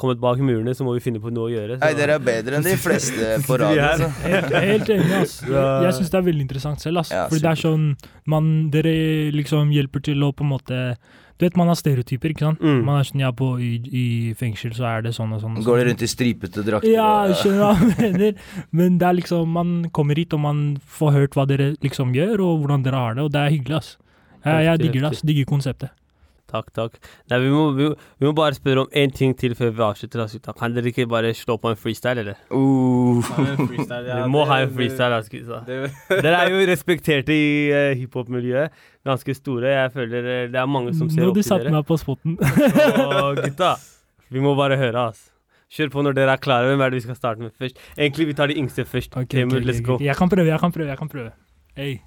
kommet 0.00 0.18
bak 0.22 0.38
murene, 0.40 0.72
så 0.74 0.86
må 0.86 0.94
vi 0.96 1.02
finne 1.04 1.20
på 1.20 1.28
noe 1.32 1.50
å 1.50 1.52
gjøre. 1.52 1.76
så- 1.78 1.84
Nei, 1.84 1.92
dere 1.98 2.14
er 2.16 2.18
bedre 2.24 2.56
enn 2.56 2.64
de 2.64 2.76
fleste 2.80 3.36
på 3.48 3.58
radio. 3.60 3.80
her? 3.80 4.08
Helt, 4.24 4.52
helt 4.72 4.88
enig, 4.96 5.12
ass. 5.22 5.40
Jeg 5.44 5.94
syns 5.98 6.10
det 6.10 6.18
er 6.22 6.28
veldig 6.32 6.46
interessant 6.48 6.80
selv, 6.80 6.98
ass. 7.04 7.10
Ja, 7.12 7.26
Fordi 7.28 7.42
det 7.44 7.50
er 7.52 7.60
sånn 7.68 7.96
man, 8.26 8.70
Dere 8.70 8.94
liksom 9.36 9.70
hjelper 9.74 10.02
til 10.02 10.22
å 10.24 10.32
på 10.32 10.40
en 10.46 10.50
måte 10.56 10.96
Du 11.40 11.46
vet, 11.46 11.56
man 11.56 11.68
har 11.68 11.76
stereotyper, 11.76 12.32
ikke 12.34 12.44
sant? 12.48 12.60
Mm. 12.60 12.82
Man 12.84 12.98
er 13.00 13.04
sånn 13.08 13.20
Ja, 13.20 13.30
på, 13.32 13.46
i, 13.60 13.70
i 13.92 14.34
fengsel 14.36 14.72
så 14.76 14.84
er 14.84 15.02
det 15.06 15.12
sånn 15.16 15.32
og 15.32 15.40
sånn. 15.40 15.56
Og 15.60 15.64
Går 15.64 15.78
det 15.80 15.84
de 15.84 15.90
rundt 15.92 16.02
i 16.04 16.08
stripete 16.12 16.64
drakter? 16.66 16.88
Ja, 16.92 17.26
jeg 17.28 17.36
skjønner 17.40 17.62
hva 17.64 17.72
jeg 17.80 17.96
mener. 18.12 18.34
Men 18.72 18.98
det 19.00 19.06
er 19.08 19.16
liksom 19.20 19.48
Man 19.60 19.70
kommer 19.92 20.16
hit, 20.20 20.32
og 20.36 20.40
man 20.44 20.60
får 20.84 21.12
hørt 21.16 21.36
hva 21.36 21.46
dere 21.48 21.74
liksom 21.84 22.12
gjør, 22.16 22.40
og 22.44 22.60
hvordan 22.64 22.84
dere 22.84 23.00
har 23.04 23.14
det, 23.16 23.24
og 23.24 23.32
det 23.32 23.40
er 23.44 23.54
hyggelig, 23.56 23.76
ass. 23.80 23.96
Jeg, 24.44 24.64
jeg 24.64 24.84
digger 24.84 25.00
det, 25.00 25.10
ass. 25.10 25.24
Digger 25.26 25.48
konseptet. 25.48 25.96
Takk, 26.50 26.70
takk. 26.74 26.96
Nei, 27.30 27.38
vi 27.44 27.50
må, 27.52 27.62
vi, 27.76 27.86
vi 28.18 28.26
må 28.26 28.32
bare 28.34 28.56
spørre 28.56 28.84
om 28.84 28.96
én 28.96 29.12
ting 29.14 29.36
til 29.38 29.54
før 29.58 29.70
vi 29.70 29.84
avslutter. 29.86 30.22
Altså, 30.24 30.40
gutta. 30.40 30.54
kan 30.58 30.74
dere 30.74 30.90
ikke 30.90 31.06
bare 31.10 31.30
slå 31.36 31.56
på 31.62 31.70
en 31.70 31.78
freestyle, 31.78 32.24
eller? 32.24 32.40
Uh. 32.50 33.22
vi 33.70 34.26
må 34.32 34.44
ha 34.50 34.60
en 34.64 34.74
freestyle, 34.74 35.20
altså, 35.20 35.30
gutta. 35.36 35.60
Dere 36.10 36.42
er 36.42 36.50
jo 36.50 36.64
respekterte 36.72 37.36
i 37.36 37.50
uh, 37.70 37.92
hiphop-miljøet. 38.00 38.74
Ganske 39.06 39.34
store. 39.38 39.70
Jeg 39.76 39.92
føler 39.94 40.26
eh, 40.26 40.46
det 40.52 40.58
er 40.60 40.66
mange 40.68 40.92
som 40.92 41.08
ser 41.08 41.30
opp 41.30 41.38
til 41.38 41.40
dere. 41.40 41.40
Nå 41.40 41.40
har 41.40 41.40
du 41.40 41.46
satt 41.46 41.62
satte 41.62 41.76
meg 41.76 41.86
på 41.88 42.00
spotten. 42.02 42.36
Og 43.06 43.40
gutta, 43.46 43.70
vi 44.34 44.42
må 44.44 44.56
bare 44.58 44.76
høre, 44.80 45.06
ass. 45.12 45.30
Kjør 45.70 45.94
på 45.94 46.02
når 46.02 46.18
dere 46.18 46.34
er 46.34 46.42
klare. 46.42 46.66
Hvem 46.66 46.82
er 46.82 46.90
det 46.90 46.98
vi 46.98 47.06
skal 47.06 47.16
starte 47.16 47.46
med 47.46 47.54
først? 47.54 47.78
Egentlig, 47.94 48.26
vi 48.32 48.38
tar 48.42 48.50
de 48.50 48.58
yngste 48.58 48.84
først. 48.84 49.14
Ok, 49.14 49.30
okay, 49.30 49.46
ok, 49.46 49.58
let's 49.70 49.82
go. 49.86 50.00
Jeg 50.02 50.18
kan 50.18 50.28
prøve, 50.28 50.50
jeg 50.50 50.60
kan 50.60 50.74
prøve. 50.74 50.90
jeg 50.90 50.98
kan 50.98 51.08
prøve. 51.14 51.30
Ey, 51.78 52.00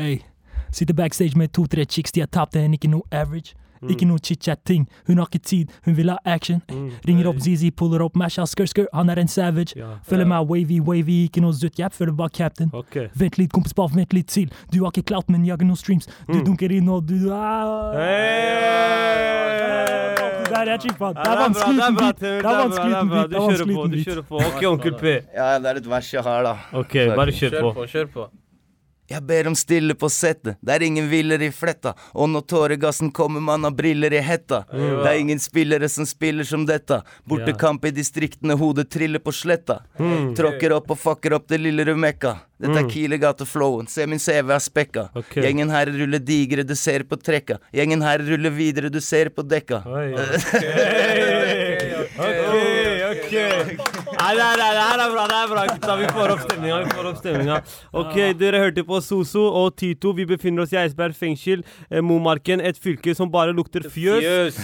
ey. 0.00 0.22
Sitter 0.72 0.94
backstage 0.94 1.36
med 1.36 1.48
to-tre 1.52 1.84
chicks, 1.84 2.12
de 2.12 2.20
har 2.20 2.26
tapt 2.32 2.56
en, 2.56 2.72
ikke 2.74 2.88
noe 2.90 3.02
average. 3.12 3.54
Ikke 3.90 4.06
noe 4.06 4.18
chit-chat-ting. 4.22 4.84
Hun 5.08 5.18
har 5.18 5.26
ikke 5.26 5.40
tid, 5.42 5.66
hun 5.84 5.96
vil 5.96 6.08
ha 6.12 6.16
action. 6.24 6.60
Mm. 6.70 6.90
Ringer 7.08 7.26
opp 7.26 7.40
Zizi, 7.42 7.70
puller 7.74 7.98
opp 8.04 8.14
Masha, 8.14 8.44
skr, 8.46 8.62
han 8.94 9.10
er 9.10 9.18
en 9.18 9.26
savage. 9.28 9.74
Ja. 9.76 9.96
Føler 10.06 10.24
meg 10.30 10.46
wavy, 10.46 10.78
wavy, 10.86 11.24
ikke 11.26 11.40
noe 11.42 11.50
zutt, 11.52 11.78
jeg 11.82 11.90
føler 11.90 12.12
bare 12.14 12.30
captain. 12.30 12.70
Okay. 12.72 13.08
Vent 13.18 13.38
litt, 13.42 13.50
kompis, 13.52 13.74
bare 13.74 13.90
vent 13.96 14.12
litt 14.14 14.28
til. 14.30 14.52
Du 14.72 14.84
har 14.84 14.92
ikke 14.94 15.02
clout, 15.10 15.28
men 15.34 15.42
jager 15.44 15.64
noen 15.66 15.76
streams. 15.80 16.06
Du 16.28 16.38
Mm. 16.38 16.44
dunker 16.46 16.70
inn, 16.78 16.88
og 16.88 17.06
du 17.08 17.32
ah. 17.34 17.92
Hey! 17.98 19.32
Der 20.52 20.68
er 20.72 20.76
chippa. 20.78 21.08
Det 21.16 21.26
er 21.26 21.36
vanskelig 21.42 21.78
uten 21.82 21.96
beat. 21.98 22.20
Det 22.20 22.28
er 22.30 22.42
vanskelig 22.42 22.90
det 22.90 22.94
er 22.94 22.98
uten 23.02 23.08
bra. 23.08 23.16
beat. 23.16 23.30
Du 23.30 23.36
er 23.36 23.40
kjører 23.50 23.66
på, 23.74 23.82
du 23.90 23.96
kjører 24.06 24.22
på. 24.30 24.36
Ok, 24.46 24.62
onkel 24.70 24.92
P. 25.00 25.04
Ja, 25.34 25.58
det 25.58 25.66
er 25.72 25.76
et 25.82 25.88
vers 25.90 26.12
jeg 26.14 26.22
har, 26.22 26.42
da. 26.46 26.54
Ok, 26.72 26.92
bare 27.18 27.32
kjør 27.34 27.50
på. 27.60 27.72
kjør 27.94 28.06
på. 28.14 28.22
Jeg 29.12 29.22
ber 29.28 29.48
om 29.50 29.56
stille 29.58 29.94
på 29.98 30.08
settet, 30.12 30.56
det 30.64 30.72
er 30.74 30.84
ingen 30.86 31.08
hviler 31.10 31.42
i 31.44 31.50
fletta. 31.52 31.92
Og 32.16 32.30
når 32.32 32.46
tåregassen 32.48 33.10
kommer, 33.12 33.42
man 33.44 33.64
har 33.66 33.74
briller 33.76 34.12
i 34.16 34.22
hetta. 34.24 34.62
Det 34.72 35.08
er 35.08 35.18
ingen 35.20 35.40
spillere 35.42 35.88
som 35.92 36.06
spiller 36.08 36.48
som 36.48 36.64
dette. 36.68 37.02
Bortekamp 37.28 37.84
i 37.84 37.92
distriktene, 37.92 38.56
hodet 38.56 38.88
triller 38.92 39.20
på 39.20 39.34
sletta. 39.36 39.82
Tråkker 40.38 40.72
opp 40.78 40.90
og 40.94 41.00
fucker 41.02 41.36
opp 41.36 41.50
det 41.52 41.60
lille 41.60 41.84
Rumekka. 41.90 42.36
Dette 42.62 42.78
er 42.78 42.88
Kilegate-flowen, 42.92 43.88
se 43.90 44.06
min 44.06 44.20
CV 44.22 44.52
er 44.54 44.60
spekka. 44.62 45.08
Okay. 45.18 45.42
Gjengen 45.42 45.72
her 45.74 45.90
ruller 45.90 46.22
digre, 46.22 46.62
du 46.62 46.76
ser 46.78 47.02
på 47.10 47.18
trekka. 47.18 47.58
Gjengen 47.74 48.04
her 48.06 48.22
ruller 48.22 48.54
videre, 48.54 48.88
du 48.92 49.00
ser 49.02 49.32
på 49.34 49.42
dekka. 49.42 49.82
Oi, 49.82 50.14
ok, 52.22 53.32
ok. 53.32 53.32
Nei, 53.32 54.01
det, 54.38 54.44
er, 54.46 54.60
det 54.60 54.82
her 54.82 55.02
er 55.04 55.12
bra, 55.12 55.24
det 55.30 55.36
er 55.38 55.50
bra, 55.52 55.64
gutta. 55.70 55.96
Vi 56.00 56.08
får 56.16 56.32
opp 56.34 56.42
stemninga. 56.46 56.78
Vi 56.84 56.96
får 56.96 57.08
opp 57.10 57.18
stemninga. 57.20 57.58
Ok, 58.02 58.16
dere 58.40 58.62
hørte 58.62 58.84
på 58.88 59.00
Soso 59.04 59.44
og 59.62 59.76
Tito. 59.80 60.12
Vi 60.16 60.26
befinner 60.28 60.64
oss 60.64 60.74
i 60.74 60.78
Eidsberg 60.82 61.16
fengsel, 61.18 61.64
eh, 61.90 62.00
Momarken. 62.04 62.60
Et 62.60 62.78
fylke 62.78 63.14
som 63.18 63.30
bare 63.32 63.54
lukter 63.56 63.86
fjøs. 63.88 64.22
Fjøs. 64.22 64.60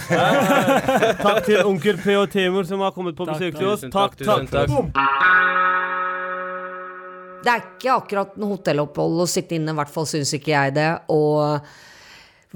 Takk 1.25 1.43
til 1.47 1.63
onkel 1.65 1.99
P 2.01 2.15
og 2.19 2.29
Temur 2.33 2.67
som 2.69 2.81
har 2.85 2.95
kommet 2.95 3.17
på 3.17 3.27
Takk, 3.29 3.39
besøk 3.39 3.59
til 3.59 3.73
oss. 3.73 3.85
Takk, 3.89 4.17
Takk, 4.23 4.49
takk. 4.53 4.69
Det 7.39 7.51
er 7.53 7.61
ikke 7.63 7.93
akkurat 7.95 8.33
noe 8.39 8.57
hotellopphold 8.57 9.21
å 9.23 9.27
sitte 9.29 9.55
inne, 9.55 9.71
i 9.71 9.79
hvert 9.79 9.91
fall 9.93 10.07
syns 10.09 10.33
ikke 10.35 10.51
jeg 10.51 10.75
det. 10.75 10.89
Og 11.15 11.63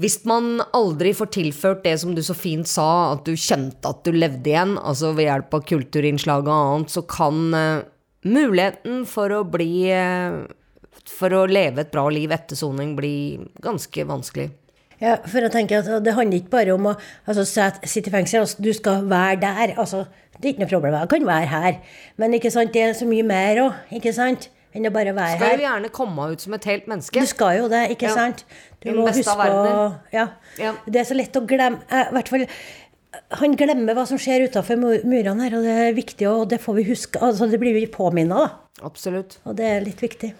hvis 0.02 0.16
man 0.26 0.58
aldri 0.74 1.12
får 1.14 1.30
tilført 1.36 1.84
det 1.84 1.94
som 2.02 2.16
du 2.16 2.22
så 2.26 2.34
fint 2.34 2.66
sa, 2.66 3.14
at 3.14 3.22
du 3.28 3.36
kjente 3.38 3.86
at 3.86 4.02
du 4.02 4.10
levde 4.14 4.50
igjen, 4.50 4.74
altså 4.80 5.12
ved 5.14 5.28
hjelp 5.28 5.54
av 5.54 5.62
kulturinnslag 5.70 6.48
og 6.48 6.54
annet, 6.54 6.90
så 6.90 7.04
kan 7.06 7.54
uh, 7.54 7.84
muligheten 8.26 9.04
for 9.06 9.30
å 9.30 9.44
bli 9.46 9.86
uh, 9.94 10.44
For 11.04 11.34
å 11.36 11.44
leve 11.44 11.82
et 11.82 11.90
bra 11.92 12.06
liv 12.08 12.32
etter 12.32 12.56
soning 12.56 12.94
bli 12.96 13.36
ganske 13.60 14.06
vanskelig. 14.08 14.48
Ja, 15.02 15.18
for 15.26 15.42
jeg 15.42 15.52
tenker 15.52 15.82
at 15.82 16.04
Det 16.04 16.14
handler 16.16 16.38
ikke 16.38 16.54
bare 16.54 16.74
om 16.74 16.86
å 16.88 16.94
altså, 17.26 17.44
sitte 17.44 18.08
i 18.08 18.14
fengsel. 18.14 18.40
Altså, 18.40 18.62
du 18.62 18.72
skal 18.72 19.04
være 19.10 19.40
der. 19.42 19.74
Altså, 19.76 20.06
det 20.38 20.48
er 20.48 20.54
ikke 20.54 20.64
noe 20.64 20.70
problem. 20.70 20.96
Jeg 21.02 21.10
kan 21.12 21.26
være 21.28 21.50
her. 21.50 21.80
Men 22.16 22.32
det 22.32 22.40
er 22.80 22.94
så 22.96 23.08
mye 23.10 23.26
mer 23.26 23.60
òg? 23.66 24.48
Enn 24.74 24.88
å 24.88 24.92
bare 24.94 25.12
være 25.14 25.36
her. 25.38 25.38
Skal 25.38 25.60
jo 25.60 25.66
gjerne 25.68 25.90
komme 25.94 26.30
ut 26.32 26.40
som 26.42 26.54
et 26.56 26.64
helt 26.70 26.88
menneske. 26.90 27.20
Du 27.22 27.30
skal 27.30 27.58
jo 27.60 27.68
det, 27.70 27.84
ikke 27.94 28.08
Ja. 28.10 28.14
sant? 28.14 28.44
Du 28.82 28.90
må 28.92 29.06
huske 29.08 29.34
å 29.48 29.98
ja. 30.12 30.28
Ja. 30.58 30.72
Det 30.86 31.00
er 31.00 31.04
så 31.08 31.14
lett 31.16 31.32
å 31.38 31.44
glemme 31.46 31.78
eh, 31.90 32.10
I 32.10 32.12
hvert 32.12 32.28
fall 32.28 32.46
Han 33.38 33.54
glemmer 33.56 33.94
hva 33.94 34.04
som 34.10 34.18
skjer 34.18 34.48
utafor 34.50 34.76
murene 34.76 35.46
her, 35.46 35.54
og 35.56 35.62
det 35.62 35.74
er 35.88 35.92
viktig, 35.94 36.26
og 36.28 36.48
det 36.50 36.58
får 36.60 36.74
vi 36.80 36.84
huske. 36.90 37.20
Altså, 37.22 37.46
det 37.48 37.60
blir 37.62 37.72
vi 37.76 37.86
påminna, 37.86 38.34
da. 38.42 38.48
Absolutt. 38.82 39.38
Og 39.46 39.54
det 39.56 39.64
er 39.70 39.84
litt 39.86 40.02
viktig. 40.02 40.32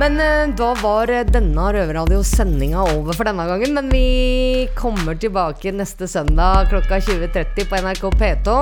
Men 0.00 0.16
eh, 0.22 0.46
da 0.56 0.70
var 0.80 1.10
eh, 1.12 1.26
denne 1.28 1.66
Røverradio-sendinga 1.76 2.86
over 2.96 3.12
for 3.12 3.28
denne 3.28 3.44
gangen. 3.44 3.74
Men 3.76 3.90
vi 3.92 4.66
kommer 4.78 5.18
tilbake 5.20 5.74
neste 5.76 6.08
søndag 6.08 6.70
klokka 6.72 7.02
20.30 7.04 7.68
på 7.68 7.82
NRK 7.84 8.08
P2. 8.16 8.56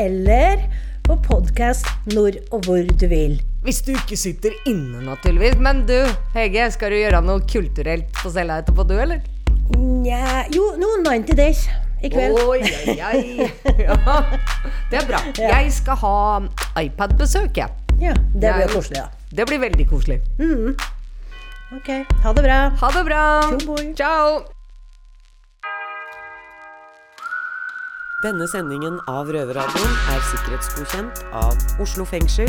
Eller 0.00 0.64
på 1.04 1.18
podkast 1.28 1.86
når 2.14 2.40
og 2.50 2.64
hvor 2.66 2.88
du 2.88 3.06
vil. 3.12 3.36
Hvis 3.66 3.80
du 3.82 3.88
ikke 3.96 4.14
sitter 4.14 4.52
inne, 4.70 5.00
naturligvis. 5.02 5.56
Men 5.58 5.80
du, 5.88 5.96
Hege, 6.36 6.68
skal 6.70 6.92
du 6.94 7.00
gjøre 7.00 7.18
noe 7.26 7.42
kulturelt 7.50 8.12
på 8.14 8.30
cella 8.30 8.60
etterpå, 8.62 8.84
du, 8.86 8.94
eller? 9.02 9.24
Nja 9.74 10.44
Jo, 10.54 10.68
noen 10.78 11.02
90 11.02 11.34
days 11.34 11.64
i 11.98 12.10
kveld. 12.12 12.38
Oi, 12.46 12.60
oi, 12.62 12.94
oi. 12.94 13.48
Ja, 13.86 13.96
det 14.92 15.00
er 15.00 15.08
bra. 15.08 15.18
Ja. 15.34 15.50
Jeg 15.56 15.72
skal 15.74 15.98
ha 16.04 16.14
iPad-besøk, 16.78 17.58
jeg. 17.58 17.74
Ja, 17.98 18.14
det 18.38 18.54
blir 18.54 18.70
koselig, 18.70 19.02
da. 19.02 19.08
Det 19.34 19.48
blir 19.50 19.58
veldig 19.66 19.88
koselig. 19.90 20.20
Ok, 21.74 21.90
ha 22.22 22.36
det 22.38 22.46
bra. 22.46 22.60
Ha 22.84 22.92
det 22.94 23.04
bra. 23.10 23.22
Ciao. 23.98 24.44
Denne 28.22 28.46
sendingen 28.48 29.02
av 29.10 29.28
Røverradioen 29.34 29.98
er 30.14 30.22
sikkerhetsgodkjent 30.30 31.26
av 31.36 31.82
Oslo 31.82 32.06
fengsel, 32.08 32.48